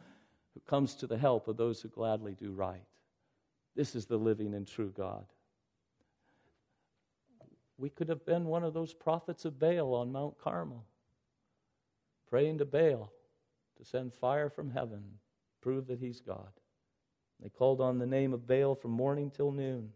who 0.54 0.60
comes 0.62 0.95
to 0.95 1.08
the 1.08 1.17
help 1.17 1.48
of 1.48 1.58
those 1.58 1.82
who 1.82 1.89
gladly 1.89 2.34
do 2.34 2.52
right. 2.52 2.86
This 3.76 3.95
is 3.95 4.06
the 4.06 4.17
living 4.17 4.54
and 4.54 4.67
true 4.67 4.91
God. 4.95 5.26
We 7.78 7.89
could 7.89 8.08
have 8.10 8.26
been 8.26 8.45
one 8.45 8.63
of 8.63 8.74
those 8.74 8.93
prophets 8.93 9.43
of 9.45 9.60
Baal 9.60 9.93
on 9.93 10.12
Mount 10.12 10.38
Carmel. 10.39 10.86
praying 12.30 12.58
to 12.58 12.65
Baal 12.65 13.12
to 13.78 13.86
send 13.86 14.13
fire 14.13 14.50
from 14.50 14.71
heaven, 14.71 15.04
prove 15.65 15.88
that 15.88 15.99
he's 15.99 16.21
God. 16.21 16.51
They 17.41 17.49
called 17.49 17.82
on 17.82 17.97
the 17.97 18.06
name 18.06 18.36
of 18.36 18.45
Baal 18.45 18.75
from 18.75 18.91
morning 18.91 19.32
till 19.32 19.51
noon. 19.51 19.89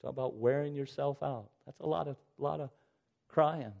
Talk 0.00 0.10
about 0.10 0.34
wearing 0.34 0.74
yourself 0.74 1.22
out. 1.22 1.48
That's 1.64 1.78
a 1.78 1.86
lot 1.86 2.08
of, 2.08 2.16
lot 2.38 2.58
of 2.58 2.70
crying. 3.28 3.72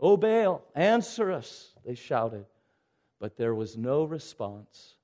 Oh, 0.00 0.16
Baal, 0.16 0.64
answer 0.74 1.30
us, 1.30 1.74
they 1.86 1.94
shouted. 1.94 2.44
But 3.20 3.36
there 3.36 3.54
was 3.54 3.76
no 3.76 4.02
response. 4.02 4.96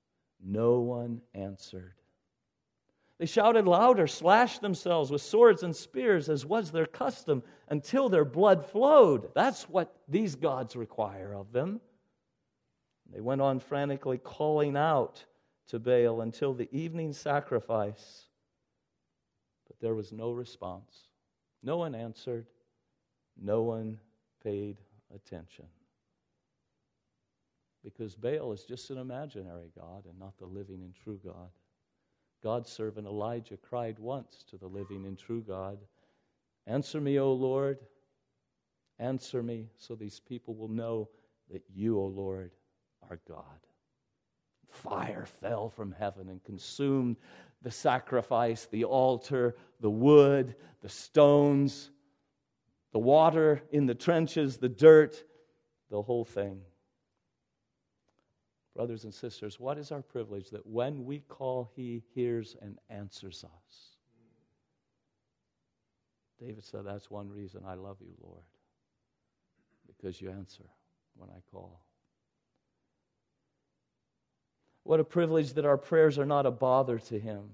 No 0.44 0.80
one 0.80 1.20
answered. 1.34 1.94
They 3.18 3.26
shouted 3.26 3.68
louder, 3.68 4.08
slashed 4.08 4.60
themselves 4.60 5.12
with 5.12 5.22
swords 5.22 5.62
and 5.62 5.74
spears, 5.74 6.28
as 6.28 6.44
was 6.44 6.72
their 6.72 6.86
custom, 6.86 7.44
until 7.68 8.08
their 8.08 8.24
blood 8.24 8.66
flowed. 8.66 9.32
That's 9.34 9.68
what 9.68 9.94
these 10.08 10.34
gods 10.34 10.74
require 10.74 11.32
of 11.32 11.52
them. 11.52 11.80
They 13.14 13.20
went 13.20 13.40
on 13.40 13.60
frantically 13.60 14.18
calling 14.18 14.76
out 14.76 15.24
to 15.68 15.78
Baal 15.78 16.20
until 16.20 16.52
the 16.52 16.68
evening 16.76 17.12
sacrifice, 17.12 18.24
but 19.68 19.78
there 19.80 19.94
was 19.94 20.12
no 20.12 20.32
response. 20.32 21.08
No 21.62 21.76
one 21.78 21.94
answered, 21.94 22.46
no 23.40 23.62
one 23.62 24.00
paid 24.42 24.78
attention. 25.14 25.66
Because 27.84 28.16
Baal 28.16 28.52
is 28.52 28.64
just 28.64 28.90
an 28.90 28.98
imaginary 28.98 29.70
God 29.78 30.06
and 30.06 30.18
not 30.18 30.36
the 30.38 30.46
living 30.46 30.82
and 30.82 30.94
true 30.94 31.20
God. 31.24 31.50
God's 32.42 32.70
servant 32.70 33.06
Elijah 33.06 33.56
cried 33.56 33.98
once 33.98 34.44
to 34.50 34.58
the 34.58 34.66
living 34.66 35.06
and 35.06 35.18
true 35.18 35.42
God 35.42 35.78
Answer 36.66 37.00
me, 37.00 37.18
O 37.18 37.32
Lord. 37.32 37.78
Answer 38.98 39.42
me 39.42 39.68
so 39.76 39.94
these 39.94 40.20
people 40.20 40.54
will 40.54 40.68
know 40.68 41.08
that 41.50 41.62
you, 41.74 41.98
O 41.98 42.06
Lord, 42.06 42.52
are 43.10 43.20
God. 43.28 43.44
Fire 44.68 45.26
fell 45.40 45.68
from 45.68 45.92
heaven 45.92 46.28
and 46.28 46.42
consumed 46.44 47.16
the 47.62 47.70
sacrifice, 47.70 48.66
the 48.66 48.84
altar, 48.84 49.56
the 49.80 49.90
wood, 49.90 50.54
the 50.82 50.88
stones, 50.88 51.90
the 52.92 52.98
water 52.98 53.62
in 53.72 53.86
the 53.86 53.94
trenches, 53.94 54.56
the 54.56 54.68
dirt, 54.68 55.24
the 55.90 56.02
whole 56.02 56.24
thing. 56.24 56.60
Brothers 58.74 59.04
and 59.04 59.14
sisters, 59.14 59.60
what 59.60 59.78
is 59.78 59.92
our 59.92 60.02
privilege 60.02 60.50
that 60.50 60.66
when 60.66 61.04
we 61.04 61.20
call, 61.20 61.70
He 61.76 62.02
hears 62.14 62.56
and 62.60 62.78
answers 62.90 63.44
us? 63.44 63.94
David 66.40 66.64
said, 66.64 66.82
That's 66.84 67.10
one 67.10 67.30
reason 67.30 67.62
I 67.66 67.74
love 67.74 67.98
you, 68.00 68.12
Lord, 68.20 68.42
because 69.86 70.20
you 70.20 70.30
answer 70.30 70.64
when 71.16 71.30
I 71.30 71.40
call. 71.52 71.84
What 74.84 75.00
a 75.00 75.04
privilege 75.04 75.54
that 75.54 75.64
our 75.64 75.78
prayers 75.78 76.18
are 76.18 76.26
not 76.26 76.46
a 76.46 76.50
bother 76.50 76.98
to 76.98 77.18
Him, 77.18 77.50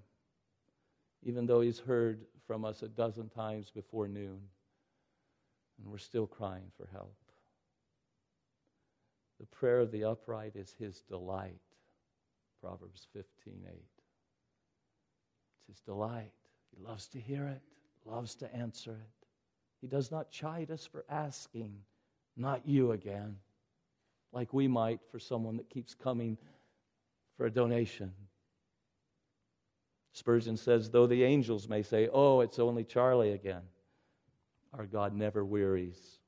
even 1.23 1.47
though 1.47 1.61
He's 1.61 1.79
heard 1.79 2.27
from 2.47 2.65
us 2.65 2.83
a 2.83 2.89
dozen 2.89 3.29
times 3.29 3.71
before 3.71 4.09
noon, 4.09 4.41
and 5.79 5.91
we're 5.91 5.99
still 5.99 6.27
crying 6.27 6.71
for 6.77 6.89
help. 6.93 7.15
The 9.39 9.47
prayer 9.47 9.79
of 9.79 9.91
the 9.91 10.05
upright 10.05 10.55
is 10.55 10.75
his 10.79 11.01
delight. 11.01 11.61
Proverbs 12.61 13.07
15 13.15 13.55
8. 13.67 13.73
It's 13.73 15.67
his 15.67 15.81
delight. 15.81 16.33
He 16.77 16.85
loves 16.85 17.07
to 17.09 17.21
hear 17.21 17.47
it, 17.47 17.63
loves 18.05 18.35
to 18.37 18.55
answer 18.55 18.93
it. 18.93 19.27
He 19.81 19.87
does 19.87 20.11
not 20.11 20.31
chide 20.31 20.71
us 20.71 20.85
for 20.85 21.07
asking, 21.09 21.75
not 22.37 22.69
you 22.69 22.93
again, 22.93 23.37
like 24.33 24.53
we 24.53 24.69
might 24.69 25.01
for 25.11 25.19
someone 25.19 25.57
that 25.57 25.71
keeps 25.71 25.95
coming 25.95 26.37
for 27.41 27.47
a 27.47 27.51
donation. 27.51 28.13
Spurgeon 30.13 30.59
says, 30.59 30.91
though 30.91 31.07
the 31.07 31.25
angels 31.25 31.71
may 31.71 31.83
say, 31.83 32.07
Oh, 32.13 32.41
it's 32.41 32.59
only 32.59 32.85
Charlie 32.85 33.33
again, 33.33 33.63
our 34.75 34.85
God 34.85 35.15
never 35.15 35.43
wearies 35.43 36.19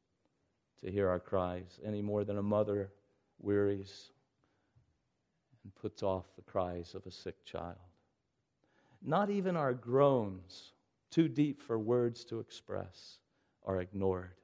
to 0.80 0.90
hear 0.90 1.10
our 1.10 1.20
cries 1.20 1.78
any 1.84 2.00
more 2.00 2.24
than 2.24 2.38
a 2.38 2.42
mother 2.42 2.92
wearies 3.38 4.10
and 5.62 5.74
puts 5.74 6.02
off 6.02 6.34
the 6.34 6.50
cries 6.50 6.94
of 6.94 7.04
a 7.04 7.10
sick 7.10 7.44
child. 7.44 7.76
Not 9.02 9.28
even 9.28 9.54
our 9.54 9.74
groans, 9.74 10.72
too 11.10 11.28
deep 11.28 11.60
for 11.60 11.78
words 11.78 12.24
to 12.24 12.40
express, 12.40 13.18
are 13.66 13.82
ignored, 13.82 14.40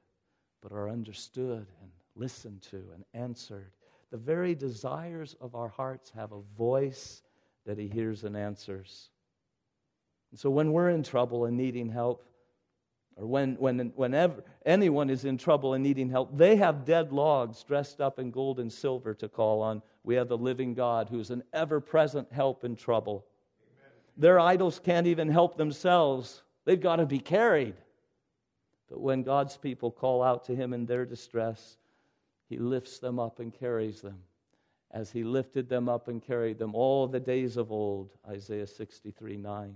but 0.61 0.71
are 0.71 0.87
understood 0.87 1.65
and 1.81 1.89
listened 2.15 2.61
to 2.69 2.91
and 2.93 3.05
answered. 3.15 3.71
The 4.11 4.17
very 4.17 4.55
desires 4.55 5.35
of 5.39 5.55
our 5.55 5.67
hearts 5.67 6.11
have 6.15 6.31
a 6.31 6.41
voice 6.57 7.21
that 7.65 7.77
He 7.77 7.87
hears 7.87 8.23
and 8.23 8.35
answers. 8.35 9.09
And 10.31 10.39
so 10.39 10.49
when 10.49 10.71
we're 10.71 10.89
in 10.89 11.03
trouble 11.03 11.45
and 11.45 11.57
needing 11.57 11.89
help, 11.89 12.25
or 13.15 13.27
when, 13.27 13.55
when, 13.55 13.91
whenever 13.95 14.43
anyone 14.65 15.09
is 15.09 15.25
in 15.25 15.37
trouble 15.37 15.73
and 15.73 15.83
needing 15.83 16.09
help, 16.09 16.35
they 16.37 16.55
have 16.55 16.85
dead 16.85 17.11
logs 17.11 17.63
dressed 17.63 17.99
up 17.99 18.17
in 18.17 18.31
gold 18.31 18.59
and 18.59 18.71
silver 18.71 19.13
to 19.15 19.27
call 19.27 19.61
on. 19.61 19.81
We 20.03 20.15
have 20.15 20.29
the 20.29 20.37
living 20.37 20.73
God 20.73 21.09
who's 21.09 21.29
an 21.29 21.43
ever 21.51 21.81
present 21.81 22.31
help 22.31 22.63
in 22.63 22.75
trouble. 22.75 23.25
Amen. 23.61 23.91
Their 24.17 24.39
idols 24.39 24.79
can't 24.79 25.07
even 25.07 25.27
help 25.29 25.57
themselves, 25.57 26.43
they've 26.65 26.79
got 26.79 26.97
to 26.97 27.05
be 27.05 27.19
carried. 27.19 27.75
But 28.89 29.01
when 29.01 29.23
God's 29.23 29.57
people 29.57 29.91
call 29.91 30.23
out 30.23 30.45
to 30.45 30.55
Him 30.55 30.73
in 30.73 30.85
their 30.85 31.05
distress, 31.05 31.77
He 32.49 32.57
lifts 32.57 32.97
them 32.97 33.19
up 33.19 33.39
and 33.39 33.53
carries 33.53 34.01
them. 34.01 34.23
As 34.91 35.11
He 35.11 35.23
lifted 35.23 35.69
them 35.69 35.87
up 35.87 36.07
and 36.07 36.21
carried 36.21 36.57
them 36.57 36.73
all 36.73 37.07
the 37.07 37.19
days 37.19 37.57
of 37.57 37.71
old, 37.71 38.09
Isaiah 38.27 38.65
63 38.65 39.37
9. 39.37 39.75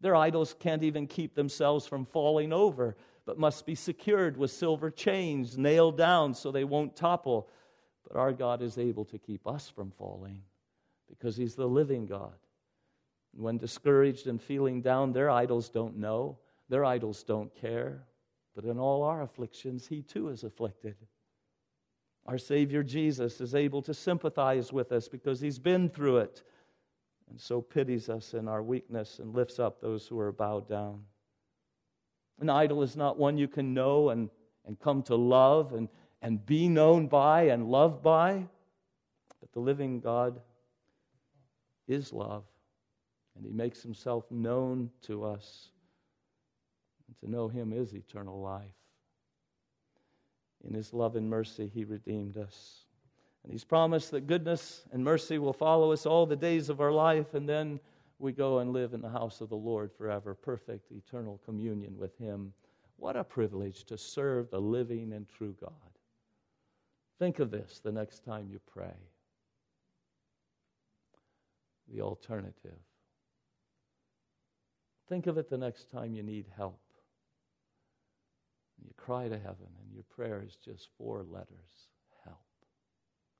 Their 0.00 0.14
idols 0.14 0.54
can't 0.58 0.84
even 0.84 1.08
keep 1.08 1.34
themselves 1.34 1.86
from 1.86 2.04
falling 2.04 2.52
over, 2.52 2.96
but 3.26 3.38
must 3.38 3.66
be 3.66 3.74
secured 3.74 4.36
with 4.36 4.52
silver 4.52 4.90
chains, 4.90 5.58
nailed 5.58 5.96
down 5.96 6.34
so 6.34 6.52
they 6.52 6.64
won't 6.64 6.94
topple. 6.94 7.48
But 8.06 8.16
our 8.16 8.32
God 8.32 8.62
is 8.62 8.78
able 8.78 9.06
to 9.06 9.18
keep 9.18 9.46
us 9.46 9.68
from 9.68 9.90
falling 9.90 10.42
because 11.08 11.36
He's 11.36 11.56
the 11.56 11.66
living 11.66 12.06
God. 12.06 12.34
When 13.32 13.58
discouraged 13.58 14.28
and 14.28 14.40
feeling 14.40 14.82
down, 14.82 15.12
their 15.12 15.30
idols 15.30 15.68
don't 15.68 15.96
know, 15.96 16.38
their 16.68 16.84
idols 16.84 17.24
don't 17.24 17.52
care. 17.56 18.06
But 18.54 18.64
in 18.66 18.78
all 18.78 19.02
our 19.02 19.22
afflictions, 19.22 19.88
He 19.88 20.02
too 20.02 20.28
is 20.28 20.44
afflicted. 20.44 20.94
Our 22.26 22.38
Savior 22.38 22.82
Jesus 22.82 23.40
is 23.40 23.54
able 23.54 23.82
to 23.82 23.94
sympathize 23.94 24.72
with 24.72 24.92
us 24.92 25.08
because 25.08 25.40
He's 25.40 25.58
been 25.58 25.88
through 25.90 26.18
it 26.18 26.42
and 27.30 27.40
so 27.40 27.60
pities 27.60 28.08
us 28.08 28.34
in 28.34 28.48
our 28.48 28.62
weakness 28.62 29.18
and 29.18 29.34
lifts 29.34 29.58
up 29.58 29.80
those 29.80 30.06
who 30.06 30.18
are 30.18 30.32
bowed 30.32 30.68
down. 30.68 31.02
An 32.40 32.50
idol 32.50 32.82
is 32.82 32.96
not 32.96 33.18
one 33.18 33.38
you 33.38 33.48
can 33.48 33.74
know 33.74 34.10
and, 34.10 34.30
and 34.66 34.78
come 34.78 35.02
to 35.04 35.14
love 35.14 35.72
and, 35.72 35.88
and 36.22 36.44
be 36.44 36.68
known 36.68 37.06
by 37.06 37.44
and 37.44 37.68
loved 37.68 38.02
by, 38.02 38.46
but 39.40 39.52
the 39.52 39.60
living 39.60 40.00
God 40.00 40.40
is 41.86 42.12
love, 42.12 42.44
and 43.36 43.44
He 43.44 43.52
makes 43.52 43.82
Himself 43.82 44.30
known 44.30 44.90
to 45.02 45.24
us. 45.24 45.68
And 47.06 47.18
to 47.18 47.30
know 47.30 47.48
Him 47.48 47.72
is 47.72 47.94
eternal 47.94 48.40
life. 48.40 48.83
In 50.66 50.74
His 50.74 50.92
love 50.92 51.16
and 51.16 51.28
mercy, 51.28 51.70
He 51.72 51.84
redeemed 51.84 52.36
us. 52.36 52.84
And 53.44 53.52
he's 53.52 53.64
promised 53.64 54.10
that 54.12 54.26
goodness 54.26 54.84
and 54.90 55.04
mercy 55.04 55.38
will 55.38 55.52
follow 55.52 55.92
us 55.92 56.06
all 56.06 56.24
the 56.24 56.34
days 56.34 56.70
of 56.70 56.80
our 56.80 56.90
life, 56.90 57.34
and 57.34 57.46
then 57.46 57.78
we 58.18 58.32
go 58.32 58.58
and 58.60 58.72
live 58.72 58.94
in 58.94 59.02
the 59.02 59.10
house 59.10 59.42
of 59.42 59.50
the 59.50 59.56
Lord 59.56 59.92
forever, 59.92 60.34
perfect, 60.34 60.90
eternal 60.90 61.40
communion 61.44 61.98
with 61.98 62.16
him. 62.16 62.54
What 62.96 63.16
a 63.16 63.24
privilege 63.24 63.84
to 63.84 63.98
serve 63.98 64.50
the 64.50 64.60
living 64.60 65.12
and 65.12 65.28
true 65.28 65.54
God. 65.60 65.72
Think 67.18 67.38
of 67.38 67.50
this 67.50 67.80
the 67.84 67.92
next 67.92 68.24
time 68.24 68.48
you 68.50 68.60
pray. 68.66 68.96
The 71.92 72.00
alternative. 72.00 72.78
Think 75.06 75.26
of 75.26 75.36
it 75.36 75.50
the 75.50 75.58
next 75.58 75.90
time 75.90 76.14
you 76.14 76.22
need 76.22 76.46
help. 76.56 76.80
You 78.82 78.90
cry 78.96 79.28
to 79.28 79.38
heaven, 79.38 79.68
and 79.80 79.92
your 79.92 80.04
prayer 80.14 80.42
is 80.44 80.56
just 80.56 80.88
four 80.98 81.22
letters 81.22 81.88
help, 82.24 82.38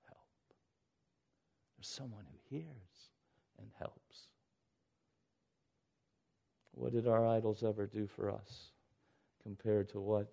help. 0.07 0.19
There's 1.77 1.89
someone 1.89 2.25
who 2.31 2.57
hears 2.57 3.11
and 3.59 3.69
helps. 3.79 4.29
What 6.73 6.93
did 6.93 7.07
our 7.07 7.27
idols 7.27 7.63
ever 7.63 7.87
do 7.87 8.07
for 8.07 8.31
us 8.31 8.73
compared 9.43 9.89
to 9.91 10.01
what 10.01 10.33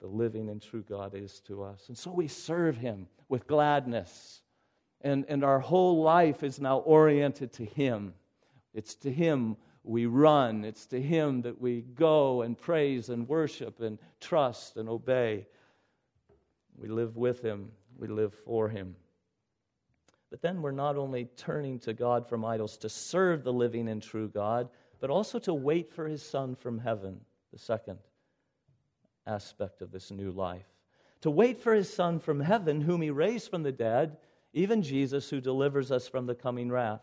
the 0.00 0.06
living 0.06 0.48
and 0.48 0.62
true 0.62 0.84
God 0.88 1.14
is 1.14 1.40
to 1.46 1.62
us? 1.62 1.88
And 1.88 1.98
so 1.98 2.10
we 2.10 2.28
serve 2.28 2.76
Him 2.76 3.08
with 3.28 3.46
gladness. 3.46 4.42
And, 5.00 5.24
and 5.28 5.44
our 5.44 5.58
whole 5.58 6.02
life 6.02 6.42
is 6.42 6.60
now 6.60 6.78
oriented 6.78 7.52
to 7.54 7.64
Him. 7.64 8.14
It's 8.72 8.94
to 8.96 9.12
Him 9.12 9.56
we 9.84 10.06
run, 10.06 10.64
it's 10.64 10.86
to 10.86 11.00
Him 11.00 11.42
that 11.42 11.60
we 11.60 11.82
go 11.82 12.42
and 12.42 12.58
praise 12.58 13.08
and 13.10 13.28
worship 13.28 13.80
and 13.80 13.98
trust 14.20 14.76
and 14.76 14.88
obey. 14.88 15.46
We 16.76 16.88
live 16.88 17.16
with 17.16 17.40
Him 17.42 17.70
we 17.98 18.08
live 18.08 18.34
for 18.44 18.68
Him. 18.68 18.96
But 20.30 20.42
then 20.42 20.62
we're 20.62 20.72
not 20.72 20.96
only 20.96 21.26
turning 21.36 21.78
to 21.80 21.92
God 21.92 22.28
from 22.28 22.44
idols 22.44 22.76
to 22.78 22.88
serve 22.88 23.44
the 23.44 23.52
living 23.52 23.88
and 23.88 24.02
true 24.02 24.28
God, 24.28 24.68
but 25.00 25.10
also 25.10 25.38
to 25.40 25.54
wait 25.54 25.92
for 25.92 26.06
His 26.06 26.22
Son 26.22 26.54
from 26.56 26.78
heaven, 26.78 27.20
the 27.52 27.58
second 27.58 27.98
aspect 29.26 29.80
of 29.80 29.90
this 29.90 30.10
new 30.10 30.30
life. 30.32 30.66
To 31.20 31.30
wait 31.30 31.60
for 31.60 31.72
His 31.72 31.92
Son 31.92 32.18
from 32.18 32.40
heaven, 32.40 32.80
whom 32.80 33.00
He 33.00 33.10
raised 33.10 33.50
from 33.50 33.62
the 33.62 33.72
dead, 33.72 34.16
even 34.52 34.82
Jesus, 34.82 35.30
who 35.30 35.40
delivers 35.40 35.90
us 35.90 36.08
from 36.08 36.26
the 36.26 36.34
coming 36.34 36.70
wrath. 36.70 37.00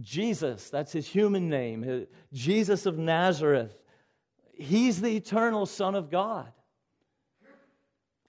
Jesus, 0.00 0.70
that's 0.70 0.92
his 0.92 1.06
human 1.06 1.48
name, 1.48 2.06
Jesus 2.32 2.86
of 2.86 2.98
Nazareth. 2.98 3.76
He's 4.52 5.00
the 5.00 5.16
eternal 5.16 5.66
Son 5.66 5.94
of 5.94 6.10
God. 6.10 6.52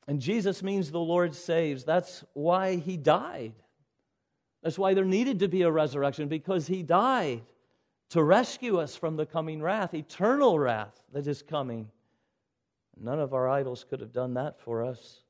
And 0.07 0.19
Jesus 0.19 0.61
means 0.61 0.91
the 0.91 0.99
Lord 0.99 1.33
saves. 1.33 1.83
That's 1.83 2.23
why 2.33 2.75
he 2.75 2.97
died. 2.97 3.53
That's 4.61 4.77
why 4.77 4.93
there 4.93 5.05
needed 5.05 5.39
to 5.39 5.47
be 5.47 5.63
a 5.63 5.71
resurrection, 5.71 6.27
because 6.27 6.67
he 6.67 6.83
died 6.83 7.41
to 8.09 8.23
rescue 8.23 8.79
us 8.79 8.95
from 8.95 9.15
the 9.15 9.25
coming 9.25 9.61
wrath, 9.61 9.93
eternal 9.93 10.59
wrath 10.59 11.01
that 11.13 11.25
is 11.25 11.41
coming. 11.41 11.89
None 12.99 13.19
of 13.19 13.33
our 13.33 13.49
idols 13.49 13.83
could 13.89 13.99
have 13.99 14.13
done 14.13 14.35
that 14.35 14.59
for 14.59 14.83
us. 14.83 15.21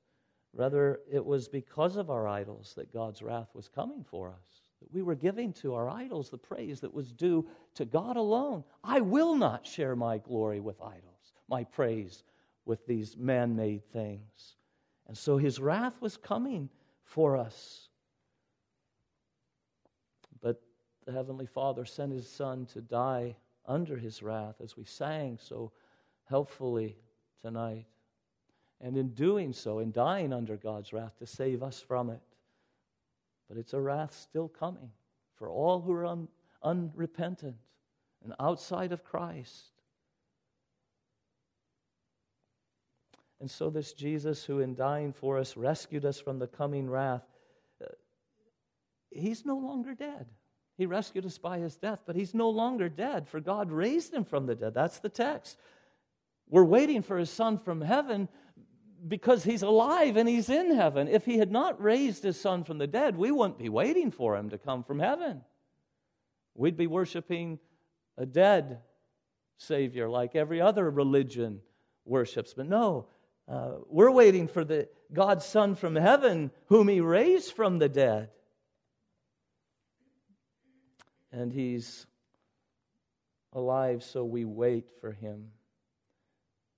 Rather, 0.54 1.00
it 1.12 1.26
was 1.26 1.48
because 1.48 1.96
of 1.96 2.10
our 2.10 2.28
idols 2.28 2.74
that 2.76 2.94
God's 2.94 3.22
wrath 3.22 3.50
was 3.54 3.68
coming 3.68 4.06
for 4.10 4.30
us. 4.30 4.64
That 4.82 4.94
we 4.94 5.02
were 5.02 5.16
giving 5.16 5.54
to 5.54 5.74
our 5.74 5.90
idols 5.90 6.30
the 6.30 6.38
praise 6.38 6.82
that 6.82 6.94
was 6.94 7.12
due 7.12 7.48
to 7.76 7.86
God 7.86 8.18
alone. 8.18 8.64
I 8.84 9.02
will 9.02 9.36
not 9.36 9.66
share 9.66 9.96
my 9.96 10.18
glory 10.18 10.60
with 10.60 10.82
idols, 10.82 11.34
my 11.48 11.64
praise 11.64 12.24
with 12.66 12.86
these 12.86 13.16
man 13.18 13.56
made 13.56 13.86
things. 13.92 14.56
And 15.08 15.18
so 15.18 15.38
his 15.38 15.60
wrath 15.60 16.02
was 16.02 16.18
coming 16.18 16.70
for 17.04 17.38
us. 17.38 17.90
But 20.42 20.62
the 21.06 21.12
Heavenly 21.12 21.46
Father 21.46 21.86
sent 21.86 22.12
his 22.12 22.28
Son 22.28 22.66
to 22.68 22.82
die 22.82 23.36
under 23.68 23.98
his 23.98 24.22
wrath, 24.22 24.56
as 24.62 24.76
we 24.76 24.84
sang 24.84 25.38
so 25.42 25.72
helpfully 26.26 26.98
tonight. 27.42 27.86
And 28.82 28.98
in 28.98 29.10
doing 29.10 29.54
so, 29.54 29.80
in 29.80 29.92
dying 29.92 30.34
under 30.34 30.58
God's 30.58 30.92
wrath, 30.92 31.18
to 31.20 31.26
save 31.26 31.64
us 31.64 31.80
from 31.80 32.10
it. 32.10 32.22
But 33.48 33.58
it's 33.58 33.74
a 33.74 33.80
wrath 33.80 34.14
still 34.14 34.48
coming 34.48 34.91
for 35.36 35.50
all 35.50 35.82
who 35.82 35.91
are 35.93 36.06
un- 36.06 36.28
unrepentant 36.64 37.58
and 38.24 38.34
outside 38.39 38.91
of 38.91 39.04
Christ. 39.04 39.72
And 43.39 43.52
so, 43.52 43.70
this 43.70 43.93
Jesus 43.93 44.43
who, 44.46 44.60
in 44.60 44.76
dying 44.76 45.14
for 45.14 45.38
us, 45.38 45.58
rescued 45.58 46.06
us 46.06 46.20
from 46.20 46.39
the 46.39 46.48
coming 46.48 46.89
wrath, 46.89 47.24
uh, 47.84 47.88
he's 49.12 49.46
no 49.46 49.58
longer 49.58 49.93
dead. 49.93 50.26
He 50.78 50.86
rescued 50.86 51.26
us 51.26 51.38
by 51.38 51.60
his 51.60 51.76
death, 51.76 52.00
but 52.06 52.16
he's 52.16 52.34
no 52.34 52.50
longer 52.50 52.89
dead, 52.89 53.28
for 53.28 53.39
God 53.39 53.72
raised 53.72 54.14
him 54.14 54.26
from 54.26 54.46
the 54.46 54.56
dead. 54.56 54.74
That's 54.74 55.00
the 55.00 55.10
text. 55.10 55.58
We're 56.50 56.64
waiting 56.64 57.02
for 57.02 57.18
his 57.18 57.30
son 57.30 57.58
from 57.58 57.82
heaven 57.82 58.30
because 59.08 59.43
he's 59.43 59.62
alive 59.62 60.18
and 60.18 60.28
he's 60.28 60.49
in 60.49 60.76
heaven. 60.76 61.08
If 61.08 61.26
he 61.26 61.38
had 61.38 61.51
not 61.51 61.82
raised 61.82 62.24
his 62.24 62.39
son 62.39 62.64
from 62.64 62.78
the 62.78 62.88
dead, 62.88 63.16
we 63.16 63.32
wouldn't 63.32 63.60
be 63.60 63.70
waiting 63.70 64.12
for 64.12 64.36
him 64.36 64.49
to 64.49 64.58
come 64.58 64.84
from 64.84 64.99
heaven. 64.99 65.41
We'd 66.56 66.78
be 66.78 66.88
worshiping 66.88 67.60
a 68.18 68.26
dead 68.26 68.80
Savior 69.58 70.10
like 70.10 70.36
every 70.36 70.62
other 70.62 70.89
religion 70.89 71.62
worships. 72.06 72.53
But 72.53 72.68
no, 72.68 73.08
uh, 73.47 73.76
we're 73.88 74.12
waiting 74.12 74.47
for 74.47 74.64
the 74.64 74.89
God's 75.14 75.45
Son 75.45 75.76
from 75.76 75.95
heaven, 75.95 76.51
whom 76.68 76.88
He 76.88 77.01
raised 77.01 77.53
from 77.53 77.80
the 77.80 77.89
dead. 77.89 78.30
And 81.32 81.51
He's 81.51 82.06
alive, 83.53 84.03
so 84.03 84.24
we 84.24 84.45
wait 84.45 84.86
for 85.01 85.12
Him. 85.12 85.51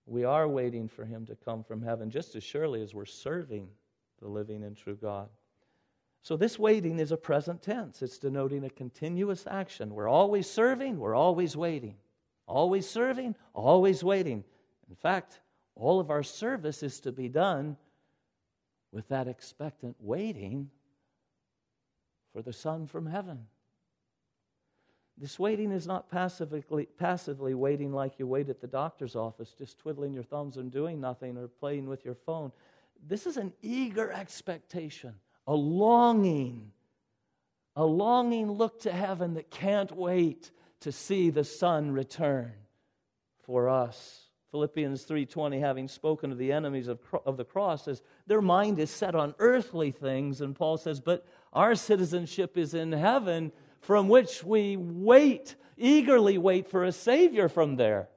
We 0.08 0.24
are 0.24 0.47
waiting 0.47 0.88
for 0.88 1.03
him 1.03 1.26
to 1.26 1.36
come 1.36 1.64
from 1.64 1.82
heaven 1.82 2.10
just 2.10 2.36
as 2.36 2.43
surely 2.43 2.82
as 2.82 2.95
we're 2.95 3.05
serving 3.05 3.68
the 4.20 4.28
living 4.28 4.64
and 4.64 4.76
true 4.76 4.95
God. 4.95 5.28
So, 6.24 6.36
this 6.36 6.58
waiting 6.58 6.99
is 6.99 7.12
a 7.12 7.18
present 7.18 7.62
tense. 7.62 8.01
It's 8.01 8.18
denoting 8.18 8.64
a 8.64 8.70
continuous 8.70 9.45
action. 9.47 9.93
We're 9.93 10.08
always 10.08 10.49
serving, 10.49 10.97
we're 10.97 11.16
always 11.16 11.55
waiting. 11.55 11.95
Always 12.47 12.89
serving, 12.89 13.36
always 13.53 14.03
waiting. 14.03 14.43
In 14.89 14.95
fact, 14.95 15.41
all 15.76 15.99
of 15.99 16.10
our 16.10 16.24
service 16.24 16.82
is 16.84 17.01
to 17.01 17.12
be 17.12 17.28
done 17.28 17.76
with 18.91 19.08
that 19.10 19.28
expectant 19.28 19.95
waiting 19.99 20.70
for 22.32 22.41
the 22.41 22.53
Son 22.53 22.88
from 22.88 23.05
heaven. 23.05 23.45
This 25.20 25.39
waiting 25.39 25.72
is 25.72 25.88
not 25.88 26.11
passively, 26.11 26.61
passively 26.97 27.55
waiting 27.55 27.91
like 27.91 28.20
you 28.20 28.28
wait 28.28 28.49
at 28.49 28.61
the 28.61 28.68
doctor's 28.68 29.15
office, 29.15 29.55
just 29.57 29.80
twiddling 29.80 30.13
your 30.13 30.24
thumbs 30.24 30.57
and 30.57 30.72
doing 30.72 31.01
nothing 31.01 31.38
or 31.38 31.47
playing 31.47 31.88
with 31.88 32.05
your 32.05 32.13
phone. 32.13 32.51
This 33.05 33.26
is 33.26 33.38
an 33.38 33.53
eager 33.61 34.11
expectation, 34.11 35.15
a 35.47 35.55
longing, 35.55 36.72
a 37.76 37.86
longing 37.86 38.51
look 38.51 38.82
to 38.82 38.91
heaven 38.91 39.34
that 39.36 39.49
can't 39.49 39.91
wait 39.91 40.51
to 40.82 40.91
see 40.91 41.32
the 41.32 41.43
Son 41.43 41.91
return 41.91 42.53
for 43.43 43.70
us. 43.70 44.26
Philippians 44.51 45.03
3:20 45.05 45.59
having 45.59 45.88
spoken 45.88 46.32
of 46.32 46.38
the 46.38 46.51
enemies 46.51 46.88
of, 46.88 46.99
of 47.26 47.38
the 47.38 47.43
cross 47.43 47.86
says 47.86 48.01
their 48.28 48.41
mind 48.41 48.80
is 48.80 48.89
set 48.89 49.13
on 49.13 49.36
earthly 49.39 49.91
things 49.91 50.39
and 50.39 50.55
Paul 50.55 50.78
says 50.78 51.01
but 51.01 51.26
our 51.51 51.76
citizenship 51.76 52.57
is 52.57 52.74
in 52.74 52.93
heaven 52.93 53.51
from 53.88 54.09
which 54.09 54.43
we 54.43 54.75
wait, 54.75 55.55
eagerly 55.77 56.38
wait 56.38 56.67
for 56.67 56.83
a 56.83 56.91
Savior 56.91 57.47
from 57.47 57.77
there, 57.77 58.09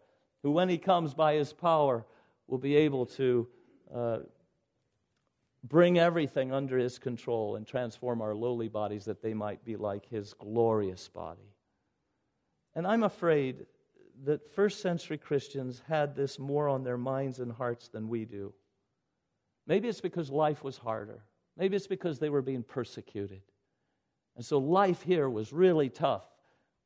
who, 0.43 0.51
when 0.51 0.69
He 0.69 0.79
comes 0.79 1.15
by 1.15 1.35
His 1.35 1.53
power, 1.53 2.05
will 2.49 2.59
be 2.59 2.75
able 2.75 3.07
to 3.07 3.47
uh, 3.95 4.19
bring 5.63 5.97
everything 5.97 6.53
under 6.53 6.77
His 6.77 6.99
control 6.99 7.55
and 7.55 7.65
transform 7.65 8.21
our 8.21 8.35
lowly 8.35 8.67
bodies 8.67 9.05
that 9.05 9.23
they 9.23 9.33
might 9.33 9.65
be 9.65 9.77
like 9.77 10.09
His 10.09 10.35
glorious 10.35 11.07
body. 11.07 11.55
And 12.75 12.85
I'm 12.85 13.05
afraid 13.05 13.65
that 14.25 14.53
first 14.53 14.81
century 14.81 15.19
Christians 15.19 15.83
had 15.87 16.17
this 16.17 16.41
more 16.41 16.69
on 16.69 16.83
their 16.83 16.99
minds 16.99 17.39
and 17.39 17.53
hearts 17.53 17.87
than 17.87 18.09
we 18.09 18.25
do. 18.25 18.53
Maybe 19.69 19.87
it's 19.87 20.01
because 20.01 20.31
life 20.31 20.65
was 20.65 20.79
harder. 20.79 21.23
Maybe 21.57 21.77
it's 21.77 21.87
because 21.87 22.19
they 22.19 22.29
were 22.29 22.43
being 22.43 22.65
persecuted. 22.65 23.43
And 24.41 24.45
so 24.47 24.57
life 24.57 25.03
here 25.03 25.29
was 25.29 25.53
really 25.53 25.91
tough. 25.91 26.25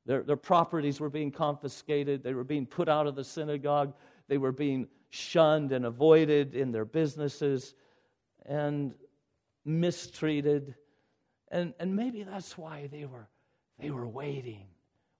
Their, 0.07 0.25
their 0.25 0.37
properties 0.37 0.99
were 0.99 1.09
being 1.09 1.31
confiscated, 1.31 2.25
they 2.25 2.35
were 2.35 2.43
being 2.43 2.67
put 2.67 2.89
out 2.89 3.07
of 3.07 3.15
the 3.15 3.23
synagogue, 3.23 3.95
they 4.27 4.39
were 4.39 4.51
being 4.51 4.89
shunned 5.11 5.71
and 5.71 5.87
avoided 5.87 6.57
in 6.57 6.73
their 6.73 6.85
businesses 6.85 7.77
and 8.45 8.93
mistreated. 9.65 10.75
And, 11.53 11.75
and 11.79 11.95
maybe 11.95 12.25
that's 12.25 12.59
why 12.59 12.89
they 12.91 13.05
were, 13.05 13.29
they 13.79 13.93
were 13.93 14.09
waiting 14.09 14.67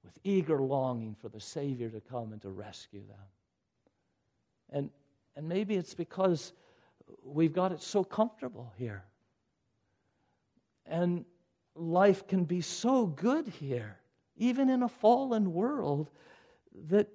with 0.03 0.19
eager 0.25 0.61
longing 0.61 1.15
for 1.15 1.29
the 1.29 1.39
Savior 1.39 1.89
to 1.89 2.01
come 2.01 2.33
and 2.33 2.43
to 2.43 2.51
rescue 2.51 3.07
them. 3.07 3.27
And, 4.71 4.91
and 5.37 5.49
maybe 5.49 5.77
it's 5.77 5.95
because 5.95 6.53
we've 7.23 7.53
got 7.53 7.71
it 7.71 7.81
so 7.81 8.03
comfortable 8.03 8.73
here. 8.77 9.05
And 10.85 11.25
life 11.75 12.27
can 12.27 12.45
be 12.45 12.61
so 12.61 13.07
good 13.07 13.49
here, 13.49 13.99
even 14.37 14.69
in 14.69 14.83
a 14.83 14.89
fallen 14.89 15.53
world, 15.53 16.11
that, 16.89 17.09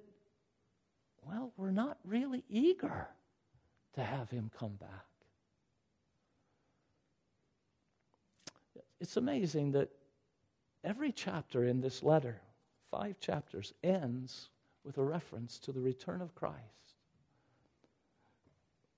well, 1.26 1.52
we're 1.56 1.70
not 1.70 1.98
really 2.04 2.44
eager 2.48 3.08
to 3.94 4.02
have 4.02 4.30
him 4.30 4.50
come 4.58 4.76
back. 4.76 5.06
It's 9.00 9.16
amazing 9.16 9.72
that 9.72 9.88
every 10.84 11.12
chapter 11.12 11.64
in 11.64 11.80
this 11.80 12.02
letter, 12.02 12.40
five 12.90 13.18
chapters, 13.18 13.72
ends 13.82 14.50
with 14.84 14.98
a 14.98 15.02
reference 15.02 15.58
to 15.60 15.72
the 15.72 15.80
return 15.80 16.20
of 16.20 16.34
Christ. 16.34 16.58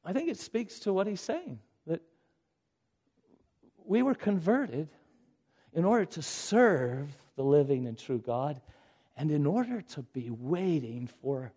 I 0.04 0.12
think 0.12 0.28
it 0.28 0.38
speaks 0.38 0.80
to 0.80 0.92
what 0.92 1.06
he's 1.06 1.20
saying 1.20 1.60
that 1.86 2.02
we 3.84 4.02
were 4.02 4.14
converted 4.14 4.88
in 5.72 5.84
order 5.84 6.04
to 6.04 6.22
serve 6.22 7.08
the 7.36 7.42
living 7.42 7.86
and 7.86 7.98
true 7.98 8.18
God, 8.18 8.60
and 9.16 9.30
in 9.30 9.46
order 9.46 9.80
to 9.80 10.02
be 10.02 10.30
waiting 10.30 11.08
for 11.20 11.52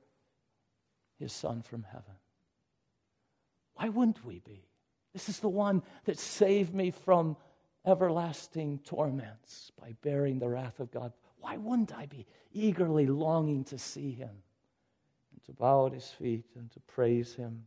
his 1.19 1.33
Son 1.33 1.61
from 1.61 1.83
heaven. 1.83 2.15
Why 3.75 3.89
wouldn't 3.89 4.25
we 4.25 4.39
be? 4.39 4.65
This 5.13 5.29
is 5.29 5.39
the 5.39 5.49
one 5.49 5.81
that 6.05 6.19
saved 6.19 6.73
me 6.73 6.91
from 6.91 7.37
everlasting 7.85 8.79
torments 8.79 9.71
by 9.79 9.95
bearing 10.01 10.39
the 10.39 10.49
wrath 10.49 10.79
of 10.79 10.91
God. 10.91 11.13
Why 11.39 11.57
wouldn't 11.57 11.95
I 11.95 12.05
be 12.05 12.25
eagerly 12.51 13.05
longing 13.05 13.63
to 13.65 13.77
see 13.77 14.11
him 14.11 14.29
and 14.29 15.43
to 15.45 15.53
bow 15.53 15.87
at 15.87 15.93
his 15.93 16.09
feet 16.09 16.45
and 16.55 16.71
to 16.71 16.79
praise 16.81 17.35
him? 17.35 17.65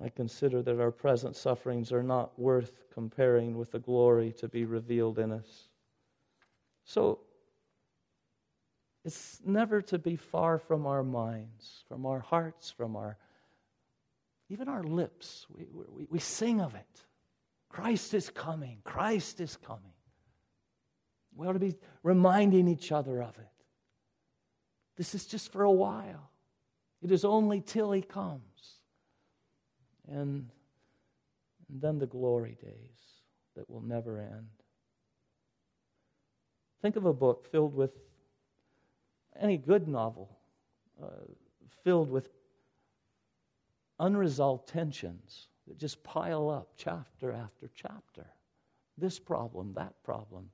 I 0.00 0.08
consider 0.08 0.62
that 0.62 0.80
our 0.80 0.90
present 0.90 1.36
sufferings 1.36 1.92
are 1.92 2.02
not 2.02 2.38
worth 2.38 2.84
comparing 2.92 3.56
with 3.56 3.72
the 3.72 3.78
glory 3.78 4.32
to 4.38 4.48
be 4.48 4.64
revealed 4.64 5.18
in 5.18 5.32
us. 5.32 5.68
So, 6.84 7.20
it's 9.04 9.40
never 9.44 9.82
to 9.82 9.98
be 9.98 10.16
far 10.16 10.58
from 10.58 10.86
our 10.86 11.02
minds, 11.02 11.84
from 11.88 12.06
our 12.06 12.20
hearts, 12.20 12.70
from 12.70 12.96
our 12.96 13.16
even 14.48 14.68
our 14.68 14.84
lips. 14.84 15.46
We, 15.56 15.66
we, 15.72 16.06
we 16.10 16.18
sing 16.18 16.60
of 16.60 16.74
it. 16.74 17.04
Christ 17.70 18.12
is 18.12 18.28
coming. 18.28 18.78
Christ 18.84 19.40
is 19.40 19.56
coming. 19.56 19.94
We 21.34 21.46
ought 21.46 21.54
to 21.54 21.58
be 21.58 21.76
reminding 22.02 22.68
each 22.68 22.92
other 22.92 23.22
of 23.22 23.36
it. 23.38 23.48
This 24.96 25.14
is 25.14 25.24
just 25.24 25.50
for 25.50 25.62
a 25.62 25.70
while. 25.70 26.30
It 27.00 27.10
is 27.10 27.24
only 27.24 27.62
till 27.62 27.92
he 27.92 28.02
comes. 28.02 28.42
And, 30.12 30.50
and 31.68 31.80
then 31.80 31.98
the 31.98 32.06
glory 32.06 32.56
days 32.62 33.00
that 33.56 33.68
will 33.68 33.80
never 33.80 34.18
end. 34.18 34.48
Think 36.82 36.96
of 36.96 37.06
a 37.06 37.12
book 37.12 37.50
filled 37.50 37.74
with 37.74 37.92
any 39.40 39.56
good 39.56 39.88
novel, 39.88 40.36
uh, 41.02 41.06
filled 41.82 42.10
with 42.10 42.28
unresolved 43.98 44.68
tensions 44.68 45.48
that 45.66 45.78
just 45.78 46.02
pile 46.02 46.50
up 46.50 46.68
chapter 46.76 47.32
after 47.32 47.70
chapter. 47.74 48.26
This 48.98 49.18
problem, 49.18 49.72
that 49.74 49.94
problem. 50.02 50.50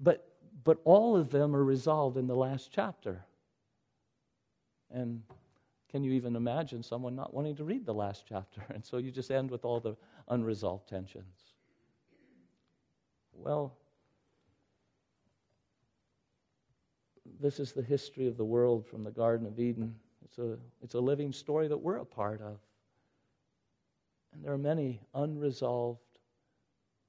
But, 0.00 0.26
but 0.64 0.78
all 0.84 1.16
of 1.16 1.30
them 1.30 1.54
are 1.54 1.64
resolved 1.64 2.16
in 2.16 2.26
the 2.26 2.36
last 2.36 2.70
chapter. 2.72 3.24
And 4.90 5.22
can 5.92 6.02
you 6.02 6.12
even 6.12 6.36
imagine 6.36 6.82
someone 6.82 7.14
not 7.14 7.34
wanting 7.34 7.54
to 7.56 7.64
read 7.64 7.84
the 7.84 7.92
last 7.92 8.24
chapter? 8.26 8.62
And 8.74 8.82
so 8.84 8.96
you 8.96 9.12
just 9.12 9.30
end 9.30 9.50
with 9.50 9.64
all 9.66 9.78
the 9.78 9.94
unresolved 10.28 10.88
tensions. 10.88 11.52
Well, 13.34 13.76
this 17.38 17.60
is 17.60 17.72
the 17.72 17.82
history 17.82 18.26
of 18.26 18.38
the 18.38 18.44
world 18.44 18.86
from 18.86 19.04
the 19.04 19.10
Garden 19.10 19.46
of 19.46 19.60
Eden. 19.60 19.94
It's 20.24 20.38
a, 20.38 20.56
it's 20.82 20.94
a 20.94 21.00
living 21.00 21.30
story 21.30 21.68
that 21.68 21.76
we're 21.76 21.98
a 21.98 22.06
part 22.06 22.40
of. 22.40 22.58
And 24.32 24.42
there 24.42 24.52
are 24.52 24.58
many 24.58 25.02
unresolved 25.14 26.18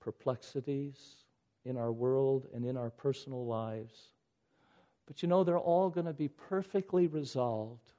perplexities 0.01 1.23
in 1.63 1.77
our 1.77 1.93
world 1.93 2.47
and 2.53 2.65
in 2.65 2.75
our 2.75 2.89
personal 2.89 3.45
lives. 3.45 4.09
But 5.05 5.21
you 5.21 5.29
know, 5.29 5.45
they're 5.45 5.57
all 5.57 5.89
going 5.89 6.07
to 6.07 6.13
be 6.13 6.27
perfectly 6.27 7.07
resolved 7.07 7.92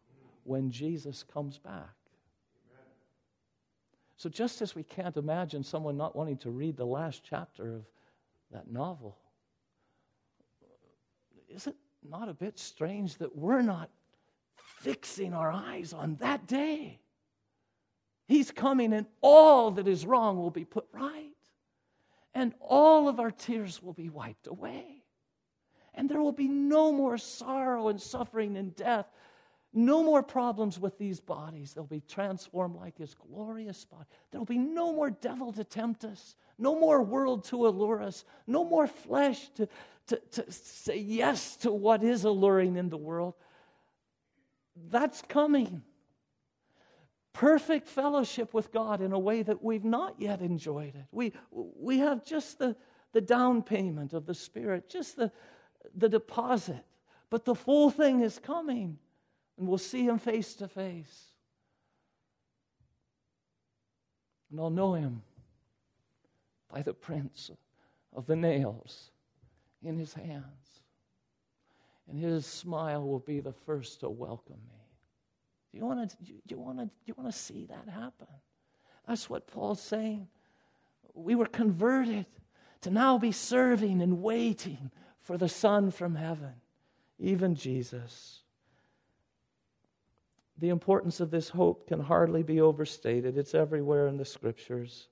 when 0.45 0.71
Jesus 0.71 1.23
comes 1.23 1.59
back. 1.59 1.95
So, 4.17 4.29
just 4.29 4.63
as 4.63 4.75
we 4.75 4.85
can't 4.85 5.17
imagine 5.17 5.65
someone 5.65 5.97
not 5.97 6.15
wanting 6.15 6.39
to 6.39 6.51
read 6.51 6.77
the 6.77 6.87
last 6.87 7.23
chapter 7.29 7.75
of 7.75 7.85
that 8.53 8.71
novel, 8.71 9.19
is 11.49 11.67
it 11.67 11.77
not 12.09 12.29
a 12.29 12.35
bit 12.35 12.59
strange 12.59 13.17
that 13.17 13.37
we're 13.37 13.63
not 13.63 13.91
fixing 14.81 15.33
our 15.35 15.51
eyes 15.51 15.93
on 15.93 16.17
that 16.17 16.47
day? 16.47 17.01
He's 18.27 18.51
coming, 18.51 18.93
and 18.93 19.07
all 19.21 19.73
that 19.73 19.89
is 19.89 20.07
wrong 20.07 20.39
will 20.39 20.51
be 20.51 20.65
put 20.65 20.87
right, 20.93 21.35
and 22.35 22.55
all 22.61 23.09
of 23.09 23.21
our 23.21 23.31
tears 23.31 23.83
will 23.83 23.93
be 23.93 24.09
wiped 24.09 24.47
away, 24.47 25.05
and 25.93 26.09
there 26.09 26.23
will 26.23 26.33
be 26.33 26.49
no 26.49 26.93
more 26.93 27.19
sorrow 27.19 27.89
and 27.89 28.01
suffering 28.01 28.57
and 28.57 28.75
death. 28.75 29.07
No 29.77 30.05
more 30.05 30.23
problems 30.23 30.79
with 30.79 30.99
these 30.99 31.19
bodies. 31.19 31.75
They'll 31.75 31.85
be 31.85 32.01
transformed 32.01 32.77
like 32.77 32.97
his 32.97 33.15
glorious 33.15 33.85
body. 33.85 34.05
There'll 34.31 34.45
be 34.45 34.57
no 34.57 34.93
more 34.93 35.11
devil 35.11 35.53
to 35.53 35.65
tempt 35.65 36.05
us, 36.05 36.37
no 36.59 36.79
more 36.79 37.03
world 37.03 37.43
to 37.47 37.67
allure 37.67 38.01
us, 38.01 38.25
no 38.47 38.65
more 38.65 38.87
flesh 38.87 39.49
to, 39.57 39.69
to, 40.07 40.21
to 40.31 40.53
say 40.53 40.99
yes 40.99 41.57
to 41.57 41.73
what 41.73 42.05
is 42.05 42.23
alluring 42.23 42.77
in 42.77 42.89
the 42.89 42.97
world. 42.97 43.35
That's 44.91 45.23
coming. 45.23 45.83
Perfect 47.33 47.89
fellowship 47.89 48.55
with 48.55 48.71
God 48.71 49.01
in 49.01 49.13
a 49.13 49.19
way 49.19 49.43
that 49.43 49.61
we've 49.61 49.85
not 49.85 50.15
yet 50.21 50.41
enjoyed 50.41 50.95
it. 50.95 51.07
We, 51.11 51.33
we 51.51 51.99
have 51.99 52.25
just 52.25 52.61
the, 52.61 52.77
the 53.13 53.21
down 53.21 53.63
payment 53.63 54.13
of 54.13 54.25
the 54.25 54.35
Spirit, 54.35 54.89
just 54.89 55.17
the, 55.17 55.33
the 55.97 56.09
deposit, 56.09 56.85
but 57.29 57.45
the 57.45 57.57
full 57.57 57.91
thing 57.91 58.21
is 58.21 58.39
coming, 58.39 58.99
and 59.59 59.69
we'll 59.69 59.79
see 59.79 60.05
Him 60.05 60.19
face 60.19 60.55
to 60.55 60.69
face. 60.69 61.25
And 64.51 64.61
I'll 64.61 64.71
know 64.71 64.95
Him 64.95 65.23
by 66.75 66.83
the 66.83 66.95
prints 66.95 67.51
of 68.13 68.27
the 68.27 68.37
nails 68.37 69.11
in 69.85 69.99
his 69.99 70.13
hands. 70.15 70.81
And 72.09 72.19
his 72.19 72.47
smile 72.47 73.07
will 73.07 73.21
be 73.21 73.41
the 73.41 73.53
first 73.53 74.01
to 74.01 74.11
welcome 74.11 74.61
me. 74.69 74.81
Do 75.73 75.79
you 75.79 75.87
want 75.87 76.11
to, 76.11 76.17
do 76.17 76.35
you 76.49 76.59
want 76.59 76.79
to, 76.79 76.85
do 76.85 76.91
you 77.07 77.15
want 77.17 77.33
to 77.33 77.39
see 77.39 77.67
that 77.67 77.89
happen? 77.89 78.27
That's 79.07 79.29
what 79.29 79.47
Paul's 79.47 79.81
saying. 79.81 80.29
We 81.15 81.35
were 81.35 81.47
converted 81.47 82.27
to 82.83 82.91
now 82.91 83.19
be 83.19 83.33
serving 83.33 84.03
and 84.03 84.23
waiting 84.23 84.91
for 85.21 85.39
the 85.39 85.49
Son 85.49 85.91
from 85.91 86.15
heaven, 86.15 86.55
even 87.19 87.55
Jesus. 87.55 88.43
The 90.59 90.69
importance 90.69 91.21
of 91.21 91.31
this 91.31 91.49
hope 91.49 91.89
can 91.89 92.01
hardly 92.01 92.43
be 92.43 92.61
overstated. 92.61 93.37
It's 93.37 93.55
everywhere 93.55 94.07
in 94.07 94.17
the 94.17 94.25
scriptures 94.25 95.09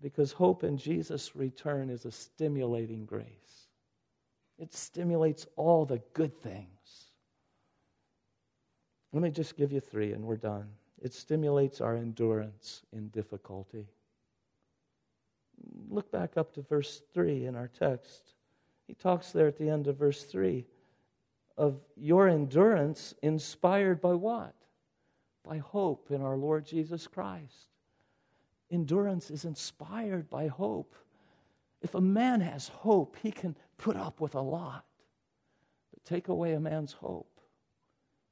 because 0.00 0.32
hope 0.32 0.64
in 0.64 0.76
Jesus' 0.76 1.34
return 1.34 1.90
is 1.90 2.04
a 2.04 2.12
stimulating 2.12 3.04
grace. 3.04 3.68
It 4.58 4.72
stimulates 4.72 5.46
all 5.56 5.84
the 5.84 6.00
good 6.12 6.40
things. 6.40 6.68
Let 9.12 9.22
me 9.22 9.30
just 9.30 9.56
give 9.56 9.72
you 9.72 9.80
three 9.80 10.12
and 10.12 10.24
we're 10.24 10.36
done. 10.36 10.68
It 11.00 11.12
stimulates 11.12 11.80
our 11.80 11.96
endurance 11.96 12.82
in 12.92 13.08
difficulty. 13.08 13.86
Look 15.88 16.10
back 16.10 16.36
up 16.36 16.52
to 16.54 16.62
verse 16.62 17.02
3 17.12 17.46
in 17.46 17.56
our 17.56 17.68
text. 17.68 18.34
He 18.86 18.94
talks 18.94 19.30
there 19.30 19.46
at 19.46 19.58
the 19.58 19.68
end 19.68 19.86
of 19.86 19.96
verse 19.96 20.24
3 20.24 20.64
of 21.56 21.80
your 21.96 22.28
endurance 22.28 23.14
inspired 23.22 24.00
by 24.00 24.14
what? 24.14 24.54
By 25.44 25.58
hope 25.58 26.10
in 26.10 26.22
our 26.22 26.36
Lord 26.36 26.66
Jesus 26.66 27.06
Christ. 27.06 27.68
Endurance 28.70 29.30
is 29.30 29.44
inspired 29.44 30.28
by 30.30 30.48
hope. 30.48 30.94
If 31.82 31.94
a 31.94 32.00
man 32.00 32.40
has 32.40 32.68
hope, 32.68 33.16
he 33.22 33.30
can 33.30 33.56
put 33.76 33.96
up 33.96 34.20
with 34.20 34.34
a 34.34 34.40
lot. 34.40 34.84
But 35.92 36.04
take 36.04 36.28
away 36.28 36.54
a 36.54 36.60
man's 36.60 36.92
hope, 36.92 37.40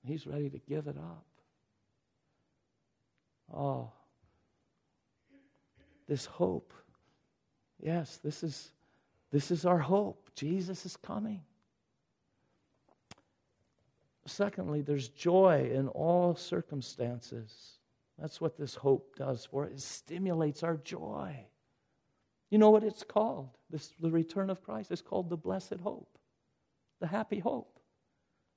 he's 0.05 0.27
ready 0.27 0.51
to 0.51 0.59
give 0.59 0.87
it 0.87 0.97
up. 0.97 1.27
Oh, 3.55 3.91
this 6.09 6.25
hope. 6.25 6.73
Yes, 7.81 8.18
this 8.23 8.43
is, 8.43 8.73
this 9.31 9.51
is 9.51 9.66
our 9.66 9.79
hope. 9.79 10.31
Jesus 10.35 10.87
is 10.87 10.97
coming. 10.97 11.43
Secondly, 14.27 14.83
there's 14.83 15.09
joy 15.09 15.70
in 15.75 15.89
all 15.89 16.35
circumstances. 16.37 17.79
That's 18.18 18.41
what 18.41 18.57
this 18.57 18.75
hope 18.75 19.16
does 19.16 19.45
for 19.45 19.64
us. 19.64 19.73
It 19.73 19.81
stimulates 19.81 20.62
our 20.62 20.77
joy. 20.77 21.47
You 22.51 22.59
know 22.59 22.70
what 22.70 22.85
it's 22.85 23.03
called? 23.03 23.49
This, 23.70 23.93
the 23.99 24.11
return 24.11 24.51
of 24.51 24.62
Christ 24.62 24.93
is 24.93 25.03
called 25.03 25.31
the 25.31 25.37
blessed 25.37 25.81
hope, 25.83 26.18
the 27.01 27.07
happy 27.07 27.39
hope, 27.39 27.81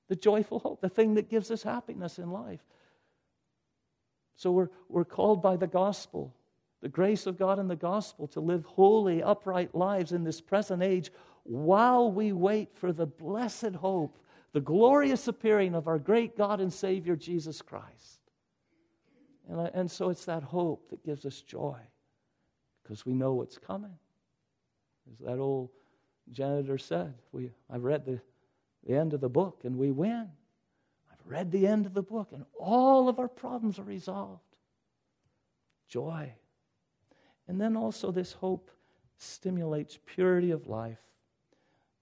the 0.07 0.15
joyful 0.15 0.59
hope, 0.59 0.81
the 0.81 0.89
thing 0.89 1.15
that 1.15 1.29
gives 1.29 1.49
us 1.49 1.63
happiness 1.63 2.19
in 2.19 2.29
life. 2.29 2.61
So 4.35 4.51
we're, 4.51 4.69
we're 4.89 5.05
called 5.05 5.41
by 5.41 5.55
the 5.55 5.65
gospel, 5.65 6.35
the 6.81 6.89
grace 6.89 7.25
of 7.25 7.39
God 7.39 7.57
in 7.57 7.67
the 7.67 7.75
gospel, 7.75 8.27
to 8.27 8.41
live 8.41 8.65
holy, 8.65 9.23
upright 9.23 9.73
lives 9.73 10.11
in 10.11 10.23
this 10.23 10.41
present 10.41 10.83
age 10.83 11.09
while 11.43 12.11
we 12.11 12.33
wait 12.33 12.75
for 12.75 12.91
the 12.91 13.05
blessed 13.05 13.75
hope, 13.75 14.19
the 14.55 14.61
glorious 14.61 15.27
appearing 15.27 15.75
of 15.75 15.85
our 15.85 15.99
great 15.99 16.37
God 16.37 16.61
and 16.61 16.71
Savior, 16.71 17.17
Jesus 17.17 17.61
Christ. 17.61 18.21
And, 19.49 19.59
and 19.73 19.91
so 19.91 20.09
it's 20.09 20.23
that 20.25 20.43
hope 20.43 20.89
that 20.91 21.03
gives 21.03 21.25
us 21.25 21.41
joy 21.41 21.77
because 22.81 23.05
we 23.05 23.13
know 23.13 23.33
what's 23.33 23.57
coming. 23.57 23.97
As 25.11 25.19
that 25.19 25.39
old 25.39 25.71
janitor 26.31 26.77
said, 26.77 27.15
we, 27.33 27.51
I've 27.69 27.83
read 27.83 28.05
the, 28.05 28.21
the 28.87 28.95
end 28.95 29.13
of 29.13 29.19
the 29.19 29.27
book 29.27 29.63
and 29.65 29.75
we 29.75 29.91
win. 29.91 30.29
I've 31.11 31.29
read 31.29 31.51
the 31.51 31.67
end 31.67 31.85
of 31.85 31.93
the 31.93 32.01
book 32.01 32.29
and 32.31 32.45
all 32.57 33.09
of 33.09 33.19
our 33.19 33.27
problems 33.27 33.77
are 33.77 33.83
resolved. 33.83 34.39
Joy. 35.89 36.31
And 37.49 37.59
then 37.59 37.75
also, 37.75 38.09
this 38.09 38.31
hope 38.31 38.71
stimulates 39.17 39.99
purity 40.05 40.51
of 40.51 40.67
life. 40.67 41.01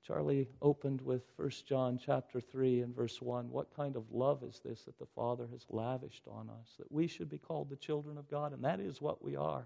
Charlie 0.05 0.49
opened 0.61 0.99
with 1.01 1.21
1 1.37 1.49
John 1.65 1.97
chapter 1.97 2.41
3 2.41 2.81
and 2.81 2.93
verse 2.93 3.21
1. 3.21 3.49
What 3.49 3.73
kind 3.73 3.95
of 3.95 4.11
love 4.11 4.43
is 4.43 4.59
this 4.63 4.81
that 4.83 4.99
the 4.99 5.05
Father 5.05 5.47
has 5.51 5.65
lavished 5.69 6.27
on 6.27 6.49
us? 6.49 6.73
That 6.77 6.91
we 6.91 7.07
should 7.07 7.29
be 7.29 7.37
called 7.37 7.69
the 7.69 7.77
children 7.77 8.17
of 8.17 8.29
God, 8.29 8.51
and 8.51 8.63
that 8.65 8.81
is 8.81 9.01
what 9.01 9.23
we 9.23 9.37
are. 9.37 9.65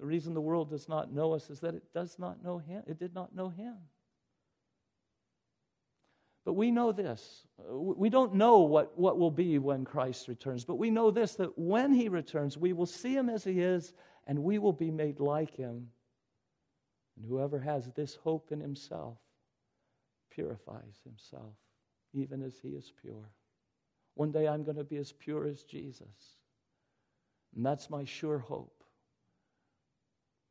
The 0.00 0.06
reason 0.06 0.34
the 0.34 0.40
world 0.40 0.70
does 0.70 0.88
not 0.88 1.12
know 1.12 1.32
us 1.32 1.48
is 1.48 1.60
that 1.60 1.76
it 1.76 1.92
does 1.94 2.18
not 2.18 2.42
know 2.42 2.58
Him. 2.58 2.82
It 2.88 2.98
did 2.98 3.14
not 3.14 3.34
know 3.34 3.50
Him. 3.50 3.76
But 6.44 6.54
we 6.54 6.72
know 6.72 6.90
this. 6.90 7.46
We 7.68 8.08
don't 8.08 8.34
know 8.34 8.60
what, 8.60 8.98
what 8.98 9.18
will 9.18 9.30
be 9.30 9.58
when 9.58 9.84
Christ 9.84 10.26
returns, 10.26 10.64
but 10.64 10.76
we 10.76 10.90
know 10.90 11.12
this 11.12 11.34
that 11.36 11.56
when 11.56 11.92
He 11.92 12.08
returns, 12.08 12.58
we 12.58 12.72
will 12.72 12.86
see 12.86 13.14
Him 13.14 13.28
as 13.28 13.44
He 13.44 13.60
is, 13.60 13.92
and 14.26 14.42
we 14.42 14.58
will 14.58 14.72
be 14.72 14.90
made 14.90 15.20
like 15.20 15.54
Him. 15.54 15.88
And 17.16 17.26
whoever 17.28 17.60
has 17.60 17.90
this 17.94 18.16
hope 18.16 18.50
in 18.50 18.60
Himself 18.60 19.18
purifies 20.38 21.00
himself, 21.02 21.54
even 22.12 22.42
as 22.42 22.60
he 22.62 22.68
is 22.68 22.92
pure. 23.02 23.32
One 24.14 24.30
day 24.30 24.46
I'm 24.46 24.62
going 24.62 24.76
to 24.76 24.84
be 24.84 24.98
as 24.98 25.10
pure 25.10 25.46
as 25.46 25.64
Jesus. 25.64 26.36
And 27.56 27.66
that's 27.66 27.90
my 27.90 28.04
sure 28.04 28.38
hope. 28.38 28.84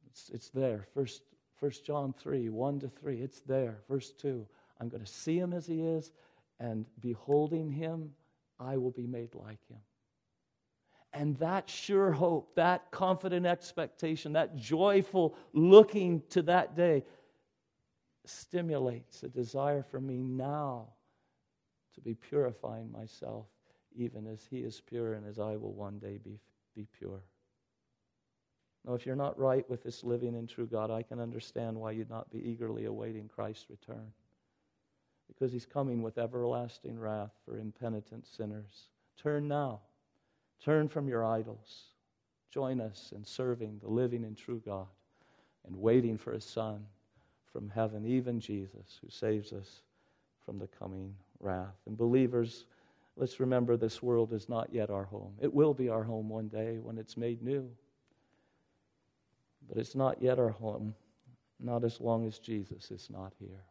It's, 0.09 0.29
it's 0.29 0.49
there. 0.49 0.87
First, 0.93 1.21
First 1.57 1.85
John 1.85 2.13
3, 2.19 2.49
1 2.49 2.79
to 2.81 2.89
3. 2.89 3.21
It's 3.21 3.39
there. 3.41 3.77
Verse 3.89 4.11
2. 4.11 4.45
I'm 4.81 4.89
going 4.89 5.03
to 5.03 5.09
see 5.09 5.39
him 5.39 5.53
as 5.53 5.65
he 5.65 5.81
is, 5.81 6.11
and 6.59 6.85
beholding 6.99 7.69
him, 7.69 8.11
I 8.59 8.75
will 8.75 8.91
be 8.91 9.07
made 9.07 9.35
like 9.35 9.65
him. 9.69 9.79
And 11.13 11.37
that 11.37 11.69
sure 11.69 12.11
hope, 12.11 12.53
that 12.55 12.91
confident 12.91 13.45
expectation, 13.45 14.33
that 14.33 14.57
joyful 14.57 15.35
looking 15.53 16.21
to 16.29 16.41
that 16.43 16.75
day, 16.75 17.05
stimulates 18.29 19.23
a 19.23 19.29
desire 19.29 19.83
for 19.83 19.99
me 19.99 20.17
now 20.21 20.87
to 21.95 22.01
be 22.01 22.13
purifying 22.13 22.91
myself, 22.91 23.47
even 23.95 24.27
as 24.27 24.45
He 24.49 24.59
is 24.59 24.81
pure 24.81 25.13
and 25.13 25.25
as 25.27 25.39
I 25.39 25.55
will 25.55 25.73
one 25.73 25.99
day 25.99 26.19
be, 26.23 26.39
be 26.75 26.87
pure. 26.97 27.21
Now, 28.85 28.93
if 28.93 29.05
you're 29.05 29.15
not 29.15 29.37
right 29.37 29.69
with 29.69 29.83
this 29.83 30.03
living 30.03 30.35
and 30.35 30.47
true 30.47 30.67
God, 30.67 30.91
I 30.91 31.03
can 31.03 31.19
understand 31.19 31.75
why 31.75 31.91
you'd 31.91 32.09
not 32.09 32.31
be 32.31 32.47
eagerly 32.47 32.85
awaiting 32.85 33.27
Christ's 33.27 33.69
return. 33.69 34.11
Because 35.27 35.51
He's 35.51 35.65
coming 35.65 36.01
with 36.01 36.17
everlasting 36.17 36.97
wrath 36.97 37.33
for 37.43 37.57
impenitent 37.57 38.25
sinners. 38.25 38.89
Turn 39.21 39.47
now. 39.47 39.81
Turn 40.63 40.87
from 40.87 41.07
your 41.07 41.25
idols. 41.25 41.87
Join 42.49 42.79
us 42.79 43.11
in 43.15 43.25
serving 43.25 43.79
the 43.81 43.89
living 43.89 44.23
and 44.23 44.37
true 44.37 44.61
God 44.65 44.87
and 45.65 45.75
waiting 45.75 46.17
for 46.17 46.31
His 46.31 46.45
Son 46.45 46.85
from 47.51 47.69
heaven, 47.69 48.05
even 48.05 48.39
Jesus, 48.39 48.99
who 49.01 49.09
saves 49.09 49.53
us 49.53 49.81
from 50.45 50.59
the 50.59 50.67
coming 50.67 51.13
wrath. 51.39 51.75
And 51.85 51.97
believers, 51.97 52.65
let's 53.15 53.39
remember 53.39 53.77
this 53.77 54.01
world 54.01 54.33
is 54.33 54.49
not 54.49 54.73
yet 54.73 54.89
our 54.89 55.05
home. 55.05 55.33
It 55.41 55.53
will 55.53 55.73
be 55.73 55.89
our 55.89 56.03
home 56.03 56.29
one 56.29 56.47
day 56.47 56.77
when 56.81 56.97
it's 56.97 57.17
made 57.17 57.41
new. 57.41 57.69
But 59.67 59.77
it's 59.77 59.95
not 59.95 60.21
yet 60.21 60.39
our 60.39 60.49
home, 60.49 60.95
not 61.59 61.83
as 61.83 61.99
long 61.99 62.25
as 62.25 62.39
Jesus 62.39 62.91
is 62.91 63.09
not 63.09 63.33
here. 63.39 63.63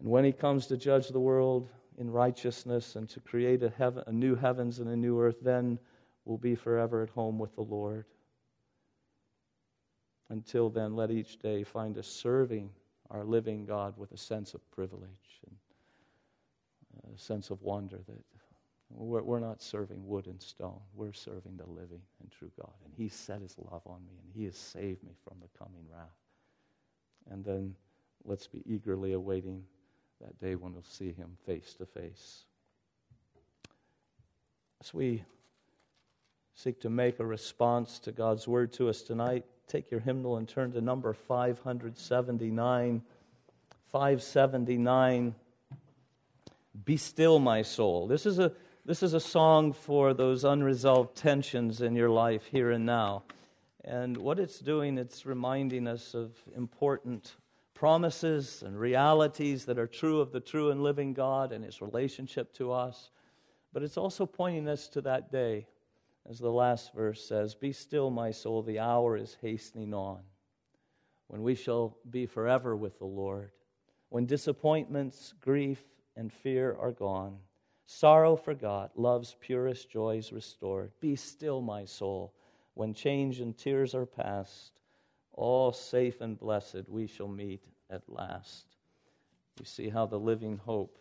And 0.00 0.08
when 0.08 0.24
he 0.24 0.32
comes 0.32 0.66
to 0.66 0.76
judge 0.76 1.08
the 1.08 1.20
world 1.20 1.68
in 1.98 2.10
righteousness 2.10 2.96
and 2.96 3.08
to 3.10 3.20
create 3.20 3.62
a, 3.62 3.70
heaven, 3.70 4.02
a 4.06 4.12
new 4.12 4.34
heavens 4.34 4.78
and 4.78 4.88
a 4.88 4.96
new 4.96 5.20
earth, 5.20 5.36
then 5.42 5.78
we'll 6.24 6.38
be 6.38 6.54
forever 6.54 7.02
at 7.02 7.10
home 7.10 7.38
with 7.38 7.54
the 7.54 7.62
Lord. 7.62 8.04
Until 10.30 10.70
then, 10.70 10.94
let 10.94 11.10
each 11.10 11.38
day 11.38 11.64
find 11.64 11.98
us 11.98 12.06
serving 12.06 12.70
our 13.10 13.24
living 13.24 13.66
God 13.66 13.94
with 13.96 14.12
a 14.12 14.16
sense 14.16 14.54
of 14.54 14.70
privilege 14.70 15.40
and 15.46 15.56
a 17.14 17.18
sense 17.18 17.50
of 17.50 17.60
wonder 17.62 17.98
that 18.06 18.24
we're, 18.90 19.22
we're 19.22 19.40
not 19.40 19.62
serving 19.62 20.06
wood 20.06 20.26
and 20.26 20.40
stone. 20.40 20.80
We're 20.94 21.12
serving 21.12 21.56
the 21.56 21.66
living 21.66 22.00
and 22.20 22.30
true 22.30 22.50
God. 22.58 22.72
And 22.84 22.94
He 22.96 23.08
set 23.08 23.40
His 23.40 23.56
love 23.58 23.82
on 23.86 24.00
me, 24.06 24.12
and 24.22 24.32
He 24.32 24.44
has 24.44 24.56
saved 24.56 25.02
me 25.02 25.12
from 25.24 25.36
the 25.40 25.58
coming 25.58 25.84
wrath. 25.92 26.08
And 27.30 27.44
then 27.44 27.74
let's 28.24 28.46
be 28.46 28.62
eagerly 28.66 29.12
awaiting 29.12 29.64
that 30.20 30.38
day 30.38 30.54
when 30.54 30.72
we'll 30.72 30.82
see 30.82 31.12
Him 31.12 31.36
face 31.46 31.74
to 31.74 31.86
face. 31.86 32.44
As 34.80 34.94
we 34.94 35.24
seek 36.54 36.80
to 36.80 36.90
make 36.90 37.20
a 37.20 37.26
response 37.26 37.98
to 38.00 38.12
God's 38.12 38.48
word 38.48 38.72
to 38.74 38.88
us 38.88 39.02
tonight, 39.02 39.44
take 39.70 39.90
your 39.90 40.00
hymnal 40.00 40.36
and 40.36 40.48
turn 40.48 40.72
to 40.72 40.80
number 40.80 41.12
579. 41.12 43.02
579. 43.92 45.34
Be 46.84 46.96
still, 46.96 47.38
my 47.38 47.62
soul. 47.62 48.06
This 48.06 48.26
is 48.26 48.38
a 48.38 48.52
this 48.84 49.02
is 49.02 49.12
a 49.12 49.20
song 49.20 49.72
for 49.72 50.14
those 50.14 50.42
unresolved 50.42 51.14
tensions 51.14 51.82
in 51.82 51.94
your 51.94 52.08
life 52.08 52.46
here 52.46 52.70
and 52.70 52.86
now. 52.86 53.24
And 53.84 54.16
what 54.16 54.38
it's 54.40 54.58
doing, 54.58 54.98
it's 54.98 55.26
reminding 55.26 55.86
us 55.86 56.14
of 56.14 56.32
important 56.56 57.36
promises 57.74 58.62
and 58.62 58.78
realities 58.78 59.66
that 59.66 59.78
are 59.78 59.86
true 59.86 60.20
of 60.20 60.32
the 60.32 60.40
true 60.40 60.70
and 60.70 60.82
living 60.82 61.12
God 61.12 61.52
and 61.52 61.64
his 61.64 61.80
relationship 61.80 62.52
to 62.54 62.72
us. 62.72 63.10
But 63.72 63.82
it's 63.82 63.96
also 63.96 64.26
pointing 64.26 64.66
us 64.66 64.88
to 64.88 65.02
that 65.02 65.30
day 65.30 65.66
as 66.28 66.38
the 66.38 66.50
last 66.50 66.92
verse 66.94 67.26
says, 67.26 67.54
Be 67.54 67.72
still, 67.72 68.10
my 68.10 68.30
soul, 68.30 68.62
the 68.62 68.78
hour 68.78 69.16
is 69.16 69.36
hastening 69.40 69.94
on, 69.94 70.20
when 71.28 71.42
we 71.42 71.54
shall 71.54 71.96
be 72.08 72.26
forever 72.26 72.76
with 72.76 72.98
the 72.98 73.06
Lord, 73.06 73.50
when 74.08 74.26
disappointments, 74.26 75.34
grief, 75.40 75.82
and 76.16 76.32
fear 76.32 76.76
are 76.78 76.92
gone, 76.92 77.38
sorrow 77.86 78.36
forgot, 78.36 78.98
love's 78.98 79.36
purest 79.40 79.90
joys 79.90 80.32
restored. 80.32 80.92
Be 81.00 81.16
still, 81.16 81.60
my 81.60 81.84
soul, 81.84 82.34
when 82.74 82.94
change 82.94 83.40
and 83.40 83.56
tears 83.56 83.94
are 83.94 84.06
past, 84.06 84.72
all 85.32 85.72
safe 85.72 86.20
and 86.20 86.38
blessed 86.38 86.88
we 86.88 87.06
shall 87.06 87.28
meet 87.28 87.64
at 87.88 88.02
last. 88.08 88.66
You 89.58 89.64
see 89.64 89.88
how 89.88 90.06
the 90.06 90.18
living 90.18 90.58
hope 90.58 90.98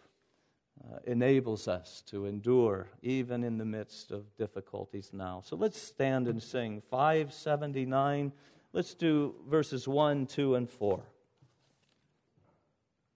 uh, 0.84 1.00
enables 1.06 1.68
us 1.68 2.02
to 2.08 2.26
endure 2.26 2.88
even 3.02 3.44
in 3.44 3.58
the 3.58 3.66
midst 3.66 4.12
of 4.12 4.36
difficulties 4.38 5.12
now. 5.14 5.42
So 5.46 5.56
let's 5.56 5.82
stand 5.82 6.28
and 6.28 6.42
sing 6.42 6.82
579. 6.90 8.32
Let's 8.72 8.94
do 8.94 9.36
verses 9.48 9.88
1, 9.88 10.28
2, 10.28 10.56
and 10.56 10.70
4. 10.70 11.04